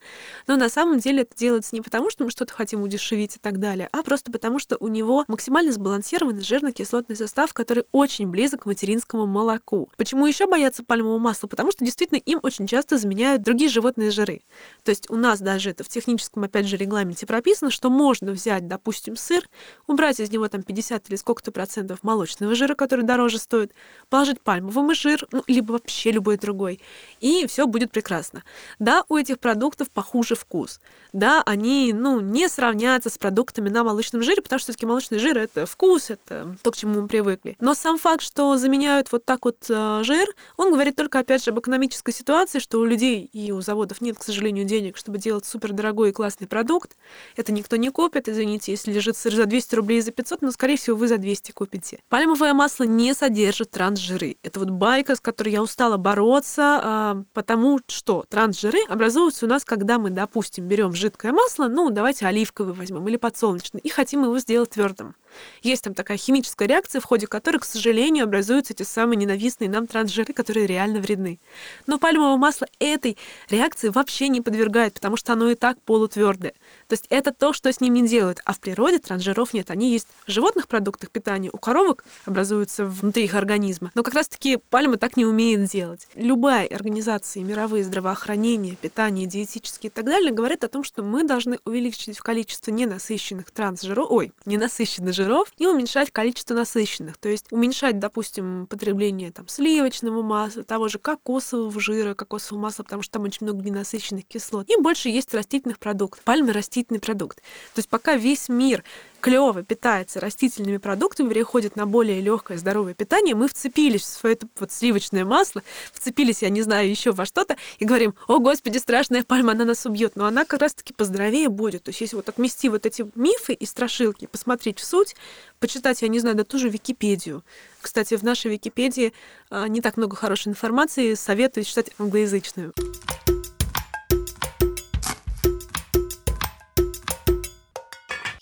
но 0.47 0.58
на 0.58 0.67
самом 0.67 0.99
деле 0.99 1.21
это 1.21 1.34
делается 1.34 1.73
не 1.73 1.80
потому, 1.80 2.10
что 2.10 2.25
мы 2.25 2.30
что-то 2.30 2.54
хотим 2.54 2.84
удешевить 2.84 3.38
и 3.38 3.39
так 3.39 3.58
далее, 3.58 3.88
а 3.93 4.04
просто 4.04 4.34
потому, 4.34 4.60
что 4.60 4.75
у 4.82 4.89
него 4.89 5.23
максимально 5.30 5.71
сбалансированный 5.71 6.43
жирно-кислотный 6.43 7.15
состав, 7.15 7.54
который 7.54 7.86
очень 7.93 8.28
близок 8.28 8.63
к 8.63 8.65
материнскому 8.65 9.25
молоку. 9.28 9.89
Почему 9.95 10.25
еще 10.25 10.45
боятся 10.45 10.84
пальмового 10.84 11.17
масла? 11.17 11.47
Потому 11.47 11.71
что 11.71 11.86
действительно 11.86 12.17
им 12.17 12.41
очень 12.43 12.67
часто 12.67 12.97
заменяют 12.97 13.43
другие 13.43 13.69
животные 13.69 14.12
жиры. 14.12 14.41
То 14.84 14.89
есть 14.89 15.10
у 15.10 15.15
нас 15.15 15.39
даже 15.39 15.69
это 15.69 15.86
в 15.86 15.88
техническом, 15.88 16.43
опять 16.43 16.67
же, 16.67 16.75
регламенте 16.75 17.25
прописано, 17.25 17.71
что 17.71 17.89
можно 17.89 18.34
взять, 18.34 18.67
допустим, 18.67 19.15
сыр, 19.15 19.47
убрать 19.88 20.19
из 20.19 20.32
него 20.32 20.49
там 20.49 20.63
50 20.63 21.10
или 21.10 21.15
сколько-то 21.15 21.54
процентов 21.54 22.04
молочного 22.04 22.56
жира, 22.56 22.75
который 22.75 23.06
дороже 23.06 23.38
стоит, 23.38 23.71
положить 24.10 24.41
пальмовый 24.41 24.95
жир, 24.95 25.25
ну, 25.32 25.45
либо 25.47 25.71
вообще 25.71 26.12
любой 26.12 26.38
другой, 26.38 26.82
и 27.20 27.46
все 27.48 27.68
будет 27.68 27.91
прекрасно. 27.91 28.44
Да, 28.80 29.04
у 29.10 29.18
этих 29.18 29.39
продуктов 29.39 29.89
похуже 29.89 30.36
вкус. 30.36 30.80
Да, 31.13 31.41
они, 31.46 31.94
ну, 31.94 32.20
не 32.20 32.50
сравнятся 32.50 33.10
с 33.10 33.18
продуктами 33.18 33.70
на 33.70 33.84
молочном 33.84 34.22
жире, 34.22 34.41
потому 34.41 34.60
что 34.60 34.72
все-таки 34.72 34.86
молочный 34.86 35.20
жир 35.20 35.38
это 35.38 35.65
вкус, 35.65 36.10
это 36.10 36.56
то, 36.62 36.72
к 36.72 36.78
чему 36.78 37.02
мы 37.02 37.08
привыкли. 37.08 37.56
Но 37.60 37.74
сам 37.74 37.98
факт, 37.98 38.22
что 38.22 38.58
заменяют 38.58 39.12
вот 39.12 39.26
так 39.26 39.46
вот 39.46 39.65
э, 39.70 40.02
жир, 40.04 40.28
он 40.58 40.72
говорит 40.72 40.96
только, 40.96 41.20
опять 41.20 41.44
же, 41.44 41.52
об 41.52 41.60
экономической 41.60 42.12
ситуации, 42.12 42.60
что 42.60 42.80
у 42.80 42.86
людей 42.86 43.30
и 43.32 43.52
у 43.52 43.62
заводов 43.62 44.02
нет, 44.02 44.18
к 44.18 44.24
сожалению, 44.24 44.65
денег, 44.65 44.98
чтобы 44.98 45.18
делать 45.18 45.46
супер 45.46 45.72
дорогой 45.72 46.10
и 46.10 46.12
классный 46.12 46.48
продукт. 46.48 46.98
Это 47.36 47.52
никто 47.52 47.76
не 47.76 47.89
купит, 47.89 48.28
извините, 48.28 48.72
если 48.72 48.91
лежит 48.91 49.15
сыр 49.15 49.34
за 49.34 49.46
200 49.46 49.76
рублей 49.76 50.00
и 50.00 50.02
за 50.02 50.12
500, 50.12 50.41
но, 50.41 50.52
скорее 50.52 50.78
всего, 50.78 50.98
вы 50.98 51.08
за 51.08 51.18
200 51.18 51.52
купите. 51.52 52.00
Пальмовое 52.10 52.54
масло 52.54 52.84
не 52.84 53.13
содержит 53.13 53.72
трансжиры. 53.72 54.38
Это 54.44 54.60
вот 54.60 54.70
байка, 54.70 55.15
с 55.15 55.20
которой 55.20 55.50
я 55.50 55.62
устала 55.62 55.98
бороться, 55.98 56.80
а, 56.95 57.23
потому 57.34 57.79
что 57.88 58.23
трансжиры 58.29 58.79
образуются 58.88 59.45
у 59.45 59.49
нас, 59.49 59.65
когда 59.65 59.99
мы, 59.99 60.12
допустим, 60.12 60.65
берем 60.65 60.93
жидкое 60.93 61.34
масло, 61.34 61.67
ну, 61.67 61.89
давайте 61.89 62.25
оливковый 62.25 62.73
возьмем 62.73 63.05
или 63.10 63.17
подсолнечный, 63.17 63.81
и 63.81 63.89
хотим 63.89 64.23
его 64.23 64.39
сделать 64.39 64.69
твердым. 64.69 65.13
Есть 65.62 65.84
там 65.84 65.93
такая 65.93 66.17
химическая 66.17 66.67
реакция, 66.67 67.02
в 67.02 67.06
ходе 67.06 67.28
которой, 67.28 67.58
к 67.58 67.65
сожалению, 67.65 68.26
образуются 68.26 68.74
эти 68.74 68.84
самые 68.84 69.17
ненавистные 69.17 69.69
нам 69.69 69.88
трансжиры, 69.88 70.34
которые 70.34 70.67
реально 70.67 71.00
вредны. 71.00 71.39
Но 71.88 71.98
пальмовое 71.98 72.38
масло 72.38 72.67
этой 72.80 73.17
реакции 73.50 73.89
вообще 73.89 74.30
не 74.30 74.41
подвергает, 74.41 74.93
потому 74.93 75.17
что 75.17 75.34
оно 75.34 75.50
и 75.50 75.56
так 75.56 75.82
полутвердое. 75.82 76.54
То 76.88 76.93
есть 76.93 77.06
это 77.10 77.32
то, 77.32 77.54
что 77.54 77.71
с 77.71 77.82
ним 77.82 77.93
не 77.93 78.08
делают. 78.08 78.41
А 78.45 78.54
в 78.54 78.60
природе 78.60 79.00
трансжиров 79.00 79.54
нет. 79.54 79.71
Они 79.71 79.91
есть 79.91 80.08
в 80.26 80.32
животных 80.32 80.67
продуктах 80.67 81.10
питания. 81.10 81.50
У 81.52 81.58
коровок 81.58 82.04
образуются 82.26 82.86
внутри 82.86 83.26
их 83.26 83.34
организма. 83.34 83.91
Но 83.95 84.04
как 84.04 84.13
раз-таки 84.13 84.58
пальма 84.58 84.98
так 84.98 85.17
не 85.17 85.26
умеет 85.26 85.65
делать. 85.65 86.08
Любая 86.15 86.67
организация 86.67 87.43
мировые 87.43 87.84
здравоохранения, 87.84 88.76
питания, 88.76 89.26
диетические 89.26 89.89
и 89.89 89.93
так 89.93 90.06
далее 90.06 90.32
говорит 90.32 90.63
о 90.63 90.67
том, 90.67 90.84
что 90.84 91.04
мы 91.04 91.24
должны 91.24 91.60
увеличить 91.65 92.17
количество 92.19 92.71
ненасыщенных 92.71 93.52
трансжиров, 93.52 94.10
ой, 94.10 94.32
ненасыщенных 94.45 95.13
жиров, 95.13 95.25
жиров 95.26 95.52
и 95.58 95.66
уменьшать 95.66 96.12
количество 96.12 96.54
насыщенных. 96.54 97.18
То 97.18 97.30
есть 97.30 97.52
уменьшать, 97.52 98.00
допустим, 98.00 98.68
потребление 98.68 99.32
там, 99.32 99.48
сливочного 99.48 100.22
масла, 100.22 100.64
того 100.64 100.88
же 100.88 101.00
кокосового 101.00 101.80
жира, 101.80 102.14
кокосового 102.14 102.64
масла, 102.64 102.84
потому 102.84 103.02
что 103.02 103.14
там 103.14 103.24
очень 103.24 103.46
много 103.46 103.64
ненасыщенных 103.64 104.26
кислот. 104.26 104.70
И 104.70 104.80
больше 104.80 105.10
есть 105.10 105.34
растительных 105.34 105.80
продуктов. 105.80 106.24
Пальмы— 106.24 106.52
растительный 106.54 107.00
продукт. 107.00 107.38
То 107.38 107.80
есть 107.80 107.90
пока 107.90 108.16
весь 108.16 108.50
мир 108.50 108.84
клево 109.26 109.64
питается 109.64 110.20
растительными 110.20 110.78
продуктами, 110.78 111.30
переходит 111.30 111.76
на 111.76 111.88
более 111.88 112.22
легкое 112.22 112.60
здоровое 112.60 112.94
питание, 112.94 113.34
мы 113.34 113.48
вцепились 113.48 114.04
в 114.04 114.06
свое 114.06 114.36
это 114.36 114.48
вот 114.60 114.72
сливочное 114.72 115.26
масло, 115.26 115.64
вцепились, 115.94 116.44
я 116.44 116.50
не 116.50 116.62
знаю, 116.62 116.88
еще 116.88 117.12
во 117.12 117.26
что-то, 117.26 117.58
и 117.80 117.86
говорим, 117.86 118.14
о, 118.28 118.38
господи, 118.38 118.78
страшная 118.78 119.24
пальма, 119.24 119.54
она 119.54 119.66
нас 119.66 119.84
убьет. 119.88 120.16
Но 120.16 120.28
она 120.28 120.46
как 120.46 120.62
раз-таки 120.62 120.94
поздоровее 120.94 121.50
будет. 121.50 121.82
То 121.82 121.90
есть 121.90 122.02
если 122.02 122.18
вот 122.18 122.30
отмести 122.30 122.70
вот 122.70 122.86
эти 122.86 123.10
мифы 123.16 123.54
и 123.54 123.66
страшилки, 123.66 124.28
посмотреть 124.28 124.78
в 124.78 124.86
суть, 124.86 125.16
почитать, 125.60 126.04
я 126.04 126.08
не 126.08 126.20
знаю, 126.20 126.36
да 126.36 126.44
ту 126.44 126.60
же 126.60 126.70
Википедию. 126.70 127.44
Кстати, 127.82 128.16
в 128.18 128.22
нашей 128.22 128.52
Википедии 128.52 129.12
а, 129.50 129.68
не 129.68 129.82
так 129.82 129.98
много 129.98 130.16
хорошей 130.16 130.50
информации, 130.50 131.16
советую 131.16 131.64
читать 131.64 131.90
англоязычную. 131.98 132.74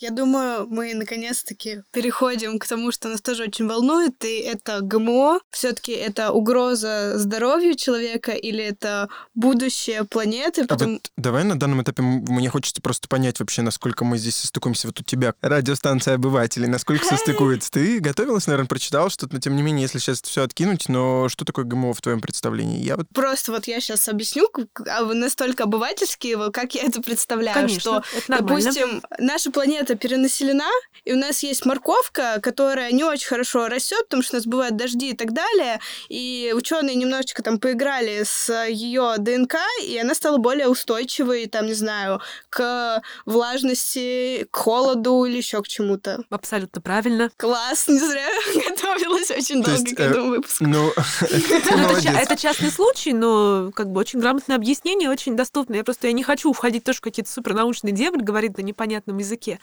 Я 0.03 0.11
думаю, 0.11 0.67
мы 0.69 0.93
наконец-таки 0.95 1.83
переходим 1.91 2.59
к 2.59 2.67
тому, 2.67 2.91
что 2.91 3.07
нас 3.07 3.21
тоже 3.21 3.43
очень 3.43 3.69
волнует, 3.69 4.21
и 4.25 4.39
это 4.39 4.81
ГМО. 4.81 5.39
все 5.49 5.71
таки 5.71 5.93
это 5.93 6.33
угроза 6.33 7.17
здоровью 7.17 7.75
человека 7.75 8.33
или 8.33 8.61
это 8.61 9.07
будущее 9.33 10.03
планеты? 10.03 10.67
Потому... 10.67 10.91
А 10.91 10.93
вот 10.95 11.11
давай 11.15 11.45
на 11.45 11.57
данном 11.57 11.83
этапе 11.83 12.01
мне 12.03 12.49
хочется 12.49 12.81
просто 12.81 13.07
понять 13.07 13.39
вообще, 13.39 13.61
насколько 13.61 14.03
мы 14.03 14.17
здесь 14.17 14.35
состыкуемся. 14.35 14.87
Вот 14.87 14.99
у 14.99 15.03
тебя 15.03 15.35
радиостанция 15.39 16.15
обывателей, 16.15 16.67
насколько 16.67 17.05
состыкуется? 17.05 17.71
Ты 17.71 18.01
готовилась, 18.01 18.45
наверное, 18.45 18.67
прочитала 18.67 19.09
что-то, 19.09 19.35
но 19.35 19.39
тем 19.39 19.55
не 19.55 19.61
менее, 19.61 19.83
если 19.83 19.99
сейчас 19.99 20.21
все 20.21 20.43
откинуть, 20.43 20.89
но 20.89 21.29
что 21.29 21.45
такое 21.45 21.63
ГМО 21.63 21.93
в 21.93 22.01
твоем 22.01 22.19
представлении? 22.19 22.83
Я 22.83 22.97
вот... 22.97 23.07
Просто 23.13 23.53
вот 23.53 23.67
я 23.67 23.79
сейчас 23.79 24.09
объясню, 24.09 24.49
а 24.85 25.05
настолько 25.05 25.63
обывательские, 25.63 26.51
как 26.51 26.75
я 26.75 26.83
это 26.83 27.01
представляю, 27.01 27.55
Конечно, 27.55 27.79
что, 27.79 28.03
это 28.17 28.41
допустим, 28.43 29.01
наша 29.17 29.49
планета 29.49 29.92
планета 29.93 29.95
перенаселена, 29.95 30.69
и 31.05 31.13
у 31.13 31.17
нас 31.17 31.43
есть 31.43 31.65
морковка, 31.65 32.39
которая 32.41 32.91
не 32.91 33.03
очень 33.03 33.27
хорошо 33.27 33.67
растет, 33.67 34.03
потому 34.05 34.23
что 34.23 34.35
у 34.35 34.37
нас 34.37 34.45
бывают 34.45 34.77
дожди 34.77 35.11
и 35.11 35.15
так 35.15 35.33
далее. 35.33 35.79
И 36.09 36.53
ученые 36.55 36.95
немножечко 36.95 37.43
там 37.43 37.59
поиграли 37.59 38.23
с 38.23 38.67
ее 38.67 39.15
ДНК, 39.17 39.55
и 39.85 39.97
она 39.97 40.13
стала 40.15 40.37
более 40.37 40.67
устойчивой, 40.67 41.47
там, 41.47 41.65
не 41.65 41.73
знаю, 41.73 42.21
к 42.49 43.01
влажности, 43.25 44.47
к 44.49 44.55
холоду 44.55 45.25
или 45.25 45.37
еще 45.37 45.61
к 45.61 45.67
чему-то. 45.67 46.23
Абсолютно 46.29 46.81
правильно. 46.81 47.31
Класс, 47.37 47.87
не 47.87 47.99
зря 47.99 48.29
готовилась 48.69 49.31
очень 49.31 49.61
долго 49.61 49.95
к 49.95 49.99
этому 49.99 50.27
э, 50.27 50.29
выпуску. 50.29 50.65
Ну, 50.65 50.91
это 51.21 52.37
частный 52.37 52.71
случай, 52.71 53.13
но 53.13 53.71
как 53.75 53.91
бы 53.91 53.99
очень 53.99 54.19
грамотное 54.19 54.55
объяснение, 54.55 55.09
очень 55.09 55.35
доступно. 55.35 55.75
Я 55.75 55.83
просто 55.83 56.07
я 56.07 56.13
не 56.13 56.23
хочу 56.23 56.51
входить 56.53 56.83
тоже 56.83 56.99
в 56.99 57.01
какие-то 57.01 57.31
супернаучные 57.31 57.91
дебри, 57.93 58.21
говорить 58.21 58.57
на 58.57 58.61
непонятном 58.61 59.17
языке. 59.17 59.59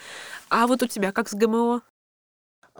А 0.49 0.67
вот 0.67 0.83
у 0.83 0.87
тебя 0.87 1.13
как 1.13 1.29
с 1.29 1.35
ГМО? 1.35 1.83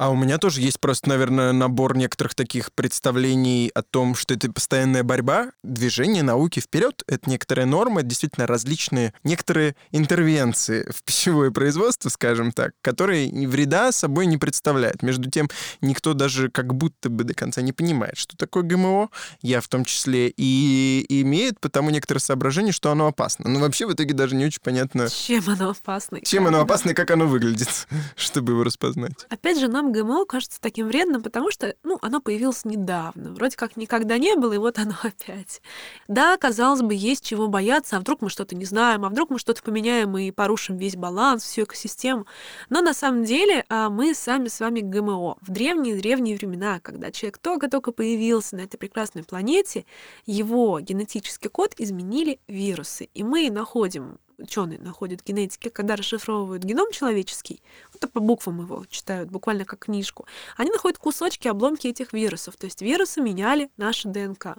А 0.01 0.09
у 0.09 0.17
меня 0.17 0.39
тоже 0.39 0.63
есть 0.63 0.81
просто, 0.81 1.11
наверное, 1.11 1.53
набор 1.53 1.95
некоторых 1.95 2.35
таких 2.35 2.73
представлений 2.73 3.71
о 3.75 3.83
том, 3.83 4.15
что 4.15 4.33
это 4.33 4.51
постоянная 4.51 5.03
борьба, 5.03 5.51
движение 5.63 6.23
науки 6.23 6.59
вперед. 6.61 7.03
Это 7.07 7.29
некоторые 7.29 7.67
нормы, 7.67 8.03
действительно 8.03 8.47
различные, 8.47 9.13
некоторые 9.25 9.77
интервенции 9.91 10.91
в 10.91 11.03
пищевое 11.03 11.51
производство, 11.51 12.09
скажем 12.09 12.51
так, 12.53 12.73
которые 12.81 13.31
вреда 13.47 13.93
собой 13.93 14.25
не 14.25 14.39
представляют. 14.39 15.03
Между 15.03 15.31
тем, 15.31 15.51
никто 15.83 16.15
даже 16.15 16.49
как 16.49 16.75
будто 16.75 17.11
бы 17.11 17.25
до 17.25 17.35
конца 17.35 17.61
не 17.61 17.75
понимает, 17.75 18.17
что 18.17 18.39
такое 18.39 18.63
ГМО, 18.63 19.11
я 19.43 19.61
в 19.61 19.69
том 19.69 19.85
числе, 19.85 20.33
и 20.35 21.05
имеет 21.21 21.61
потому 21.61 21.91
некоторые 21.91 22.23
соображения, 22.23 22.73
что 22.73 22.91
оно 22.91 23.07
опасно. 23.07 23.51
Но 23.51 23.61
вообще 23.61 23.87
в 23.87 23.93
итоге 23.93 24.15
даже 24.15 24.35
не 24.35 24.47
очень 24.47 24.63
понятно... 24.63 25.11
Чем 25.11 25.45
оно 25.47 25.73
опасно? 25.73 26.23
Чем 26.23 26.47
оно 26.47 26.63
опасно 26.63 26.93
и 26.93 26.95
как 26.95 27.11
оно 27.11 27.27
выглядит, 27.27 27.87
чтобы 28.17 28.55
его 28.55 28.65
распознать. 28.65 29.27
Опять 29.29 29.61
же, 29.61 29.69
нам 29.69 29.90
ГМО 29.91 30.25
кажется 30.27 30.61
таким 30.61 30.87
вредным, 30.89 31.23
потому 31.23 31.51
что, 31.51 31.75
ну, 31.83 31.99
оно 32.03 32.21
появилось 32.21 32.65
недавно. 32.65 33.33
Вроде 33.33 33.57
как 33.57 33.77
никогда 33.77 34.19
не 34.19 34.37
было, 34.37 34.53
и 34.53 34.59
вот 34.59 34.79
оно 34.79 34.95
опять. 35.03 35.61
Да, 36.09 36.37
казалось 36.37 36.83
бы, 36.83 36.95
есть 36.95 37.25
чего 37.25 37.49
бояться, 37.49 37.97
а 37.97 38.01
вдруг 38.01 38.23
мы 38.23 38.31
что-то 38.31 38.55
не 38.55 38.65
знаем, 38.65 39.05
а 39.05 39.09
вдруг 39.09 39.31
мы 39.31 39.39
что-то 39.39 39.63
поменяем 39.63 40.17
и 40.17 40.31
порушим 40.31 40.77
весь 40.77 40.97
баланс, 40.97 41.45
всю 41.45 41.63
экосистему. 41.63 42.27
Но 42.69 42.81
на 42.81 42.95
самом 42.95 43.25
деле 43.25 43.65
а, 43.69 43.91
мы 43.91 44.15
сами 44.15 44.49
с 44.49 44.61
вами 44.61 44.81
ГМО. 44.81 45.39
В 45.41 45.51
древние-древние 45.51 46.37
времена, 46.37 46.81
когда 46.81 47.11
человек 47.11 47.39
только-только 47.39 47.93
появился 47.93 48.57
на 48.57 48.63
этой 48.63 48.79
прекрасной 48.79 49.25
планете, 49.25 49.85
его 50.27 50.81
генетический 50.81 51.51
код 51.51 51.75
изменили 51.79 52.41
вирусы. 52.49 53.09
И 53.15 53.23
мы 53.23 53.51
находим 53.51 54.19
ученые 54.41 54.79
находят 54.79 55.23
генетики, 55.25 55.69
когда 55.69 55.97
расшифровывают 55.97 56.63
геном 56.65 56.91
человеческий, 56.93 57.63
вот 57.93 58.11
по 58.11 58.21
буквам 58.21 58.61
его 58.61 58.85
читают, 58.89 59.31
буквально 59.31 59.65
как 59.65 59.81
книжку, 59.81 60.27
они 60.57 60.71
находят 60.71 60.99
кусочки, 60.99 61.49
обломки 61.49 61.87
этих 61.87 62.13
вирусов. 62.13 62.57
То 62.57 62.67
есть 62.67 62.83
вирусы 62.83 63.21
меняли 63.21 63.71
нашу 63.77 64.09
ДНК. 64.09 64.57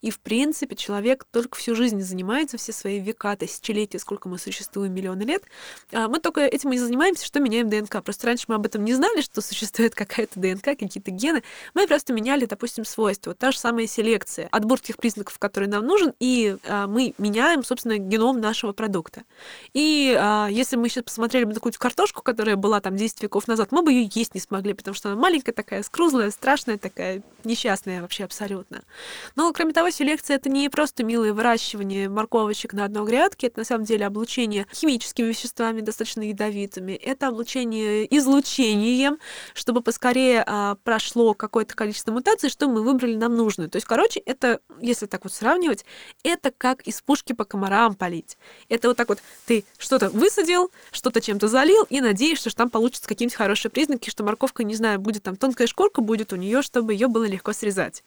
И, 0.00 0.10
в 0.10 0.20
принципе, 0.20 0.76
человек 0.76 1.24
только 1.30 1.58
всю 1.58 1.74
жизнь 1.74 2.00
занимается, 2.00 2.58
все 2.58 2.72
свои 2.72 3.00
века, 3.00 3.36
тысячелетия, 3.36 3.98
сколько 3.98 4.28
мы 4.28 4.38
существуем, 4.38 4.92
миллионы 4.94 5.22
лет, 5.22 5.42
а 5.92 6.08
мы 6.08 6.20
только 6.20 6.40
этим 6.42 6.72
и 6.72 6.78
занимаемся, 6.78 7.24
что 7.24 7.40
меняем 7.40 7.68
ДНК. 7.68 8.02
Просто 8.02 8.26
раньше 8.26 8.46
мы 8.48 8.56
об 8.56 8.66
этом 8.66 8.84
не 8.84 8.94
знали, 8.94 9.20
что 9.20 9.40
существует 9.40 9.94
какая-то 9.94 10.38
ДНК, 10.38 10.64
какие-то 10.64 11.10
гены. 11.10 11.42
Мы 11.74 11.86
просто 11.86 12.12
меняли, 12.12 12.46
допустим, 12.46 12.84
свойства. 12.84 13.34
Та 13.34 13.52
же 13.52 13.58
самая 13.58 13.86
селекция, 13.86 14.48
отбор 14.50 14.80
тех 14.80 14.96
признаков, 14.96 15.38
которые 15.38 15.68
нам 15.70 15.86
нужен, 15.86 16.12
и 16.20 16.56
а, 16.64 16.86
мы 16.86 17.14
меняем, 17.18 17.64
собственно, 17.64 17.98
геном 17.98 18.40
нашего 18.40 18.72
продукта 18.72 19.19
продукта. 19.20 19.24
И 19.72 20.16
а, 20.18 20.48
если 20.50 20.76
мы 20.76 20.88
сейчас 20.88 21.04
посмотрели 21.04 21.44
бы 21.44 21.50
на 21.50 21.54
какую-то 21.56 21.78
картошку, 21.78 22.22
которая 22.22 22.56
была 22.56 22.80
там 22.80 22.96
10 22.96 23.22
веков 23.22 23.48
назад, 23.48 23.72
мы 23.72 23.82
бы 23.82 23.92
ее 23.92 24.10
есть 24.14 24.34
не 24.34 24.40
смогли, 24.40 24.74
потому 24.74 24.94
что 24.94 25.10
она 25.10 25.20
маленькая 25.20 25.52
такая, 25.52 25.82
скрузлая, 25.82 26.30
страшная 26.30 26.78
такая, 26.78 27.22
несчастная 27.44 28.02
вообще 28.02 28.24
абсолютно. 28.24 28.82
Но, 29.36 29.52
кроме 29.52 29.72
того, 29.72 29.90
селекция— 29.90 30.36
это 30.36 30.48
не 30.48 30.68
просто 30.68 31.04
милое 31.04 31.32
выращивание 31.32 32.08
морковочек 32.08 32.72
на 32.72 32.84
одной 32.84 33.06
грядке, 33.06 33.48
это 33.48 33.60
на 33.60 33.64
самом 33.64 33.84
деле 33.84 34.06
облучение 34.06 34.66
химическими 34.72 35.28
веществами, 35.28 35.80
достаточно 35.80 36.22
ядовитыми, 36.22 36.92
это 36.92 37.28
облучение 37.28 38.06
излучением, 38.16 39.18
чтобы 39.54 39.82
поскорее 39.82 40.44
а, 40.46 40.76
прошло 40.84 41.34
какое-то 41.34 41.74
количество 41.74 42.12
мутаций, 42.12 42.50
что 42.50 42.68
мы 42.68 42.82
выбрали 42.82 43.14
нам 43.14 43.36
нужную. 43.36 43.70
То 43.70 43.76
есть, 43.76 43.86
короче, 43.86 44.20
это, 44.20 44.60
если 44.80 45.06
так 45.06 45.24
вот 45.24 45.32
сравнивать, 45.32 45.84
это 46.22 46.50
как 46.50 46.82
из 46.82 47.00
пушки 47.02 47.32
по 47.32 47.44
комарам 47.44 47.94
полить. 47.94 48.36
Это 48.68 48.88
вот 48.88 48.96
так 48.96 49.08
вот 49.10 49.18
ты 49.46 49.64
что-то 49.78 50.08
высадил, 50.10 50.70
что-то 50.92 51.20
чем-то 51.20 51.48
залил 51.48 51.84
и 51.90 52.00
надеешься, 52.00 52.48
что 52.48 52.58
там 52.58 52.70
получится 52.70 53.08
какие-нибудь 53.08 53.36
хорошие 53.36 53.70
признаки, 53.70 54.08
что 54.08 54.24
морковка, 54.24 54.64
не 54.64 54.74
знаю, 54.74 55.00
будет 55.00 55.22
там 55.22 55.36
тонкая 55.36 55.66
шкурка 55.66 56.00
будет 56.00 56.32
у 56.32 56.36
нее, 56.36 56.62
чтобы 56.62 56.92
ее 56.92 57.08
было 57.08 57.24
легко 57.24 57.52
срезать. 57.52 58.04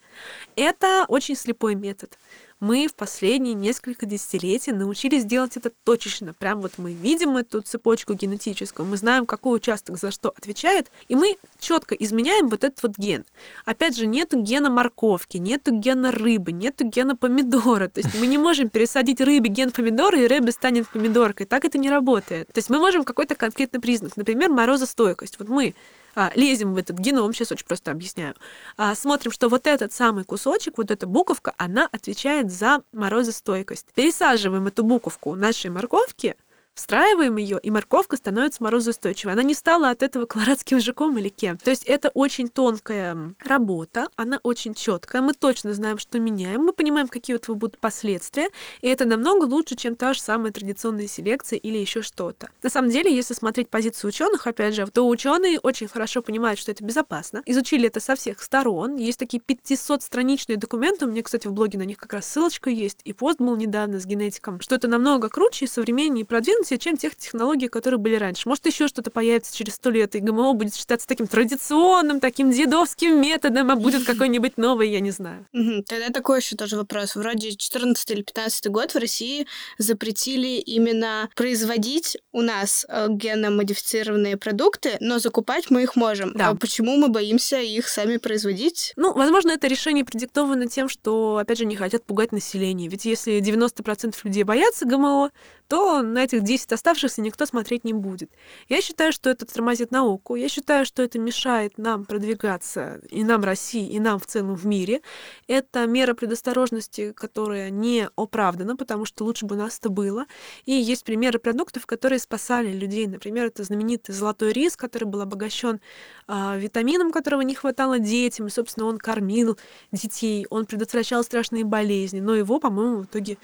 Это 0.56 1.06
очень 1.08 1.36
слепой 1.36 1.76
метод 1.76 2.18
мы 2.64 2.88
в 2.88 2.96
последние 2.96 3.56
несколько 3.56 4.06
десятилетий 4.06 4.72
научились 4.72 5.26
делать 5.26 5.58
это 5.58 5.70
точечно. 5.84 6.34
Прям 6.34 6.62
вот 6.62 6.72
мы 6.78 6.94
видим 6.94 7.36
эту 7.36 7.60
цепочку 7.62 8.14
генетическую, 8.14 8.88
мы 8.88 8.96
знаем, 8.96 9.26
какой 9.26 9.58
участок 9.58 10.00
за 10.00 10.12
что 10.12 10.30
отвечает, 10.30 10.90
и 11.10 11.16
мы 11.16 11.36
четко 11.60 11.94
изменяем 11.94 12.48
вот 12.48 12.64
этот 12.64 12.82
вот 12.82 12.94
ген. 12.98 13.26
Опять 13.66 13.98
же, 13.98 14.08
нету 14.08 14.42
гена 14.42 14.70
морковки, 14.70 15.36
нету 15.36 15.76
гена 15.76 16.14
рыбы, 16.14 16.54
нету 16.54 16.86
гена 16.86 17.18
помидора. 17.18 17.90
То 17.90 18.00
есть 18.00 18.18
мы 18.18 18.28
не 18.28 18.38
можем 18.38 18.70
пересадить 18.70 19.20
рыбе 19.20 19.50
ген 19.50 19.72
помидора, 19.72 20.18
и 20.18 20.26
рыба 20.26 20.52
станет 20.52 20.88
помидоркой. 20.88 21.46
Так 21.46 21.66
это 21.66 21.78
не 21.78 21.90
работает. 21.90 22.48
То 22.48 22.60
есть 22.60 22.70
мы 22.70 22.80
можем 22.80 23.04
какой-то 23.04 23.36
конкретный 23.36 23.82
признак, 23.82 24.16
например, 24.16 24.50
морозостойкость. 24.50 25.38
Вот 25.38 25.50
мы 25.50 25.76
а, 26.16 26.32
лезем 26.36 26.74
в 26.74 26.78
этот 26.78 26.98
геном, 26.98 27.34
сейчас 27.34 27.52
очень 27.52 27.66
просто 27.66 27.92
объясняю, 27.92 28.36
а, 28.78 28.96
смотрим, 28.96 29.32
что 29.32 29.50
вот 29.50 29.68
этот 29.68 29.94
самый 29.94 30.24
кусочек, 30.24 30.78
вот 30.78 30.92
эта 30.92 31.08
буковка, 31.08 31.54
она 31.58 31.88
отвечает 31.92 32.52
за 32.52 32.82
морозостойкость. 32.92 33.88
Пересаживаем 33.96 34.68
эту 34.68 34.84
буковку 34.84 35.36
нашей 35.36 35.72
морковки 35.72 36.36
встраиваем 36.74 37.38
ее, 37.38 37.60
и 37.62 37.72
морковка 37.72 38.18
становится 38.18 38.64
морозоустойчивой. 38.64 39.34
Она 39.34 39.44
не 39.44 39.54
стала 39.54 39.90
от 39.90 40.04
этого 40.04 40.26
колорадским 40.26 40.80
жуком 40.80 41.18
или 41.18 41.30
кем. 41.30 41.58
То 41.58 41.70
есть 41.70 41.84
это 41.84 42.10
очень 42.10 42.50
тонкая 42.50 43.36
работа, 43.44 44.08
она 44.16 44.40
очень 44.44 44.74
четкая. 44.74 45.22
Мы 45.22 45.34
точно 45.34 45.74
знаем, 45.74 45.98
что 45.98 46.20
меняем, 46.20 46.62
мы 46.62 46.74
понимаем, 46.74 47.08
какие 47.08 47.36
у 47.36 47.40
этого 47.40 47.56
будут 47.56 47.78
последствия, 47.80 48.50
и 48.82 48.88
это 48.88 49.06
намного 49.06 49.46
лучше, 49.46 49.76
чем 49.76 49.96
та 49.96 50.14
же 50.14 50.22
самая 50.22 50.52
традиционная 50.52 51.08
селекция 51.08 51.60
или 51.60 51.78
еще 51.78 52.02
что-то. 52.02 52.50
На 52.64 52.70
самом 52.70 52.90
деле, 52.90 53.14
если 53.14 53.34
смотреть 53.34 53.70
позицию 53.70 54.10
ученых, 54.10 54.48
опять 54.48 54.76
же, 54.76 54.88
то 54.88 55.08
ученые 55.08 55.60
очень 55.60 55.88
хорошо 55.88 56.22
понимают, 56.22 56.60
что 56.60 56.72
это 56.72 56.84
безопасно, 56.84 57.44
изучили 57.46 57.88
это 57.88 58.00
со 58.00 58.16
всех 58.16 58.42
сторон. 58.42 58.96
Есть 58.96 59.20
такие 59.20 59.42
500-страничные 59.42 60.58
документы, 60.58 61.06
у 61.06 61.10
меня, 61.10 61.22
кстати, 61.22 61.48
в 61.48 61.54
блоге 61.54 61.78
на 61.78 61.84
них 61.84 61.98
как 61.98 62.14
раз 62.14 62.26
ссылочка 62.26 62.70
есть, 62.70 63.00
и 63.04 63.14
пост 63.14 63.40
был 63.40 63.56
недавно 63.56 64.00
с 64.00 64.06
генетиком, 64.06 64.60
что 64.60 64.76
это 64.76 64.88
намного 64.88 65.30
круче 65.30 65.66
и 65.66 65.68
современнее 65.68 66.24
и 66.24 66.26
продвинутее, 66.26 66.63
продвинутее, 66.64 66.78
чем 66.80 66.98
тех 66.98 67.16
технологий, 67.16 67.68
которые 67.68 68.00
были 68.00 68.16
раньше. 68.16 68.48
Может, 68.48 68.66
еще 68.66 68.88
что-то 68.88 69.12
появится 69.12 69.56
через 69.56 69.76
сто 69.76 69.90
лет, 69.90 70.16
и 70.16 70.20
ГМО 70.20 70.54
будет 70.54 70.76
считаться 70.76 71.08
таким 71.08 71.28
традиционным, 71.28 72.20
таким 72.20 72.52
дедовским 72.52 73.22
методом, 73.22 73.72
а 73.72 73.76
будет 73.76 74.04
какой-нибудь 74.06 74.58
новый, 74.58 74.90
я 74.90 75.00
не 75.00 75.12
знаю. 75.12 75.46
Тогда 75.88 76.10
такой 76.10 76.40
еще 76.40 76.56
тоже 76.56 76.78
вопрос. 76.78 77.16
Вроде 77.16 77.56
14 77.56 78.12
или 78.12 78.22
15 78.22 78.68
год 78.68 78.94
в 78.94 78.98
России 78.98 79.48
запретили 79.78 80.60
именно 80.60 81.30
производить 81.36 82.18
у 82.32 82.42
нас 82.42 82.86
э, 82.88 83.08
генно-модифицированные 83.10 84.38
продукты, 84.38 84.98
но 85.00 85.20
закупать 85.20 85.70
мы 85.70 85.84
их 85.84 85.96
можем. 85.96 86.34
Да. 86.34 86.50
А 86.50 86.56
почему 86.56 86.98
мы 86.98 87.10
боимся 87.10 87.60
их 87.60 87.88
сами 87.88 88.18
производить? 88.18 88.94
Ну, 88.96 89.14
возможно, 89.14 89.52
это 89.52 89.68
решение 89.68 90.06
продиктовано 90.06 90.68
тем, 90.68 90.90
что, 90.90 91.38
опять 91.38 91.58
же, 91.58 91.66
не 91.66 91.76
хотят 91.76 92.06
пугать 92.06 92.32
население. 92.32 92.90
Ведь 92.90 93.06
если 93.06 93.40
90% 93.40 94.16
людей 94.24 94.44
боятся 94.44 94.86
ГМО, 94.86 95.32
то 95.68 96.02
на 96.02 96.24
этих 96.24 96.44
10 96.54 96.72
оставшихся 96.72 97.22
никто 97.22 97.48
смотреть 97.48 97.84
не 97.84 97.94
будет. 97.94 98.32
Я 98.70 98.80
считаю, 98.82 99.12
что 99.12 99.32
это 99.32 99.46
тормозит 99.46 99.92
науку, 99.92 100.36
я 100.36 100.50
считаю, 100.50 100.86
что 100.86 101.02
это 101.02 101.18
мешает 101.18 101.80
нам 101.80 102.06
продвигаться, 102.06 103.02
и 103.10 103.24
нам, 103.24 103.44
России, 103.44 103.88
и 103.90 104.00
нам 104.00 104.20
в 104.20 104.28
целом 104.28 104.56
в 104.56 104.66
мире. 104.66 105.02
Это 105.48 105.88
мера 105.88 106.14
предосторожности, 106.14 107.12
которая 107.12 107.72
не 107.72 108.08
оправдана, 108.16 108.76
потому 108.76 109.06
что 109.06 109.26
лучше 109.26 109.48
бы 109.48 109.56
у 109.56 109.58
нас 109.58 109.80
это 109.80 109.90
было. 109.90 110.26
И 110.66 110.74
есть 110.74 111.04
примеры 111.04 111.40
продуктов, 111.40 111.88
которые 111.88 112.20
спасали 112.20 112.72
людей. 112.72 113.08
Например, 113.08 113.48
это 113.48 113.64
знаменитый 113.64 114.14
золотой 114.14 114.54
рис, 114.54 114.78
который 114.78 115.06
был 115.06 115.22
обогащен 115.22 115.82
а, 116.28 116.56
витамином, 116.56 117.12
которого 117.12 117.42
не 117.42 117.56
хватало 117.56 117.98
детям, 117.98 118.46
и, 118.46 118.52
собственно, 118.52 118.86
он 118.86 119.00
кормил 119.00 119.58
детей, 119.92 120.46
он 120.52 120.68
предотвращал 120.68 121.24
страшные 121.24 121.64
болезни, 121.64 122.20
но 122.20 122.36
его, 122.36 122.60
по-моему, 122.60 123.02
в 123.02 123.06
итоге 123.06 123.40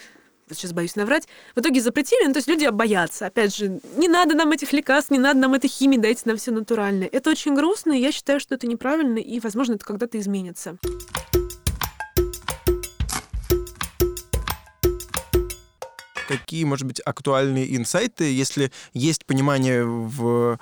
сейчас 0.55 0.73
боюсь 0.73 0.95
наврать, 0.95 1.27
в 1.55 1.59
итоге 1.59 1.81
запретили, 1.81 2.25
ну, 2.25 2.33
то 2.33 2.37
есть 2.37 2.47
люди 2.47 2.67
боятся. 2.67 3.27
Опять 3.27 3.55
же, 3.55 3.79
не 3.97 4.07
надо 4.07 4.35
нам 4.35 4.51
этих 4.51 4.73
лекарств, 4.73 5.11
не 5.11 5.19
надо 5.19 5.39
нам 5.39 5.53
этой 5.53 5.69
химии, 5.69 5.97
дайте 5.97 6.23
нам 6.25 6.37
все 6.37 6.51
натуральное. 6.51 7.09
Это 7.11 7.29
очень 7.29 7.55
грустно, 7.55 7.93
и 7.93 8.01
я 8.01 8.11
считаю, 8.11 8.39
что 8.39 8.55
это 8.55 8.67
неправильно, 8.67 9.17
и, 9.17 9.39
возможно, 9.39 9.73
это 9.73 9.85
когда-то 9.85 10.19
изменится. 10.19 10.77
Какие, 16.27 16.63
может 16.63 16.85
быть, 16.85 17.01
актуальные 17.03 17.75
инсайты, 17.75 18.31
если 18.31 18.71
есть 18.93 19.25
понимание 19.25 19.83
в 19.83 20.59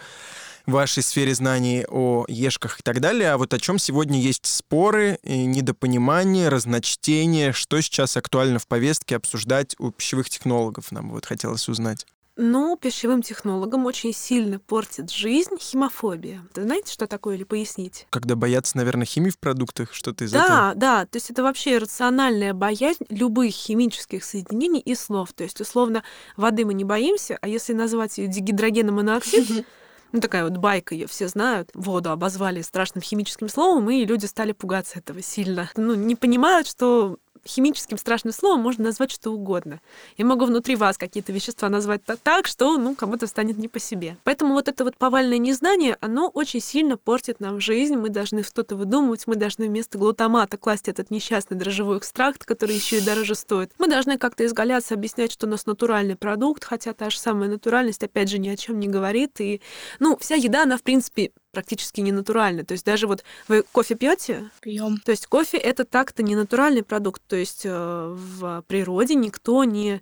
вашей 0.67 1.03
сфере 1.03 1.33
знаний 1.33 1.85
о 1.87 2.25
ешках 2.27 2.79
и 2.79 2.83
так 2.83 2.99
далее, 2.99 3.31
а 3.31 3.37
вот 3.37 3.53
о 3.53 3.59
чем 3.59 3.79
сегодня 3.79 4.19
есть 4.19 4.45
споры, 4.45 5.19
недопонимание, 5.23 6.49
разночтение, 6.49 7.53
что 7.53 7.81
сейчас 7.81 8.17
актуально 8.17 8.59
в 8.59 8.67
повестке 8.67 9.15
обсуждать 9.15 9.75
у 9.79 9.91
пищевых 9.91 10.29
технологов, 10.29 10.91
нам 10.91 11.11
вот 11.11 11.25
хотелось 11.25 11.67
узнать. 11.69 12.05
Ну, 12.39 12.77
пищевым 12.77 13.23
технологам 13.23 13.87
очень 13.87 14.13
сильно 14.13 14.59
портит 14.59 15.09
жизнь 15.09 15.57
химофобия. 15.59 16.43
Ты 16.53 16.63
знаете, 16.63 16.93
что 16.93 17.07
такое, 17.07 17.35
или 17.35 17.43
пояснить? 17.43 18.05
Когда 18.11 18.35
боятся, 18.35 18.77
наверное, 18.77 19.07
химии 19.07 19.31
в 19.31 19.39
продуктах, 19.39 19.91
что-то 19.91 20.23
из 20.23 20.31
да, 20.33 20.43
этого? 20.43 20.57
Да, 20.57 20.73
да. 20.75 21.05
То 21.07 21.15
есть 21.17 21.31
это 21.31 21.41
вообще 21.41 21.79
рациональная 21.79 22.53
боязнь 22.53 23.05
любых 23.09 23.51
химических 23.51 24.23
соединений 24.23 24.79
и 24.79 24.93
слов. 24.93 25.33
То 25.33 25.45
есть, 25.45 25.59
условно, 25.59 26.03
воды 26.35 26.63
мы 26.63 26.75
не 26.75 26.83
боимся, 26.83 27.39
а 27.41 27.47
если 27.47 27.73
назвать 27.73 28.19
ее 28.19 28.27
дигидрогеном 28.27 28.95
моноксид, 28.97 29.65
ну, 30.17 30.21
такая 30.21 30.43
вот 30.43 30.57
байка, 30.57 30.95
ее 30.95 31.07
все 31.07 31.27
знают. 31.27 31.69
Воду 31.75 32.09
обозвали 32.09 32.61
страшным 32.61 33.01
химическим 33.01 33.49
словом, 33.49 33.89
и 33.89 34.03
люди 34.03 34.25
стали 34.25 34.51
пугаться 34.51 34.99
этого 34.99 35.21
сильно. 35.21 35.69
Ну, 35.75 35.93
не 35.93 36.15
понимают, 36.15 36.67
что 36.67 37.17
химическим 37.47 37.97
страшным 37.97 38.33
словом 38.33 38.61
можно 38.61 38.85
назвать 38.85 39.11
что 39.11 39.31
угодно. 39.31 39.79
Я 40.17 40.25
могу 40.25 40.45
внутри 40.45 40.75
вас 40.75 40.97
какие-то 40.97 41.31
вещества 41.31 41.69
назвать 41.69 42.01
так, 42.23 42.47
что 42.47 42.77
ну, 42.77 42.95
кому-то 42.95 43.27
станет 43.27 43.57
не 43.57 43.67
по 43.67 43.79
себе. 43.79 44.17
Поэтому 44.23 44.53
вот 44.53 44.67
это 44.67 44.83
вот 44.83 44.97
повальное 44.97 45.37
незнание, 45.37 45.97
оно 46.01 46.29
очень 46.29 46.59
сильно 46.59 46.97
портит 46.97 47.39
нам 47.39 47.59
жизнь. 47.59 47.95
Мы 47.95 48.09
должны 48.09 48.43
что-то 48.43 48.75
выдумывать, 48.75 49.27
мы 49.27 49.35
должны 49.35 49.67
вместо 49.67 49.97
глутамата 49.97 50.57
класть 50.57 50.87
этот 50.87 51.09
несчастный 51.11 51.57
дрожжевой 51.57 51.97
экстракт, 51.97 52.45
который 52.45 52.75
еще 52.75 52.97
и 52.97 53.01
дороже 53.01 53.35
стоит. 53.35 53.71
Мы 53.79 53.87
должны 53.87 54.17
как-то 54.17 54.45
изгаляться, 54.45 54.93
объяснять, 54.93 55.31
что 55.31 55.47
у 55.47 55.49
нас 55.49 55.65
натуральный 55.65 56.15
продукт, 56.15 56.63
хотя 56.63 56.93
та 56.93 57.09
же 57.09 57.17
самая 57.17 57.49
натуральность, 57.49 58.03
опять 58.03 58.29
же, 58.29 58.39
ни 58.39 58.49
о 58.49 58.57
чем 58.57 58.79
не 58.79 58.87
говорит. 58.87 59.39
И, 59.39 59.61
ну, 59.99 60.17
вся 60.17 60.35
еда, 60.35 60.63
она, 60.63 60.77
в 60.77 60.83
принципе, 60.83 61.31
практически 61.51 62.01
не 62.01 62.11
натуральный. 62.11 62.63
То 62.63 62.73
есть 62.73 62.85
даже 62.85 63.07
вот 63.07 63.23
вы 63.47 63.63
кофе 63.63 63.95
пьете? 63.95 64.51
Пьем. 64.61 64.99
То 64.99 65.11
есть 65.11 65.27
кофе 65.27 65.57
это 65.57 65.85
так-то 65.85 66.23
не 66.23 66.35
натуральный 66.35 66.83
продукт. 66.83 67.21
То 67.27 67.35
есть 67.35 67.65
э, 67.65 67.69
в 67.69 68.63
природе 68.67 69.15
никто 69.15 69.63
не 69.63 70.01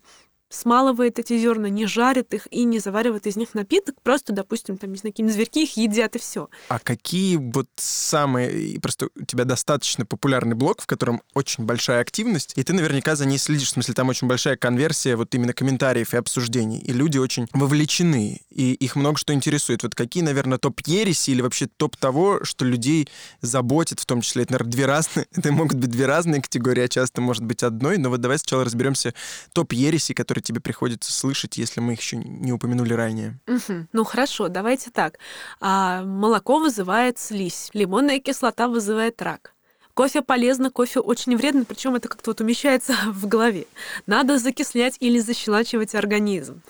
смалывает 0.49 1.19
эти 1.19 1.37
зерна, 1.37 1.69
не 1.69 1.85
жарит 1.85 2.33
их 2.33 2.47
и 2.51 2.63
не 2.63 2.79
заваривает 2.79 3.27
из 3.27 3.35
них 3.35 3.53
напиток, 3.53 3.95
просто, 4.01 4.33
допустим, 4.33 4.77
там, 4.77 4.91
не 4.91 4.97
знаю, 4.97 5.13
какие-нибудь 5.13 5.35
зверьки 5.35 5.63
их 5.63 5.77
едят 5.77 6.15
и 6.15 6.19
все. 6.19 6.49
А 6.69 6.79
какие 6.79 7.37
вот 7.37 7.67
самые... 7.75 8.79
Просто 8.79 9.09
у 9.15 9.25
тебя 9.25 9.45
достаточно 9.45 10.05
популярный 10.05 10.55
блог, 10.55 10.81
в 10.81 10.87
котором 10.87 11.21
очень 11.33 11.65
большая 11.65 12.01
активность, 12.01 12.53
и 12.55 12.63
ты 12.63 12.73
наверняка 12.73 13.15
за 13.15 13.25
ней 13.25 13.37
следишь, 13.37 13.69
в 13.69 13.71
смысле, 13.71 13.93
там 13.93 14.09
очень 14.09 14.27
большая 14.27 14.55
конверсия 14.55 15.15
вот 15.15 15.33
именно 15.35 15.53
комментариев 15.53 16.13
и 16.13 16.17
обсуждений, 16.17 16.79
и 16.79 16.93
люди 16.93 17.17
очень 17.17 17.47
вовлечены, 17.53 18.41
и 18.49 18.73
их 18.73 18.95
много 18.95 19.17
что 19.17 19.33
интересует. 19.33 19.83
Вот 19.83 19.95
какие, 19.95 20.23
наверное, 20.23 20.57
топ 20.57 20.79
ереси 20.85 21.31
или 21.31 21.41
вообще 21.41 21.67
топ 21.67 21.97
того, 21.97 22.43
что 22.43 22.65
людей 22.65 23.07
заботит, 23.41 23.99
в 23.99 24.05
том 24.05 24.21
числе, 24.21 24.43
это, 24.43 24.53
наверное, 24.53 24.71
две 24.71 24.85
разные, 24.85 25.25
это 25.35 25.51
могут 25.51 25.77
быть 25.77 25.89
две 25.89 26.05
разные 26.05 26.41
категории, 26.41 26.83
а 26.83 26.87
часто 26.87 27.21
может 27.21 27.43
быть 27.43 27.63
одной, 27.63 27.97
но 27.97 28.09
вот 28.09 28.21
давай 28.21 28.37
сначала 28.37 28.63
разберемся 28.63 29.13
топ 29.53 29.73
ереси, 29.73 30.13
которые 30.13 30.34
тебе 30.41 30.59
приходится 30.59 31.11
слышать, 31.11 31.57
если 31.57 31.79
мы 31.79 31.93
их 31.93 32.01
еще 32.01 32.17
не 32.17 32.51
упомянули 32.53 32.93
ранее? 32.93 33.39
Угу. 33.47 33.87
Ну 33.91 34.03
хорошо, 34.03 34.47
давайте 34.47 34.91
так. 34.91 35.19
А, 35.59 36.03
молоко 36.03 36.59
вызывает 36.59 37.19
слизь, 37.19 37.69
лимонная 37.73 38.19
кислота 38.19 38.67
вызывает 38.67 39.21
рак. 39.21 39.53
Кофе 39.95 40.21
полезно, 40.21 40.71
кофе 40.71 40.99
очень 40.99 41.37
вредно, 41.37 41.63
причем 41.63 41.95
это 41.95 42.09
как-то 42.09 42.31
вот 42.31 42.41
умещается 42.41 42.93
в 43.07 43.27
голове. 43.27 43.65
Надо 44.05 44.37
закислять 44.37 44.97
или 44.99 45.19
защелачивать 45.19 45.95
организм. 45.95 46.61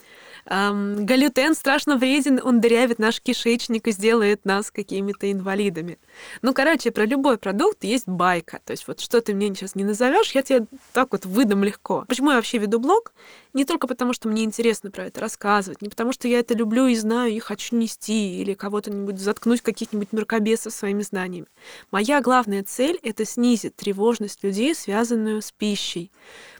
Эм, 0.48 1.04
галютен 1.04 1.56
страшно 1.56 1.96
вреден, 1.96 2.40
он 2.42 2.60
дырявит 2.60 3.00
наш 3.00 3.20
кишечник 3.20 3.88
и 3.88 3.90
сделает 3.90 4.44
нас 4.44 4.70
какими-то 4.70 5.30
инвалидами. 5.32 5.98
Ну, 6.40 6.54
короче, 6.54 6.92
про 6.92 7.04
любой 7.04 7.36
продукт 7.36 7.82
есть 7.82 8.06
байка. 8.06 8.60
То 8.64 8.70
есть 8.70 8.86
вот 8.86 9.00
что 9.00 9.20
ты 9.20 9.34
мне 9.34 9.48
сейчас 9.54 9.74
не 9.74 9.82
назовешь, 9.82 10.32
я 10.32 10.42
тебе 10.42 10.66
так 10.92 11.08
вот 11.10 11.26
выдам 11.26 11.64
легко. 11.64 12.04
Почему 12.06 12.30
я 12.30 12.36
вообще 12.36 12.58
веду 12.58 12.78
блог? 12.78 13.12
Не 13.54 13.64
только 13.64 13.88
потому, 13.88 14.12
что 14.12 14.28
мне 14.28 14.44
интересно 14.44 14.92
про 14.92 15.06
это 15.06 15.20
рассказывать, 15.20 15.82
не 15.82 15.88
потому, 15.88 16.12
что 16.12 16.28
я 16.28 16.38
это 16.38 16.54
люблю 16.54 16.86
и 16.86 16.94
знаю, 16.94 17.32
и 17.32 17.38
хочу 17.40 17.74
нести, 17.74 18.40
или 18.40 18.54
кого-то-нибудь 18.54 19.18
заткнуть 19.18 19.62
каких-нибудь 19.62 20.12
мракобесов 20.12 20.72
своими 20.72 21.02
знаниями. 21.02 21.46
Моя 21.90 22.20
главная 22.20 22.62
цель— 22.62 23.00
это 23.02 23.24
снизить 23.24 23.74
тревожность 23.74 24.44
людей, 24.44 24.74
связанную 24.74 25.42
с 25.42 25.50
пищей 25.50 26.12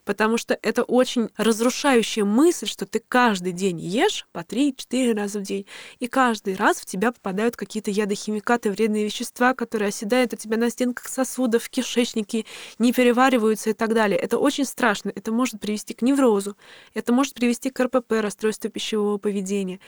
потому 0.07 0.39
что 0.39 0.59
это 0.63 0.85
очень 0.85 1.29
разрушающая 1.37 2.25
мысль, 2.25 2.67
что 2.67 2.87
ты 2.87 3.03
каждый 3.07 3.53
день 3.53 3.79
ешь 3.81 4.27
по 4.33 4.39
3-4 4.39 5.15
раза 5.15 5.41
в 5.41 5.43
день, 5.43 5.67
и 5.99 6.07
каждый 6.07 6.55
раз 6.55 6.79
в 6.79 6.87
тебя 6.87 7.13
попадают 7.13 7.57
какие-то 7.57 7.91
ядохимикаты, 7.91 8.71
вредные 8.71 9.05
вещества, 9.05 9.53
которые 9.53 9.89
оседают 9.89 10.33
у 10.33 10.37
тебя 10.37 10.57
на 10.57 10.71
стенках 10.71 11.09
сосудов, 11.09 11.65
в 11.65 11.69
кишечнике, 11.69 12.47
не 12.79 12.93
перевариваются 12.93 13.71
и 13.71 13.73
так 13.73 13.93
далее. 13.93 14.19
Это 14.19 14.39
очень 14.39 14.65
страшно. 14.65 15.13
Это 15.15 15.33
может 15.33 15.61
привести 15.61 15.93
к 15.93 16.03
неврозу, 16.03 16.57
это 16.95 17.13
может 17.13 17.35
привести 17.35 17.71
к 17.71 17.81
РПП, 17.81 18.13
расстройству 18.21 18.71
пищевого 18.71 19.19
поведения. 19.19 19.81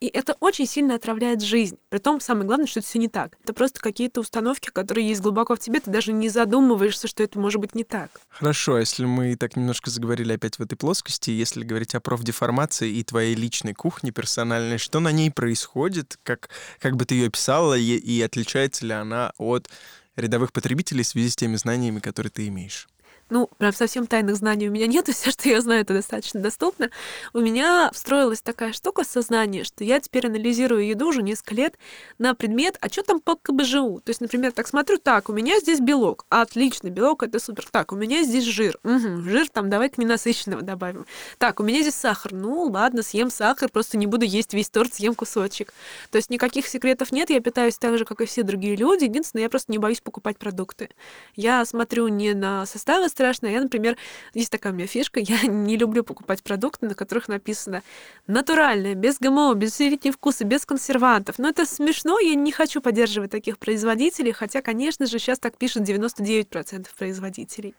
И 0.00 0.06
это 0.06 0.36
очень 0.40 0.66
сильно 0.66 0.94
отравляет 0.94 1.42
жизнь. 1.42 1.78
Притом, 1.90 2.20
самое 2.20 2.46
главное, 2.46 2.66
что 2.66 2.80
это 2.80 2.88
все 2.88 2.98
не 2.98 3.08
так. 3.08 3.36
Это 3.44 3.52
просто 3.52 3.80
какие-то 3.80 4.20
установки, 4.20 4.70
которые 4.70 5.06
есть 5.06 5.20
глубоко 5.20 5.54
в 5.54 5.58
тебе, 5.58 5.80
ты 5.80 5.90
даже 5.90 6.12
не 6.12 6.30
задумываешься, 6.30 7.08
что 7.08 7.22
это 7.22 7.38
может 7.38 7.60
быть 7.60 7.74
не 7.74 7.84
так. 7.84 8.10
Хорошо, 8.28 8.76
а 8.76 8.80
если 8.80 9.04
мы 9.04 9.36
так 9.36 9.56
не 9.56 9.65
немножко 9.66 9.90
заговорили 9.90 10.32
опять 10.32 10.58
в 10.58 10.62
этой 10.62 10.76
плоскости. 10.76 11.30
Если 11.30 11.64
говорить 11.64 11.96
о 11.96 12.00
профдеформации 12.00 12.90
и 12.92 13.02
твоей 13.02 13.34
личной 13.34 13.74
кухне 13.74 14.12
персональной, 14.12 14.78
что 14.78 15.00
на 15.00 15.10
ней 15.10 15.30
происходит, 15.30 16.18
как, 16.22 16.50
как 16.78 16.96
бы 16.96 17.04
ты 17.04 17.16
ее 17.16 17.26
описала, 17.26 17.74
и, 17.74 17.96
и 17.96 18.22
отличается 18.22 18.86
ли 18.86 18.92
она 18.92 19.32
от 19.38 19.68
рядовых 20.14 20.52
потребителей 20.52 21.02
в 21.02 21.08
связи 21.08 21.30
с 21.30 21.36
теми 21.36 21.56
знаниями, 21.56 21.98
которые 21.98 22.30
ты 22.30 22.46
имеешь? 22.46 22.88
Ну, 23.28 23.48
прям 23.58 23.72
совсем 23.72 24.06
тайных 24.06 24.36
знаний 24.36 24.68
у 24.68 24.72
меня 24.72 24.86
нет, 24.86 25.08
и 25.08 25.12
все, 25.12 25.30
что 25.30 25.48
я 25.48 25.60
знаю, 25.60 25.82
это 25.82 25.94
достаточно 25.94 26.40
доступно. 26.40 26.90
У 27.32 27.40
меня 27.40 27.90
встроилась 27.92 28.40
такая 28.40 28.72
штука 28.72 29.02
в 29.02 29.06
сознании, 29.06 29.62
что 29.62 29.82
я 29.84 30.00
теперь 30.00 30.26
анализирую 30.26 30.86
еду 30.86 31.08
уже 31.08 31.22
несколько 31.22 31.54
лет 31.54 31.78
на 32.18 32.34
предмет, 32.34 32.76
а 32.80 32.88
что 32.88 33.02
там 33.02 33.20
по 33.20 33.36
КБЖУ? 33.36 34.00
То 34.04 34.10
есть, 34.10 34.20
например, 34.20 34.52
так 34.52 34.68
смотрю, 34.68 34.98
так, 34.98 35.28
у 35.28 35.32
меня 35.32 35.58
здесь 35.58 35.80
белок, 35.80 36.24
отлично, 36.28 36.88
белок 36.88 37.22
это 37.22 37.38
супер. 37.38 37.66
Так, 37.70 37.92
у 37.92 37.96
меня 37.96 38.22
здесь 38.22 38.44
жир, 38.44 38.78
угу, 38.84 39.22
жир 39.22 39.48
там 39.48 39.70
давай-ка 39.70 40.00
ненасыщенного 40.00 40.62
добавим. 40.62 41.06
Так, 41.38 41.60
у 41.60 41.62
меня 41.62 41.80
здесь 41.82 41.96
сахар, 41.96 42.32
ну 42.32 42.62
ладно, 42.62 43.02
съем 43.02 43.30
сахар, 43.30 43.68
просто 43.70 43.96
не 43.96 44.06
буду 44.06 44.24
есть 44.24 44.54
весь 44.54 44.70
торт, 44.70 44.94
съем 44.94 45.14
кусочек. 45.14 45.72
То 46.10 46.16
есть 46.16 46.30
никаких 46.30 46.66
секретов 46.68 47.10
нет, 47.12 47.30
я 47.30 47.40
питаюсь 47.40 47.78
так 47.78 47.98
же, 47.98 48.04
как 48.04 48.20
и 48.20 48.26
все 48.26 48.42
другие 48.42 48.76
люди, 48.76 49.04
единственное, 49.04 49.44
я 49.44 49.50
просто 49.50 49.72
не 49.72 49.78
боюсь 49.78 50.00
покупать 50.00 50.38
продукты. 50.38 50.90
Я 51.34 51.64
смотрю 51.64 52.08
не 52.08 52.34
на 52.34 52.66
составы 52.66 53.08
страшно. 53.16 53.46
Я, 53.46 53.62
например, 53.62 53.96
есть 54.34 54.50
такая 54.50 54.72
у 54.74 54.76
меня 54.76 54.86
фишка, 54.86 55.20
я 55.22 55.42
не 55.46 55.76
люблю 55.76 56.04
покупать 56.04 56.42
продукты, 56.42 56.86
на 56.86 56.94
которых 56.94 57.28
написано 57.28 57.82
натуральное, 58.26 58.94
без 58.94 59.18
ГМО, 59.18 59.54
без 59.54 59.72
усилителей 59.72 60.12
вкуса, 60.12 60.44
без 60.44 60.66
консервантов. 60.66 61.38
Но 61.38 61.48
это 61.48 61.64
смешно, 61.64 62.20
я 62.20 62.34
не 62.34 62.52
хочу 62.52 62.80
поддерживать 62.82 63.30
таких 63.30 63.58
производителей, 63.58 64.32
хотя, 64.32 64.60
конечно 64.60 65.06
же, 65.06 65.18
сейчас 65.18 65.38
так 65.38 65.56
пишут 65.56 65.84
99% 65.84 66.86
производителей. 66.96 67.74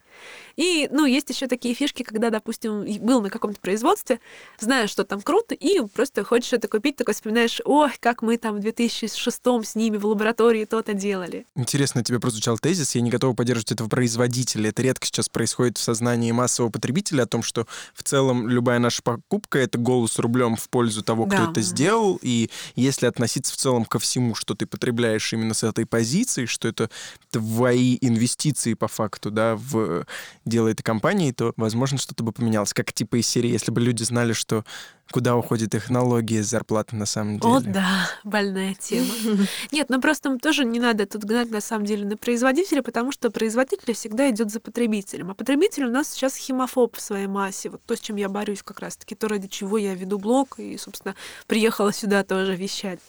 И, 0.55 0.89
ну, 0.91 1.05
есть 1.05 1.29
еще 1.29 1.45
такие 1.45 1.75
фишки, 1.75 2.01
когда, 2.01 2.31
допустим, 2.31 2.83
был 3.05 3.21
на 3.21 3.29
каком-то 3.29 3.59
производстве, 3.59 4.19
знаешь, 4.59 4.89
что 4.89 5.03
там 5.03 5.21
круто, 5.21 5.53
и 5.53 5.79
просто 5.81 6.23
хочешь 6.23 6.53
это 6.53 6.67
купить, 6.67 6.95
такой 6.95 7.13
вспоминаешь, 7.13 7.61
ой, 7.63 7.91
как 7.99 8.23
мы 8.23 8.37
там 8.37 8.55
в 8.55 8.59
2006 8.59 9.41
с 9.63 9.75
ними 9.75 9.97
в 9.97 10.05
лаборатории 10.07 10.65
то-то 10.65 10.93
делали. 10.93 11.45
Интересно, 11.55 12.03
тебе 12.03 12.19
прозвучал 12.19 12.57
тезис, 12.57 12.95
я 12.95 13.01
не 13.01 13.11
готова 13.11 13.35
поддерживать 13.35 13.73
этого 13.73 13.87
производителя. 13.87 14.69
Это 14.69 14.81
редко 14.81 15.05
сейчас 15.05 15.26
происходит 15.31 15.77
в 15.77 15.81
сознании 15.81 16.31
массового 16.31 16.71
потребителя 16.71 17.23
о 17.23 17.27
том, 17.27 17.43
что 17.43 17.67
в 17.93 18.03
целом 18.03 18.47
любая 18.47 18.79
наша 18.79 19.01
покупка— 19.01 19.59
это 19.59 19.77
голос 19.77 20.19
рублем 20.19 20.55
в 20.55 20.69
пользу 20.69 21.03
того, 21.03 21.25
кто 21.25 21.37
да. 21.45 21.51
это 21.51 21.61
сделал, 21.61 22.19
и 22.21 22.49
если 22.75 23.05
относиться 23.05 23.53
в 23.53 23.57
целом 23.57 23.85
ко 23.85 23.99
всему, 23.99 24.35
что 24.35 24.53
ты 24.53 24.65
потребляешь 24.65 25.31
именно 25.33 25.53
с 25.53 25.63
этой 25.63 25.85
позиции, 25.85 26.45
что 26.45 26.67
это 26.67 26.89
твои 27.31 27.97
инвестиции 28.01 28.73
по 28.73 28.87
факту, 28.87 29.31
да, 29.31 29.55
в 29.55 30.05
дело 30.45 30.67
этой 30.67 30.83
компании, 30.83 31.31
то, 31.31 31.53
возможно, 31.57 31.97
что-то 31.97 32.23
бы 32.23 32.31
поменялось. 32.31 32.73
Как 32.73 32.93
типа 32.93 33.19
из 33.19 33.27
серии, 33.27 33.51
если 33.51 33.71
бы 33.71 33.81
люди 33.81 34.03
знали, 34.03 34.33
что 34.33 34.65
куда 35.11 35.35
уходит 35.35 35.71
технология 35.71 36.43
зарплаты 36.43 36.95
на 36.95 37.05
самом 37.05 37.39
деле. 37.39 37.53
О, 37.53 37.59
да, 37.59 38.09
больная 38.23 38.75
тема. 38.75 39.13
Нет, 39.71 39.89
ну 39.89 40.01
просто 40.01 40.37
тоже 40.37 40.65
не 40.65 40.79
надо 40.79 41.05
тут 41.05 41.23
гнать 41.23 41.51
на 41.51 41.61
самом 41.61 41.85
деле 41.85 42.05
на 42.05 42.17
производителя, 42.17 42.81
потому 42.81 43.11
что 43.11 43.31
производитель 43.31 43.93
всегда 43.93 44.29
идет 44.29 44.51
за 44.51 44.59
потребителем. 44.59 45.31
А 45.31 45.33
потребитель 45.33 45.85
у 45.85 45.91
нас 45.91 46.09
сейчас 46.09 46.35
химофоб 46.35 46.95
в 46.95 47.01
своей 47.01 47.27
массе. 47.27 47.69
Вот 47.69 47.81
то, 47.85 47.95
с 47.95 47.99
чем 47.99 48.15
я 48.15 48.29
борюсь 48.29 48.63
как 48.63 48.79
раз-таки, 48.79 49.15
то, 49.15 49.27
ради 49.27 49.47
чего 49.47 49.77
я 49.77 49.93
веду 49.93 50.17
блог 50.19 50.59
и, 50.59 50.77
собственно, 50.77 51.15
приехала 51.47 51.93
сюда 51.93 52.23
тоже 52.23 52.55
вещать. 52.55 52.99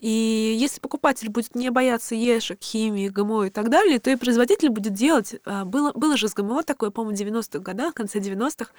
И 0.00 0.56
если 0.58 0.80
покупатель 0.80 1.30
будет 1.30 1.54
не 1.54 1.70
бояться 1.70 2.14
ешек, 2.14 2.62
химии, 2.62 3.08
ГМО 3.08 3.46
и 3.46 3.50
так 3.50 3.70
далее, 3.70 3.98
то 3.98 4.10
и 4.10 4.16
производитель 4.16 4.68
будет 4.68 4.92
делать. 4.92 5.36
А, 5.44 5.64
было, 5.64 5.92
было 5.92 6.16
же 6.16 6.28
с 6.28 6.34
ГМО 6.34 6.64
такое, 6.64 6.90
по-моему, 6.90 7.16
в 7.16 7.20
90-х 7.20 7.60
годах, 7.60 7.92
в 7.92 7.94
конце 7.94 8.18
90-х, 8.18 8.70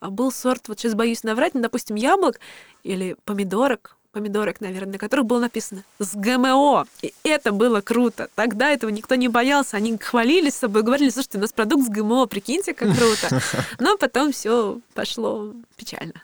а, 0.00 0.10
был 0.10 0.30
сорт, 0.30 0.68
вот 0.68 0.78
сейчас 0.78 0.94
боюсь 0.94 1.22
наврать, 1.22 1.54
но, 1.54 1.60
допустим, 1.60 1.96
яблок 1.96 2.38
или 2.82 3.16
помидорок, 3.24 3.96
помидорок, 4.12 4.60
наверное, 4.60 4.92
на 4.92 4.98
которых 4.98 5.24
было 5.26 5.40
написано 5.40 5.84
«с 5.98 6.14
ГМО». 6.14 6.86
И 7.02 7.14
это 7.22 7.52
было 7.52 7.80
круто. 7.80 8.28
Тогда 8.34 8.70
этого 8.70 8.90
никто 8.90 9.14
не 9.14 9.28
боялся. 9.28 9.76
Они 9.76 9.96
хвалились 9.96 10.54
с 10.54 10.58
собой, 10.58 10.82
говорили, 10.82 11.08
слушайте, 11.08 11.38
у 11.38 11.40
нас 11.40 11.52
продукт 11.52 11.86
с 11.86 11.88
ГМО, 11.88 12.26
прикиньте, 12.26 12.74
как 12.74 12.94
круто. 12.94 13.40
Но 13.78 13.96
потом 13.96 14.32
все 14.32 14.80
пошло 14.94 15.54
печально. 15.76 16.22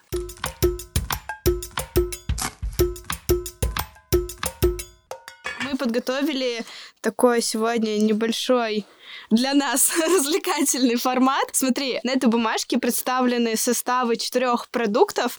Подготовили 5.77 6.64
такой 7.01 7.43
сегодня 7.43 7.99
небольшой 7.99 8.87
для 9.31 9.55
нас 9.55 9.91
развлекательный 10.07 10.97
формат. 10.97 11.49
Смотри, 11.53 12.01
на 12.05 12.11
этой 12.11 12.29
бумажке 12.29 12.79
представлены 12.79 13.57
составы 13.57 14.17
четырех 14.17 14.69
продуктов. 14.69 15.39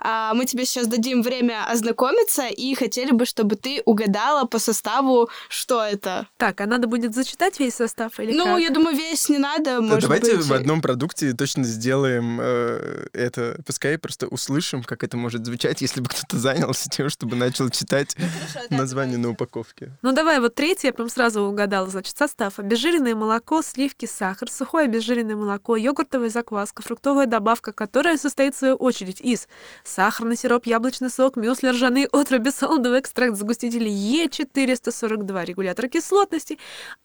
А, 0.00 0.34
мы 0.34 0.46
тебе 0.46 0.64
сейчас 0.64 0.86
дадим 0.86 1.22
время 1.22 1.64
ознакомиться 1.68 2.46
и 2.46 2.74
хотели 2.74 3.10
бы, 3.12 3.26
чтобы 3.26 3.56
ты 3.56 3.82
угадала 3.84 4.46
по 4.46 4.58
составу, 4.58 5.28
что 5.48 5.82
это. 5.82 6.26
Так, 6.36 6.60
а 6.60 6.66
надо 6.66 6.86
будет 6.86 7.14
зачитать 7.14 7.58
весь 7.60 7.74
состав 7.74 8.18
или 8.20 8.32
Ну, 8.32 8.44
как? 8.44 8.60
я 8.60 8.70
думаю, 8.70 8.96
весь 8.96 9.28
не 9.28 9.38
надо, 9.38 9.64
да, 9.64 9.80
может 9.80 10.02
давайте 10.02 10.36
быть. 10.36 10.46
в 10.46 10.52
одном 10.52 10.80
продукте 10.80 11.32
точно 11.32 11.64
сделаем 11.64 12.38
э, 12.40 13.06
это. 13.12 13.60
Пускай 13.66 13.98
просто 13.98 14.26
услышим, 14.26 14.82
как 14.82 15.04
это 15.04 15.16
может 15.16 15.44
звучать, 15.44 15.80
если 15.80 16.00
бы 16.00 16.08
кто-то 16.08 16.38
занялся 16.38 16.88
тем, 16.88 17.08
чтобы 17.10 17.36
начал 17.36 17.68
читать 17.70 18.16
Хорошо, 18.16 18.66
название 18.70 19.18
на 19.18 19.30
упаковке. 19.30 19.90
Ну, 20.02 20.12
давай 20.12 20.40
вот 20.40 20.54
третий, 20.54 20.88
я 20.88 20.92
прям 20.92 21.08
сразу 21.08 21.42
угадала. 21.42 21.88
Значит, 21.88 22.16
состав. 22.16 22.58
Обезжиренные 22.58 23.09
обезжиренное 23.10 23.14
молоко, 23.14 23.62
сливки, 23.62 24.06
сахар, 24.06 24.50
сухое 24.50 24.84
обезжиренное 24.84 25.36
молоко, 25.36 25.76
йогуртовая 25.76 26.28
закваска, 26.30 26.82
фруктовая 26.82 27.26
добавка, 27.26 27.72
которая 27.72 28.16
состоит 28.16 28.54
в 28.54 28.58
свою 28.58 28.74
очередь 28.76 29.20
из 29.20 29.48
сахарный 29.84 30.36
сироп, 30.36 30.66
яблочный 30.66 31.10
сок, 31.10 31.36
мюсли, 31.36 31.68
ржаные 31.68 32.06
отруби, 32.06 32.50
солодовый 32.50 33.00
экстракт, 33.00 33.36
загуститель 33.36 33.88
Е442, 33.88 35.44
регулятор 35.44 35.88
кислотности, 35.88 36.58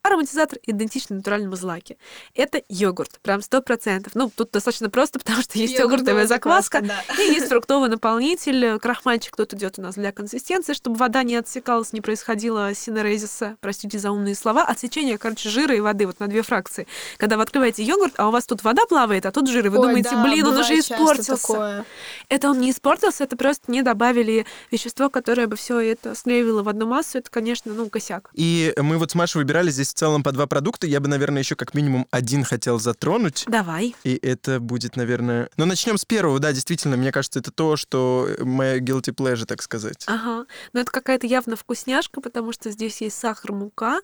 ароматизатор, 0.03 0.59
идентичный 0.65 1.17
натуральному 1.17 1.55
злаке. 1.55 1.97
Это 2.33 2.61
йогурт, 2.69 3.19
прям 3.21 3.41
сто 3.41 3.61
процентов. 3.61 4.15
Ну, 4.15 4.31
тут 4.35 4.51
достаточно 4.51 4.89
просто, 4.89 5.19
потому 5.25 5.41
что 5.41 5.57
есть 5.57 5.77
йогуртовая 5.77 6.27
закваска, 6.27 6.81
да. 6.81 7.01
и 7.19 7.33
есть 7.33 7.47
фруктовый 7.47 7.89
наполнитель, 7.89 8.79
крахмальчик 8.79 9.35
тут 9.35 9.53
идет 9.53 9.79
у 9.79 9.81
нас 9.81 9.95
для 9.95 10.11
консистенции, 10.11 10.73
чтобы 10.73 10.97
вода 10.97 11.23
не 11.23 11.35
отсекалась, 11.35 11.93
не 11.93 12.01
происходило 12.01 12.73
синерезиса, 12.73 13.57
простите 13.61 13.99
за 13.99 14.11
умные 14.11 14.35
слова, 14.35 14.63
отсечение, 14.63 15.17
короче, 15.17 15.49
жира 15.49 15.75
и 15.75 15.79
воды 15.85 16.05
вот 16.05 16.19
на 16.19 16.27
две 16.27 16.41
фракции. 16.41 16.87
Когда 17.17 17.37
вы 17.37 17.43
открываете 17.43 17.83
йогурт, 17.83 18.13
а 18.17 18.27
у 18.27 18.31
вас 18.31 18.45
тут 18.45 18.63
вода 18.63 18.85
плавает, 18.85 19.25
а 19.25 19.31
тут 19.31 19.47
жир, 19.47 19.65
и 19.65 19.69
вы 19.69 19.77
Ой, 19.77 19.87
думаете, 19.87 20.09
да, 20.11 20.23
блин, 20.23 20.45
он 20.45 20.57
уже 20.57 20.77
испортился. 20.79 21.37
Такое. 21.37 21.85
Это 22.27 22.49
он 22.49 22.59
не 22.59 22.71
испортился, 22.71 23.23
это 23.23 23.37
просто 23.37 23.71
не 23.71 23.81
добавили 23.81 24.45
вещество, 24.71 25.09
которое 25.09 25.47
бы 25.47 25.55
все 25.55 25.79
это 25.79 26.15
слеивало 26.15 26.63
в 26.63 26.69
одну 26.69 26.85
массу, 26.85 27.19
это, 27.19 27.29
конечно, 27.29 27.73
ну, 27.73 27.89
косяк. 27.89 28.29
И 28.33 28.73
мы 28.77 28.97
вот 28.97 29.11
с 29.11 29.15
Машей 29.15 29.39
выбирали 29.39 29.69
здесь 29.69 29.89
в 29.89 29.93
целом 29.93 30.23
по 30.23 30.31
два 30.31 30.47
продукта. 30.47 30.87
Я 30.87 30.99
бы, 30.99 31.07
наверное, 31.07 31.43
еще 31.43 31.55
как 31.55 31.73
минимум 31.73 32.07
один 32.11 32.43
хотел 32.43 32.79
затронуть. 32.79 33.45
Давай. 33.47 33.95
И 34.03 34.15
это 34.21 34.59
будет, 34.59 34.95
наверное... 34.95 35.49
Ну, 35.57 35.65
начнем 35.65 35.97
с 35.97 36.05
первого, 36.05 36.39
да, 36.39 36.51
действительно, 36.51 36.97
мне 36.97 37.11
кажется, 37.11 37.39
это 37.39 37.51
то, 37.51 37.75
что 37.75 38.27
моя 38.39 38.79
guilty 38.79 39.13
pleasure, 39.13 39.45
так 39.45 39.61
сказать. 39.61 40.03
Ага. 40.07 40.45
Но 40.73 40.79
это 40.79 40.91
какая-то 40.91 41.27
явно 41.27 41.55
вкусняшка, 41.55 42.21
потому 42.21 42.51
что 42.51 42.71
здесь 42.71 43.01
есть 43.01 43.17
сахар, 43.17 43.51
мука, 43.51 43.99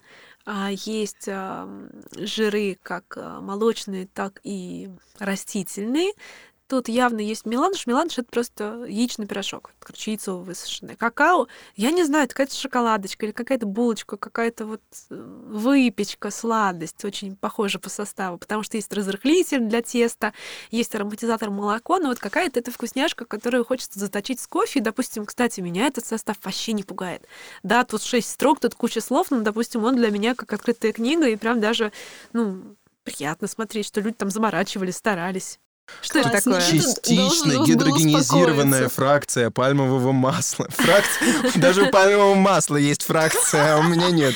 есть 0.72 1.28
жиры 1.28 2.78
как 2.82 3.18
а, 3.18 3.42
молочные, 3.42 4.08
так 4.08 4.40
и 4.44 4.90
растительные. 5.20 6.14
Тут 6.72 6.88
явно 6.88 7.20
есть 7.20 7.46
меланж. 7.46 7.86
Меланж— 7.86 8.14
это 8.18 8.30
просто 8.32 8.86
яичный 8.88 9.28
пирожок, 9.28 9.74
короче, 9.80 10.12
яйцо 10.12 10.38
высушенное. 10.38 10.96
Какао, 10.96 11.50
я 11.76 11.92
не 11.92 12.06
знаю, 12.06 12.24
это 12.24 12.34
какая-то 12.34 12.56
шоколадочка 12.56 13.26
или 13.26 13.34
какая-то 13.34 13.66
булочка, 13.66 14.16
какая-то 14.16 14.66
вот 14.66 14.82
э, 15.10 15.16
выпечка, 15.50 16.32
сладость, 16.32 17.04
очень 17.04 17.36
похожа 17.36 17.78
по 17.78 17.90
составу, 17.90 18.38
потому 18.38 18.64
что 18.64 18.78
есть 18.78 18.94
разрыхлитель 18.94 19.60
для 19.60 19.82
теста, 19.82 20.34
есть 20.70 20.96
ароматизатор 20.96 21.50
молоко, 21.50 22.00
но 22.00 22.08
вот 22.08 22.20
какая-то 22.20 22.62
эта 22.62 22.72
вкусняшка, 22.72 23.26
которую 23.26 23.66
хочется 23.66 24.00
заточить 24.00 24.40
с 24.40 24.48
кофе. 24.48 24.80
Допустим, 24.80 25.26
кстати, 25.26 25.60
меня 25.60 25.88
этот 25.88 26.06
состав 26.06 26.38
вообще 26.42 26.72
не 26.72 26.84
пугает. 26.84 27.28
Да, 27.64 27.84
тут 27.84 28.02
шесть 28.02 28.32
строк, 28.32 28.62
тут 28.62 28.76
куча 28.76 29.02
слов, 29.02 29.30
но, 29.30 29.42
допустим, 29.42 29.84
он 29.84 29.98
для 29.98 30.10
меня 30.10 30.36
как 30.36 30.54
открытая 30.54 30.94
книга, 30.94 31.28
и 31.28 31.36
прям 31.36 31.60
даже, 31.60 31.92
ну, 32.32 32.78
приятно 33.04 33.50
смотреть, 33.50 33.88
что 33.88 34.00
люди 34.00 34.16
там 34.16 34.30
заморачивались, 34.30 34.96
старались. 34.96 35.60
Что 36.02 36.20
это 36.20 36.30
такое? 36.30 36.62
Частично 36.62 37.64
гидрогенизированная 37.66 38.90
фракция 38.90 39.50
пальмового 39.50 40.12
масла. 40.12 40.68
Фракция, 40.70 41.60
даже 41.62 41.84
у 41.84 41.92
пальмового 41.92 42.36
масла 42.36 42.78
есть 42.78 43.04
фракция, 43.04 43.76
а 43.76 43.80
у 43.80 43.84
меня 43.84 44.10
нет. 44.12 44.36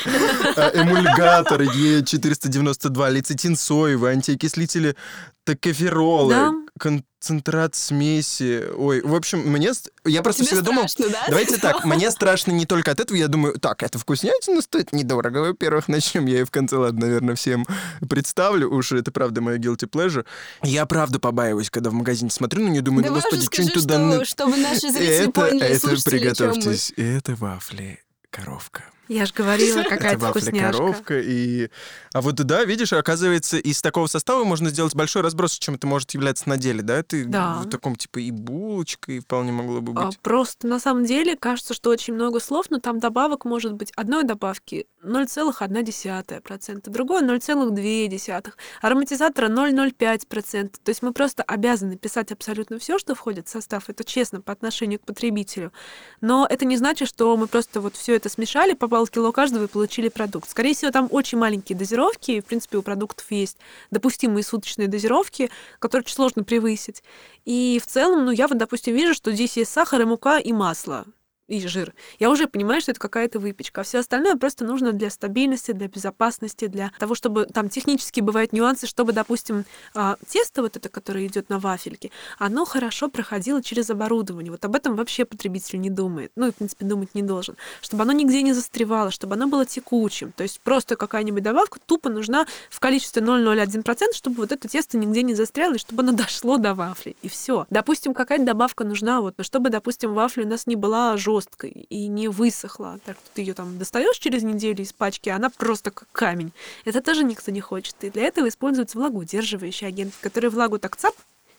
Э, 0.55 0.71
эмульгатор 0.73 1.61
Е492, 1.61 3.11
лецитин 3.11 3.55
соевый, 3.55 4.11
антиокислители 4.11 4.95
токоферолы, 5.43 6.33
да? 6.33 6.53
Концентрат 6.77 7.75
смеси. 7.75 8.65
Ой, 8.75 9.01
в 9.01 9.15
общем, 9.15 9.39
мне... 9.39 9.71
Я 10.03 10.21
просто 10.21 10.43
Тебе 10.43 10.57
всегда 10.57 10.71
страшно, 10.71 11.05
думал... 11.05 11.11
Да? 11.11 11.25
Давайте 11.27 11.57
так, 11.57 11.85
мне 11.85 12.11
страшно 12.11 12.51
не 12.51 12.65
только 12.65 12.91
от 12.91 12.99
этого. 12.99 13.17
Я 13.17 13.27
думаю, 13.27 13.57
так, 13.59 13.83
это 13.83 13.97
вкуснятина 13.97 14.61
стоит 14.61 14.91
недорого. 14.91 15.39
Во-первых, 15.39 15.87
начнем 15.87 16.25
я 16.25 16.41
и 16.41 16.43
в 16.43 16.51
конце, 16.51 16.77
ладно, 16.77 17.01
наверное, 17.01 17.35
всем 17.35 17.65
представлю. 18.09 18.69
Уж 18.69 18.91
это 18.93 19.11
правда 19.11 19.41
мое 19.41 19.57
guilty 19.57 19.89
pleasure. 19.89 20.25
Я 20.63 20.85
правда 20.85 21.19
побаиваюсь, 21.19 21.69
когда 21.69 21.89
в 21.89 21.93
магазине 21.93 22.29
смотрю 22.29 22.63
на 22.63 22.69
нее, 22.69 22.81
думаю, 22.81 23.05
Давай 23.05 23.21
ну, 23.21 23.23
господи, 23.23 23.45
что-нибудь 23.45 23.73
туда... 23.73 24.15
Что, 24.15 24.25
чтобы 24.25 24.57
наши 24.57 24.91
зрители 24.91 25.07
это, 25.07 25.31
поняли, 25.31 25.65
это 25.67 26.03
приготовьтесь. 26.03 26.93
Это 26.97 27.35
вафли 27.35 27.99
коровка. 28.29 28.83
Я 29.07 29.25
же 29.25 29.33
говорила, 29.33 29.83
какая-то 29.83 30.29
вкусняшка. 30.29 30.71
коровка. 30.71 31.19
И... 31.19 31.69
А 32.13 32.21
вот 32.21 32.35
да, 32.35 32.63
видишь, 32.63 32.93
оказывается, 32.93 33.57
из 33.57 33.81
такого 33.81 34.07
состава 34.07 34.43
можно 34.43 34.69
сделать 34.69 34.95
большой 34.95 35.21
разброс, 35.21 35.57
чем 35.57 35.75
это 35.75 35.87
может 35.87 36.11
являться 36.11 36.49
на 36.49 36.57
деле, 36.57 36.81
да? 36.81 37.03
Ты 37.03 37.25
да. 37.25 37.55
в 37.55 37.69
таком 37.69 37.95
типа 37.95 38.19
и 38.19 38.31
булочка, 38.31 39.11
и 39.11 39.19
вполне 39.19 39.51
могло 39.51 39.81
бы 39.81 39.93
быть. 39.93 40.15
А, 40.15 40.19
просто 40.21 40.67
на 40.67 40.79
самом 40.79 41.05
деле 41.05 41.35
кажется, 41.35 41.73
что 41.73 41.89
очень 41.89 42.13
много 42.13 42.39
слов, 42.39 42.67
но 42.69 42.79
там 42.79 42.99
добавок 42.99 43.45
может 43.45 43.73
быть 43.73 43.91
одной 43.95 44.23
добавки 44.23 44.87
0,1%, 45.05 46.89
другой 46.89 47.23
0,2%, 47.23 48.53
ароматизатора 48.81 49.49
0,05%. 49.49 50.71
То 50.83 50.89
есть 50.89 51.01
мы 51.01 51.13
просто 51.13 51.43
обязаны 51.43 51.97
писать 51.97 52.31
абсолютно 52.31 52.79
все, 52.79 52.99
что 52.99 53.15
входит 53.15 53.47
в 53.47 53.51
состав. 53.51 53.89
Это 53.89 54.03
честно 54.03 54.41
по 54.41 54.51
отношению 54.51 54.99
к 54.99 55.03
потребителю. 55.03 55.71
Но 56.21 56.47
это 56.49 56.65
не 56.65 56.77
значит, 56.77 57.07
что 57.07 57.35
мы 57.37 57.47
просто 57.47 57.81
вот 57.81 57.95
все 57.95 58.15
это 58.15 58.29
смешали, 58.29 58.73
полкило 58.73 59.31
каждого 59.31 59.65
и 59.65 59.67
получили 59.67 60.09
продукт. 60.09 60.49
Скорее 60.49 60.73
всего, 60.73 60.91
там 60.91 61.07
очень 61.11 61.37
маленькие 61.37 61.77
дозировки, 61.77 62.31
и, 62.31 62.41
в 62.41 62.45
принципе, 62.45 62.77
у 62.77 62.81
продуктов 62.81 63.31
есть 63.31 63.57
допустимые 63.91 64.43
суточные 64.43 64.87
дозировки, 64.87 65.49
которые 65.79 66.03
очень 66.03 66.15
сложно 66.15 66.43
превысить. 66.43 67.03
И 67.45 67.79
в 67.81 67.87
целом, 67.87 68.25
ну, 68.25 68.31
я 68.31 68.47
вот, 68.47 68.57
допустим, 68.57 68.95
вижу, 68.95 69.13
что 69.13 69.31
здесь 69.31 69.57
есть 69.57 69.71
сахар 69.71 70.01
и 70.01 70.05
мука 70.05 70.39
и 70.39 70.51
масло 70.51 71.05
и 71.47 71.65
жир. 71.67 71.93
Я 72.19 72.29
уже 72.29 72.47
понимаю, 72.47 72.81
что 72.81 72.91
это 72.91 72.99
какая-то 72.99 73.39
выпечка. 73.39 73.81
А 73.81 73.83
все 73.83 73.99
остальное 73.99 74.35
просто 74.35 74.65
нужно 74.65 74.93
для 74.93 75.09
стабильности, 75.09 75.71
для 75.71 75.87
безопасности, 75.87 76.67
для 76.67 76.91
того, 76.97 77.15
чтобы 77.15 77.45
там 77.45 77.69
технически 77.69 78.21
бывают 78.21 78.53
нюансы, 78.53 78.87
чтобы, 78.87 79.13
допустим, 79.13 79.65
а, 79.93 80.17
тесто 80.27 80.61
вот 80.61 80.75
это, 80.75 80.89
которое 80.89 81.27
идет 81.27 81.49
на 81.49 81.59
вафельке, 81.59 82.11
оно 82.39 82.65
хорошо 82.65 83.09
проходило 83.09 83.61
через 83.61 83.89
оборудование. 83.89 84.51
Вот 84.51 84.65
об 84.65 84.75
этом 84.75 84.95
вообще 84.95 85.25
потребитель 85.25 85.79
не 85.79 85.89
думает. 85.89 86.31
Ну 86.35 86.47
и, 86.47 86.51
в 86.51 86.55
принципе, 86.55 86.85
думать 86.85 87.13
не 87.13 87.21
должен. 87.21 87.55
Чтобы 87.81 88.03
оно 88.03 88.11
нигде 88.11 88.41
не 88.41 88.53
застревало, 88.53 89.11
чтобы 89.11 89.35
оно 89.35 89.47
было 89.47 89.65
текучим. 89.65 90.31
То 90.31 90.43
есть 90.43 90.59
просто 90.61 90.95
какая-нибудь 90.95 91.43
добавка 91.43 91.79
тупо 91.85 92.09
нужна 92.09 92.47
в 92.69 92.79
количестве 92.79 93.21
0,01%, 93.21 94.13
чтобы 94.13 94.37
вот 94.37 94.51
это 94.51 94.67
тесто 94.67 94.97
нигде 94.97 95.21
не 95.21 95.35
застряло, 95.35 95.75
и 95.75 95.77
чтобы 95.77 96.01
оно 96.01 96.11
дошло 96.13 96.57
до 96.57 96.73
вафли. 96.73 97.15
И 97.21 97.29
все. 97.29 97.67
Допустим, 97.69 98.15
какая-то 98.15 98.45
добавка 98.45 98.83
нужна, 98.83 99.21
вот, 99.21 99.35
чтобы, 99.41 99.69
допустим, 99.69 100.13
вафля 100.13 100.45
у 100.45 100.47
нас 100.47 100.65
не 100.65 100.75
была 100.75 101.17
жесткой, 101.17 101.34
жесткой 101.35 101.71
и 101.71 102.07
не 102.07 102.27
высохла. 102.27 102.99
Так 103.05 103.17
ты 103.33 103.41
ее 103.41 103.53
там 103.53 103.77
достаешь 103.77 104.17
через 104.17 104.43
неделю 104.43 104.81
из 104.83 104.93
пачки, 104.93 105.29
она 105.29 105.49
просто 105.49 105.91
как 105.91 106.07
камень. 106.11 106.51
Это 106.85 107.01
тоже 107.01 107.23
никто 107.23 107.51
не 107.51 107.61
хочет. 107.61 107.95
И 108.01 108.09
для 108.09 108.23
этого 108.23 108.47
используется 108.47 108.97
влагоудерживающий 108.97 109.87
агент, 109.87 110.13
который 110.21 110.49
влагу 110.49 110.79
так 110.79 110.95
цап 110.95 111.15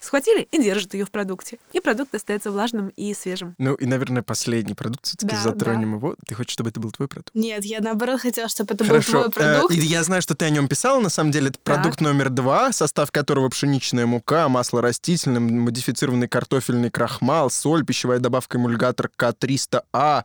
схватили 0.07 0.49
и 0.51 0.63
держат 0.63 0.95
ее 0.95 1.05
в 1.05 1.11
продукте. 1.11 1.59
И 1.73 1.81
продукт 1.81 2.15
остается 2.15 2.51
влажным 2.51 2.89
и 2.89 3.13
свежим. 3.15 3.55
Ну 3.59 3.75
и, 3.75 3.87
наверное, 3.87 4.23
последний 4.23 4.75
продукт, 4.75 5.07
все-таки 5.07 5.35
да, 5.35 5.43
затронем 5.43 5.91
да. 5.93 5.97
его. 5.97 6.17
Ты 6.27 6.35
хочешь, 6.35 6.53
чтобы 6.53 6.71
это 6.71 6.81
был 6.81 6.91
твой 6.91 7.09
продукт? 7.09 7.31
Нет, 7.35 7.65
я 7.65 7.81
наоборот 7.81 8.21
хотела, 8.21 8.49
чтобы 8.49 8.75
это 8.75 8.85
Хорошо. 8.85 9.13
был 9.13 9.31
твой 9.31 9.33
продукт. 9.33 9.75
Э, 9.75 9.79
я 9.79 10.03
знаю, 10.03 10.23
что 10.23 10.35
ты 10.35 10.45
о 10.45 10.51
нем 10.51 10.69
писала. 10.69 11.01
На 11.01 11.11
самом 11.11 11.31
деле, 11.31 11.49
это 11.49 11.59
так. 11.63 11.77
продукт 11.77 12.01
номер 12.01 12.31
два, 12.31 12.73
состав 12.73 13.11
которого 13.11 13.49
пшеничная 13.49 14.07
мука, 14.07 14.49
масло 14.49 14.81
растительное, 14.81 15.41
модифицированный 15.41 16.29
картофельный 16.29 16.91
крахмал, 16.91 17.51
соль, 17.51 17.85
пищевая 17.85 18.19
добавка 18.19 18.59
эмульгатор 18.59 19.11
К300А, 19.19 20.25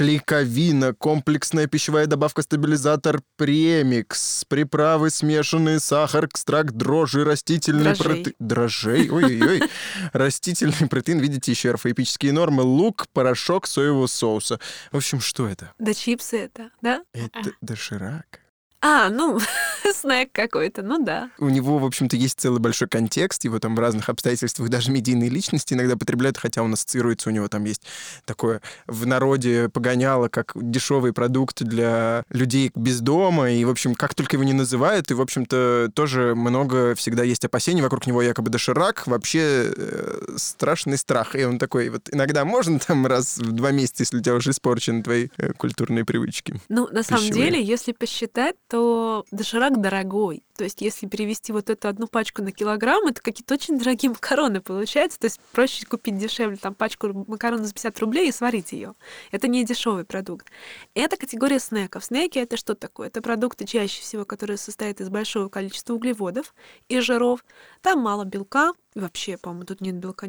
клейковина, 0.00 0.94
комплексная 0.94 1.66
пищевая 1.66 2.06
добавка-стабилизатор 2.06 3.20
премикс, 3.36 4.46
приправы 4.48 5.10
смешанные, 5.10 5.78
сахар, 5.78 6.24
экстракт 6.24 6.70
дрожжи, 6.70 7.22
растительный 7.22 7.94
протеин... 7.94 8.34
Дрожжей? 8.38 9.10
Ой-ой-ой. 9.10 9.60
Растительный 10.14 10.88
протеин, 10.88 11.18
видите, 11.18 11.52
еще 11.52 11.72
орфоэпические 11.72 12.32
нормы, 12.32 12.62
лук, 12.62 13.08
порошок 13.12 13.66
соевого 13.66 14.06
соуса. 14.06 14.58
В 14.90 14.96
общем, 14.96 15.20
что 15.20 15.46
это? 15.46 15.74
Да 15.78 15.92
чипсы 15.92 16.38
это, 16.38 16.70
да? 16.80 17.02
Это 17.12 17.50
доширак. 17.60 18.40
А, 18.82 19.10
ну, 19.10 19.38
снэк 19.94 20.30
какой-то, 20.32 20.82
ну 20.82 21.04
да. 21.04 21.30
У 21.38 21.48
него, 21.48 21.78
в 21.78 21.84
общем-то, 21.84 22.16
есть 22.16 22.40
целый 22.40 22.60
большой 22.60 22.88
контекст, 22.88 23.44
его 23.44 23.58
там 23.58 23.76
в 23.76 23.78
разных 23.78 24.08
обстоятельствах 24.08 24.70
даже 24.70 24.90
медийные 24.90 25.28
личности 25.28 25.74
иногда 25.74 25.96
потребляют, 25.96 26.38
хотя 26.38 26.62
он 26.62 26.72
ассоциируется, 26.72 27.28
у 27.28 27.32
него 27.32 27.48
там 27.48 27.64
есть 27.64 27.82
такое 28.24 28.62
в 28.86 29.06
народе 29.06 29.68
погоняло, 29.68 30.28
как 30.28 30.52
дешевый 30.54 31.12
продукт 31.12 31.62
для 31.62 32.24
людей 32.30 32.70
без 32.74 33.00
дома, 33.00 33.50
и, 33.50 33.64
в 33.64 33.70
общем, 33.70 33.94
как 33.94 34.14
только 34.14 34.36
его 34.36 34.44
не 34.44 34.52
называют, 34.52 35.10
и, 35.10 35.14
в 35.14 35.20
общем-то, 35.20 35.90
тоже 35.94 36.34
много 36.34 36.94
всегда 36.94 37.22
есть 37.22 37.44
опасений 37.44 37.82
вокруг 37.82 38.06
него, 38.06 38.22
якобы 38.22 38.50
доширак, 38.50 39.06
вообще 39.06 39.72
э, 39.76 40.36
страшный 40.36 40.96
страх. 40.96 41.36
И 41.36 41.44
он 41.44 41.58
такой, 41.58 41.90
вот 41.90 42.08
иногда 42.10 42.44
можно 42.44 42.78
там 42.78 43.06
раз 43.06 43.38
в 43.38 43.52
два 43.52 43.70
месяца, 43.72 44.02
если 44.02 44.18
у 44.18 44.22
тебя 44.22 44.34
уже 44.34 44.50
испорчены 44.50 45.02
твои 45.02 45.28
э, 45.36 45.52
культурные 45.52 46.04
привычки. 46.04 46.60
Ну, 46.68 46.88
на 46.90 47.02
самом 47.02 47.30
деле, 47.30 47.62
если 47.62 47.92
посчитать, 47.92 48.56
что 48.70 49.24
доширак 49.32 49.80
дорогой. 49.80 50.44
То 50.56 50.62
есть 50.62 50.80
если 50.80 51.08
перевести 51.08 51.52
вот 51.52 51.70
эту 51.70 51.88
одну 51.88 52.06
пачку 52.06 52.40
на 52.40 52.52
килограмм, 52.52 53.08
это 53.08 53.20
какие-то 53.20 53.54
очень 53.54 53.76
дорогие 53.76 54.10
макароны 54.10 54.60
получаются. 54.60 55.18
То 55.18 55.24
есть 55.24 55.40
проще 55.50 55.84
купить 55.86 56.16
дешевле 56.18 56.56
там 56.56 56.74
пачку 56.76 57.08
макарон 57.26 57.64
за 57.64 57.72
50 57.72 57.98
рублей 57.98 58.28
и 58.28 58.32
сварить 58.32 58.70
ее. 58.70 58.94
Это 59.32 59.48
не 59.48 59.64
дешевый 59.64 60.04
продукт. 60.04 60.46
Это 60.94 61.16
категория 61.16 61.58
снеков. 61.58 62.04
Снеки— 62.04 62.38
это 62.40 62.56
что 62.56 62.76
такое? 62.76 63.08
Это 63.08 63.20
продукты 63.22 63.64
чаще 63.64 64.02
всего, 64.02 64.24
которые 64.24 64.56
состоят 64.56 65.00
из 65.00 65.08
большого 65.08 65.48
количества 65.48 65.94
углеводов 65.94 66.54
и 66.88 67.00
жиров. 67.00 67.44
Там 67.82 67.98
мало 67.98 68.24
белка. 68.24 68.72
Вообще, 68.94 69.36
по-моему, 69.36 69.64
тут 69.64 69.80
нет 69.80 69.96
белка 69.96 70.28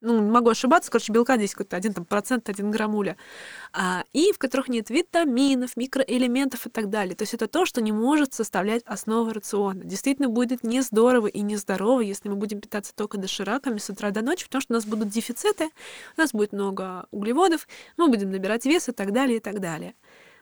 ну, 0.00 0.22
могу 0.22 0.50
ошибаться, 0.50 0.90
короче, 0.90 1.12
белка 1.12 1.36
здесь 1.36 1.52
какой-то 1.52 1.76
один 1.76 1.92
там, 1.92 2.04
процент, 2.04 2.48
один 2.48 2.70
граммуля, 2.70 3.16
а, 3.72 4.04
и 4.12 4.32
в 4.32 4.38
которых 4.38 4.68
нет 4.68 4.90
витаминов, 4.90 5.76
микроэлементов 5.76 6.66
и 6.66 6.70
так 6.70 6.88
далее. 6.88 7.16
То 7.16 7.22
есть 7.22 7.34
это 7.34 7.48
то, 7.48 7.66
что 7.66 7.80
не 7.80 7.92
может 7.92 8.32
составлять 8.32 8.82
основу 8.84 9.32
рациона. 9.32 9.82
Действительно 9.84 10.28
будет 10.28 10.62
не 10.62 10.82
здорово 10.82 11.26
и 11.26 11.40
не 11.40 11.56
здорово, 11.56 12.00
если 12.00 12.28
мы 12.28 12.36
будем 12.36 12.60
питаться 12.60 12.94
только 12.94 13.18
дошираками 13.18 13.78
с 13.78 13.90
утра 13.90 14.10
до 14.10 14.22
ночи, 14.22 14.44
потому 14.44 14.62
что 14.62 14.74
у 14.74 14.76
нас 14.76 14.86
будут 14.86 15.08
дефициты, 15.08 15.70
у 16.16 16.20
нас 16.20 16.32
будет 16.32 16.52
много 16.52 17.06
углеводов, 17.10 17.66
мы 17.96 18.08
будем 18.08 18.30
набирать 18.30 18.64
вес 18.66 18.88
и 18.88 18.92
так 18.92 19.12
далее, 19.12 19.38
и 19.38 19.40
так 19.40 19.60
далее. 19.60 19.94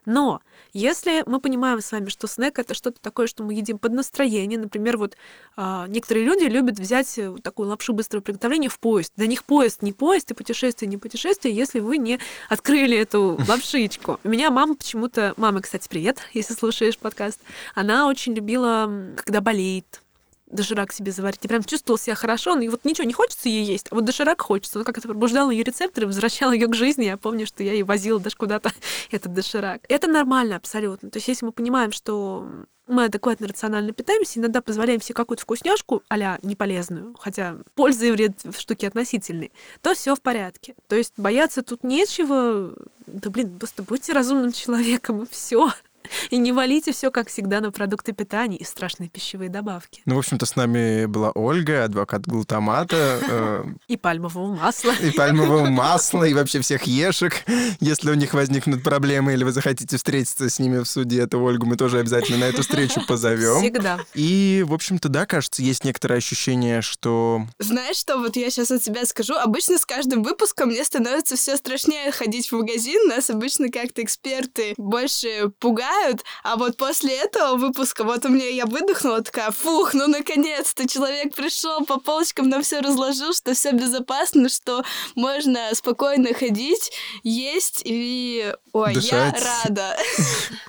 Но 0.06 0.40
если 0.72 1.24
мы 1.26 1.40
понимаем 1.40 1.80
с 1.80 1.92
вами, 1.92 2.08
что 2.08 2.28
снэк 2.28 2.58
это 2.58 2.74
что-то 2.74 3.00
такое, 3.00 3.26
что 3.26 3.42
мы 3.42 3.54
едим 3.54 3.78
под 3.78 3.92
настроение, 3.92 4.58
например, 4.58 4.96
вот 4.96 5.16
а, 5.56 5.86
некоторые 5.88 6.24
люди 6.24 6.44
любят 6.44 6.78
взять 6.78 7.18
э, 7.18 7.34
такую 7.42 7.68
лапшу 7.68 7.92
быстрого 7.92 8.22
приготовления 8.22 8.68
в 8.68 8.78
поезд. 8.78 9.12
Для 9.16 9.26
них 9.26 9.44
поезд 9.44 9.82
не 9.82 9.92
поезд 9.92 10.30
и 10.30 10.34
путешествие 10.34 10.88
не 10.88 10.96
путешествие, 10.96 11.54
если 11.54 11.80
вы 11.80 11.98
не 11.98 12.20
открыли 12.48 12.96
эту 12.96 13.36
лапшичку. 13.48 14.20
У 14.22 14.28
меня 14.28 14.50
мама 14.50 14.76
почему-то, 14.76 15.34
мама, 15.36 15.60
кстати, 15.60 15.88
привет, 15.88 16.20
если 16.32 16.54
слушаешь 16.54 16.98
подкаст, 16.98 17.40
она 17.74 18.06
очень 18.06 18.34
любила, 18.34 18.88
когда 19.16 19.40
болеет, 19.40 20.02
доширак 20.46 20.92
себе 20.92 21.12
заварить. 21.12 21.44
И 21.44 21.48
прям 21.48 21.62
чувствовал 21.64 21.98
себя 21.98 22.14
хорошо, 22.14 22.58
и 22.58 22.68
вот 22.68 22.84
ничего 22.84 23.06
не 23.06 23.12
хочется 23.12 23.48
ей 23.48 23.64
есть, 23.64 23.88
а 23.90 23.94
вот 23.94 24.04
доширак 24.04 24.40
хочется. 24.40 24.78
Ну, 24.78 24.84
как 24.84 24.98
это 24.98 25.08
пробуждало 25.08 25.50
ее 25.50 25.64
рецепторы, 25.64 26.06
возвращало 26.06 26.52
ее 26.52 26.66
к 26.66 26.74
жизни. 26.74 27.04
Я 27.04 27.16
помню, 27.16 27.46
что 27.46 27.62
я 27.62 27.72
ей 27.72 27.82
возила 27.82 28.20
даже 28.20 28.36
куда-то 28.36 28.72
этот 29.10 29.32
доширак. 29.32 29.82
Это 29.88 30.06
нормально 30.06 30.56
абсолютно. 30.56 31.10
То 31.10 31.18
есть 31.18 31.28
если 31.28 31.46
мы 31.46 31.52
понимаем, 31.52 31.92
что 31.92 32.46
мы 32.86 33.04
адекватно 33.04 33.48
рационально 33.48 33.92
питаемся, 33.92 34.38
иногда 34.38 34.60
позволяем 34.60 35.00
себе 35.00 35.14
какую-то 35.14 35.42
вкусняшку, 35.42 36.02
а 36.08 36.38
неполезную, 36.42 37.14
хотя 37.18 37.56
польза 37.74 38.06
и 38.06 38.10
вред 38.12 38.44
в 38.44 38.58
штуке 38.60 38.86
относительный, 38.86 39.52
то 39.82 39.94
все 39.94 40.14
в 40.14 40.20
порядке. 40.20 40.74
То 40.88 40.96
есть 40.96 41.14
бояться 41.16 41.62
тут 41.62 41.82
нечего. 41.82 42.74
Да 43.06 43.30
блин, 43.30 43.58
просто 43.58 43.82
будьте 43.82 44.12
разумным 44.12 44.52
человеком, 44.52 45.22
и 45.24 45.26
все. 45.28 45.72
И 46.30 46.38
не 46.38 46.52
валите 46.52 46.92
все, 46.92 47.10
как 47.10 47.28
всегда, 47.28 47.60
на 47.60 47.70
продукты 47.70 48.12
питания 48.12 48.56
и 48.56 48.64
страшные 48.64 49.08
пищевые 49.08 49.48
добавки. 49.48 50.02
Ну, 50.06 50.16
в 50.16 50.18
общем-то, 50.18 50.46
с 50.46 50.56
нами 50.56 51.06
была 51.06 51.30
Ольга, 51.32 51.84
адвокат 51.84 52.26
глутамата. 52.26 53.20
Э, 53.28 53.64
и 53.88 53.96
пальмового 53.96 54.54
масла. 54.54 54.92
И 55.02 55.10
пальмового 55.10 55.66
масла, 55.66 56.24
и 56.24 56.34
вообще 56.34 56.60
всех 56.60 56.84
ешек. 56.84 57.44
Если 57.80 58.10
у 58.10 58.14
них 58.14 58.34
возникнут 58.34 58.82
проблемы 58.82 59.34
или 59.34 59.44
вы 59.44 59.52
захотите 59.52 59.96
встретиться 59.96 60.48
с 60.48 60.58
ними 60.58 60.78
в 60.78 60.86
суде, 60.86 61.26
то 61.26 61.38
Ольгу 61.38 61.66
мы 61.66 61.76
тоже 61.76 61.98
обязательно 61.98 62.38
на 62.38 62.44
эту 62.44 62.62
встречу 62.62 63.00
позовем. 63.06 63.60
Всегда. 63.60 63.98
И, 64.14 64.64
в 64.66 64.74
общем-то, 64.74 65.08
да, 65.08 65.26
кажется, 65.26 65.62
есть 65.62 65.84
некоторое 65.84 66.16
ощущение, 66.16 66.82
что... 66.82 67.42
Знаешь 67.58 67.96
что, 67.96 68.18
вот 68.18 68.36
я 68.36 68.50
сейчас 68.50 68.70
от 68.70 68.82
себя 68.82 69.04
скажу. 69.06 69.34
Обычно 69.34 69.78
с 69.78 69.86
каждым 69.86 70.22
выпуском 70.22 70.68
мне 70.68 70.84
становится 70.84 71.36
все 71.36 71.56
страшнее 71.56 72.10
ходить 72.12 72.50
в 72.50 72.56
магазин. 72.56 73.08
Нас 73.08 73.30
обычно 73.30 73.70
как-то 73.70 74.02
эксперты 74.02 74.74
больше 74.76 75.50
пугают, 75.58 75.86
знают, 75.96 76.24
а 76.42 76.56
вот 76.56 76.76
после 76.76 77.16
этого 77.16 77.56
выпуска, 77.56 78.04
вот 78.04 78.24
у 78.24 78.28
меня 78.28 78.48
я 78.48 78.66
выдохнула, 78.66 79.22
такая, 79.22 79.50
фух, 79.50 79.94
ну 79.94 80.06
наконец-то 80.06 80.88
человек 80.88 81.34
пришел, 81.34 81.84
по 81.84 81.98
полочкам 81.98 82.48
нам 82.48 82.62
все 82.62 82.80
разложил, 82.80 83.32
что 83.32 83.54
все 83.54 83.72
безопасно, 83.72 84.48
что 84.48 84.84
можно 85.14 85.74
спокойно 85.74 86.34
ходить, 86.34 86.92
есть 87.22 87.82
и... 87.84 88.52
Ой, 88.72 88.92
Дышать. 88.92 89.12
я 89.12 89.64
рада. 89.64 89.96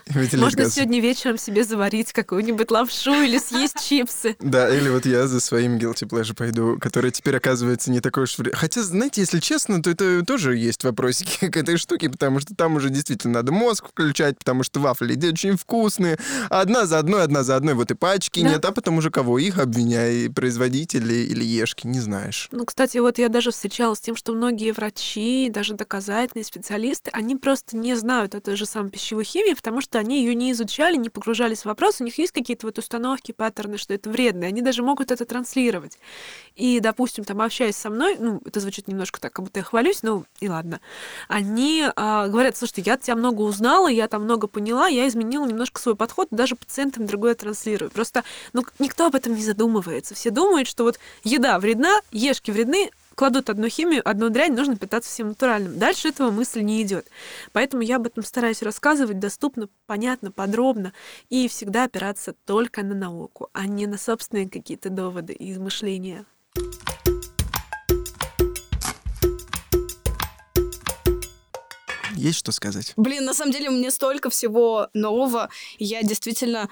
Можно 0.37 0.69
сегодня 0.69 1.01
вечером 1.01 1.37
себе 1.37 1.65
заварить 1.65 2.13
какую-нибудь 2.13 2.71
лапшу 2.71 3.11
или 3.11 3.37
съесть 3.37 3.85
чипсы. 3.85 4.37
Да, 4.39 4.73
или 4.73 4.87
вот 4.87 5.05
я 5.05 5.27
за 5.27 5.41
своим 5.41 5.77
guilty 5.77 6.07
pleasure 6.07 6.33
пойду, 6.33 6.77
который 6.79 7.11
теперь 7.11 7.35
оказывается 7.35 7.91
не 7.91 7.99
такой 7.99 8.23
уж... 8.23 8.37
Хотя, 8.53 8.81
знаете, 8.81 9.19
если 9.19 9.41
честно, 9.41 9.83
то 9.83 9.89
это 9.89 10.23
тоже 10.23 10.55
есть 10.55 10.85
вопросики 10.85 11.47
к 11.51 11.57
этой 11.57 11.75
штуке, 11.75 12.09
потому 12.09 12.39
что 12.39 12.55
там 12.55 12.75
уже 12.75 12.89
действительно 12.89 13.33
надо 13.33 13.51
мозг 13.51 13.89
включать, 13.89 14.39
потому 14.39 14.63
что 14.63 14.79
вафли 14.79 15.15
эти 15.23 15.47
очень 15.47 15.57
вкусные. 15.57 16.17
Одна 16.49 16.85
за 16.85 16.99
одной, 16.99 17.23
одна 17.23 17.43
за 17.43 17.55
одной. 17.55 17.73
Вот 17.73 17.91
и 17.91 17.95
пачки 17.95 18.41
да. 18.41 18.49
нет, 18.49 18.65
а 18.65 18.71
потом 18.71 18.97
уже 18.97 19.09
кого 19.09 19.39
их 19.39 19.59
обвиняй, 19.59 20.29
производители 20.29 21.13
или 21.13 21.43
ешки, 21.43 21.87
не 21.87 21.99
знаешь. 21.99 22.49
Ну, 22.51 22.65
кстати, 22.65 22.97
вот 22.97 23.17
я 23.17 23.29
даже 23.29 23.51
встречалась 23.51 23.99
с 23.99 24.01
тем, 24.01 24.15
что 24.15 24.33
многие 24.33 24.71
врачи, 24.71 25.49
даже 25.49 25.73
доказательные 25.73 26.43
специалисты, 26.45 27.09
они 27.13 27.35
просто 27.35 27.77
не 27.77 27.95
знают 27.95 28.35
этой 28.35 28.55
же 28.55 28.65
самой 28.65 28.91
пищевой 28.91 29.23
химии, 29.23 29.53
потому 29.53 29.81
что 29.81 29.99
они 29.99 30.19
ее 30.19 30.35
не 30.35 30.51
изучали, 30.51 30.95
не 30.95 31.09
погружались 31.09 31.61
в 31.61 31.65
вопрос. 31.65 32.01
У 32.01 32.03
них 32.03 32.17
есть 32.17 32.31
какие-то 32.31 32.67
вот 32.67 32.77
установки, 32.77 33.31
паттерны, 33.31 33.77
что 33.77 33.93
это 33.93 34.09
вредно. 34.09 34.47
Они 34.47 34.61
даже 34.61 34.83
могут 34.83 35.11
это 35.11 35.25
транслировать. 35.25 35.97
И, 36.55 36.79
допустим, 36.79 37.23
там, 37.23 37.41
общаясь 37.41 37.75
со 37.75 37.89
мной, 37.89 38.17
ну, 38.19 38.41
это 38.45 38.59
звучит 38.59 38.87
немножко 38.87 39.19
так, 39.19 39.33
как 39.33 39.45
будто 39.45 39.59
я 39.59 39.63
хвалюсь, 39.63 40.03
ну, 40.03 40.25
и 40.39 40.49
ладно. 40.49 40.79
Они 41.27 41.85
а, 41.95 42.27
говорят, 42.27 42.57
слушайте, 42.57 42.83
я 42.85 42.97
тебя 42.97 43.15
много 43.15 43.41
узнала, 43.41 43.87
я 43.87 44.07
там 44.07 44.23
много 44.23 44.47
поняла, 44.47 44.87
я 44.87 45.06
изменила 45.07 45.45
немножко 45.45 45.81
свой 45.81 45.95
подход, 45.95 46.27
даже 46.31 46.55
пациентам 46.55 47.05
другое 47.05 47.35
транслирую. 47.35 47.91
Просто 47.91 48.23
ну, 48.53 48.63
никто 48.79 49.05
об 49.05 49.15
этом 49.15 49.35
не 49.35 49.43
задумывается. 49.43 50.15
Все 50.15 50.31
думают, 50.31 50.67
что 50.67 50.83
вот 50.83 50.99
еда 51.23 51.59
вредна, 51.59 52.01
ешки 52.11 52.51
вредны, 52.51 52.91
кладут 53.17 53.49
одну 53.49 53.67
химию, 53.67 54.07
одну 54.07 54.29
дрянь, 54.29 54.53
нужно 54.53 54.77
питаться 54.77 55.09
всем 55.09 55.29
натуральным. 55.29 55.79
Дальше 55.79 56.09
этого 56.09 56.29
мысль 56.29 56.61
не 56.61 56.81
идет. 56.83 57.07
Поэтому 57.51 57.81
я 57.81 57.95
об 57.95 58.05
этом 58.05 58.23
стараюсь 58.23 58.61
рассказывать 58.61 59.19
доступно, 59.19 59.69
понятно, 59.87 60.31
подробно 60.31 60.93
и 61.29 61.47
всегда 61.47 61.85
опираться 61.85 62.35
только 62.45 62.83
на 62.83 62.93
науку, 62.93 63.49
а 63.53 63.65
не 63.65 63.87
на 63.87 63.97
собственные 63.97 64.49
какие-то 64.49 64.89
доводы 64.89 65.33
и 65.33 65.51
измышления. 65.51 66.25
Есть 72.17 72.39
что 72.39 72.51
сказать? 72.51 72.93
Блин, 72.97 73.25
на 73.25 73.33
самом 73.33 73.51
деле 73.51 73.69
меня 73.69 73.91
столько 73.91 74.29
всего 74.29 74.89
нового. 74.93 75.49
Я 75.77 76.03
действительно 76.03 76.69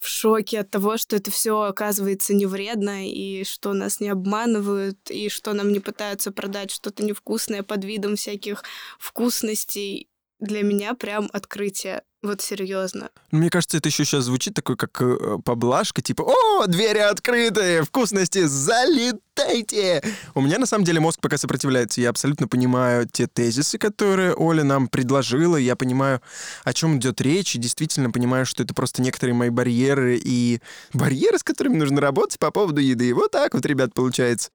в 0.00 0.08
шоке 0.08 0.60
от 0.60 0.70
того, 0.70 0.96
что 0.96 1.16
это 1.16 1.30
все 1.30 1.62
оказывается 1.62 2.34
не 2.34 2.46
вредно, 2.46 3.08
и 3.08 3.44
что 3.44 3.72
нас 3.72 4.00
не 4.00 4.08
обманывают, 4.08 5.10
и 5.10 5.28
что 5.28 5.52
нам 5.52 5.72
не 5.72 5.80
пытаются 5.80 6.32
продать 6.32 6.70
что-то 6.70 7.04
невкусное 7.04 7.62
под 7.62 7.84
видом 7.84 8.16
всяких 8.16 8.62
вкусностей. 8.98 10.08
Для 10.38 10.62
меня 10.62 10.94
прям 10.94 11.30
открытие. 11.32 12.02
Вот 12.22 12.40
серьезно. 12.40 13.10
Мне 13.30 13.50
кажется, 13.50 13.76
это 13.76 13.88
еще 13.88 14.04
сейчас 14.04 14.24
звучит 14.24 14.52
такой, 14.52 14.76
как 14.76 15.00
э, 15.00 15.38
поблажка, 15.44 16.02
типа 16.02 16.22
«О, 16.22 16.66
двери 16.66 16.98
открыты! 16.98 17.82
Вкусности, 17.82 18.44
залетайте!» 18.46 20.02
У 20.34 20.40
меня, 20.40 20.58
на 20.58 20.66
самом 20.66 20.84
деле, 20.84 20.98
мозг 20.98 21.20
пока 21.20 21.38
сопротивляется. 21.38 22.00
Я 22.00 22.10
абсолютно 22.10 22.48
понимаю 22.48 23.06
те 23.06 23.26
тезисы, 23.28 23.78
которые 23.78 24.34
Оля 24.34 24.64
нам 24.64 24.88
предложила. 24.88 25.56
Я 25.56 25.76
понимаю, 25.76 26.20
о 26.64 26.72
чем 26.72 26.98
идет 26.98 27.20
речь, 27.20 27.54
и 27.54 27.58
действительно 27.58 28.10
понимаю, 28.10 28.44
что 28.44 28.62
это 28.62 28.74
просто 28.74 29.02
некоторые 29.02 29.34
мои 29.34 29.50
барьеры 29.50 30.20
и 30.22 30.60
барьеры, 30.92 31.38
с 31.38 31.44
которыми 31.44 31.76
нужно 31.76 32.00
работать 32.00 32.38
по 32.38 32.50
поводу 32.50 32.80
еды. 32.80 33.14
Вот 33.14 33.30
так 33.30 33.54
вот, 33.54 33.64
ребят, 33.64 33.94
получается. 33.94 34.50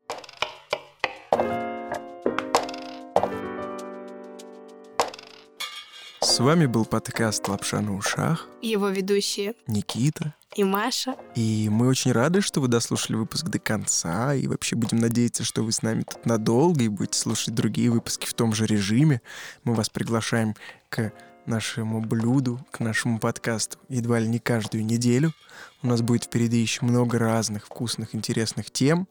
С 6.24 6.40
вами 6.40 6.68
был 6.68 6.86
подкаст 6.86 7.48
«Лапша 7.48 7.82
на 7.82 7.96
ушах». 7.96 8.48
Его 8.62 8.90
ведущие 8.90 9.56
Никита 9.66 10.36
и 10.56 10.64
Маша. 10.64 11.16
И 11.34 11.68
мы 11.72 11.88
очень 11.88 12.12
рады, 12.12 12.42
что 12.42 12.62
вы 12.62 12.68
дослушали 12.68 13.16
выпуск 13.16 13.48
до 13.48 13.58
конца, 13.58 14.36
и 14.36 14.46
вообще 14.46 14.76
будем 14.76 15.00
надеяться, 15.00 15.44
что 15.44 15.64
вы 15.64 15.72
с 15.72 15.82
нами 15.82 16.04
тут 16.04 16.28
надолго 16.28 16.84
и 16.84 16.90
будете 16.90 17.18
слушать 17.18 17.56
другие 17.56 17.90
выпуски 17.90 18.28
в 18.28 18.36
том 18.36 18.54
же 18.54 18.68
режиме. 18.68 19.24
Мы 19.64 19.74
вас 19.74 19.90
приглашаем 19.90 20.56
к 20.90 21.12
нашему 21.48 22.02
блюду, 22.02 22.64
к 22.70 22.82
нашему 22.82 23.18
подкасту 23.18 23.80
едва 23.90 24.20
ли 24.20 24.28
не 24.28 24.38
каждую 24.38 24.86
неделю. 24.86 25.34
У 25.82 25.88
нас 25.88 26.04
будет 26.04 26.26
впереди 26.26 26.58
еще 26.58 26.86
много 26.86 27.18
разных 27.18 27.66
вкусных, 27.66 28.14
интересных 28.14 28.70
тем. 28.70 29.08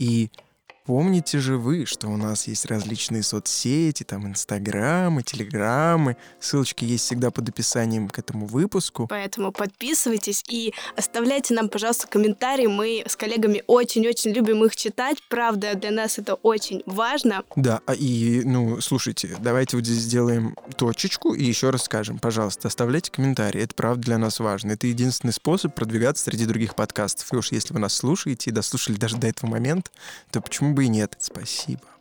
И 0.00 0.32
Помните 0.84 1.38
же 1.38 1.58
вы, 1.58 1.86
что 1.86 2.08
у 2.08 2.16
нас 2.16 2.48
есть 2.48 2.66
различные 2.66 3.22
соцсети, 3.22 4.02
там 4.02 4.26
инстаграмы, 4.26 5.22
телеграммы. 5.22 6.16
Ссылочки 6.40 6.84
есть 6.84 7.04
всегда 7.04 7.30
под 7.30 7.48
описанием 7.48 8.08
к 8.08 8.18
этому 8.18 8.46
выпуску. 8.46 9.06
Поэтому 9.08 9.52
подписывайтесь 9.52 10.42
и 10.48 10.74
оставляйте 10.96 11.54
нам, 11.54 11.68
пожалуйста, 11.68 12.08
комментарии. 12.08 12.66
Мы 12.66 13.04
с 13.06 13.14
коллегами 13.14 13.62
очень-очень 13.68 14.32
любим 14.32 14.64
их 14.64 14.74
читать. 14.74 15.18
Правда, 15.28 15.74
для 15.74 15.92
нас 15.92 16.18
это 16.18 16.34
очень 16.34 16.82
важно. 16.86 17.44
Да, 17.54 17.80
а 17.86 17.94
и, 17.94 18.42
ну, 18.44 18.80
слушайте, 18.80 19.36
давайте 19.38 19.76
вот 19.76 19.86
здесь 19.86 20.02
сделаем 20.02 20.56
точечку 20.76 21.34
и 21.34 21.44
еще 21.44 21.70
раз 21.70 21.84
скажем, 21.84 22.18
пожалуйста, 22.18 22.68
оставляйте 22.68 23.12
комментарии. 23.12 23.62
Это 23.62 23.74
правда 23.74 24.02
для 24.02 24.18
нас 24.18 24.40
важно. 24.40 24.72
Это 24.72 24.88
единственный 24.88 25.32
способ 25.32 25.74
продвигаться 25.74 26.24
среди 26.24 26.44
других 26.44 26.74
подкастов. 26.74 27.32
И 27.32 27.36
уж 27.36 27.52
если 27.52 27.72
вы 27.72 27.78
нас 27.78 27.94
слушаете 27.94 28.50
и 28.50 28.52
дослушали 28.52 28.96
даже 28.96 29.16
до 29.16 29.28
этого 29.28 29.48
момента, 29.48 29.90
то 30.30 30.40
бы 30.72 30.84
и 30.84 30.88
нет. 30.88 31.16
Спасибо. 31.18 31.91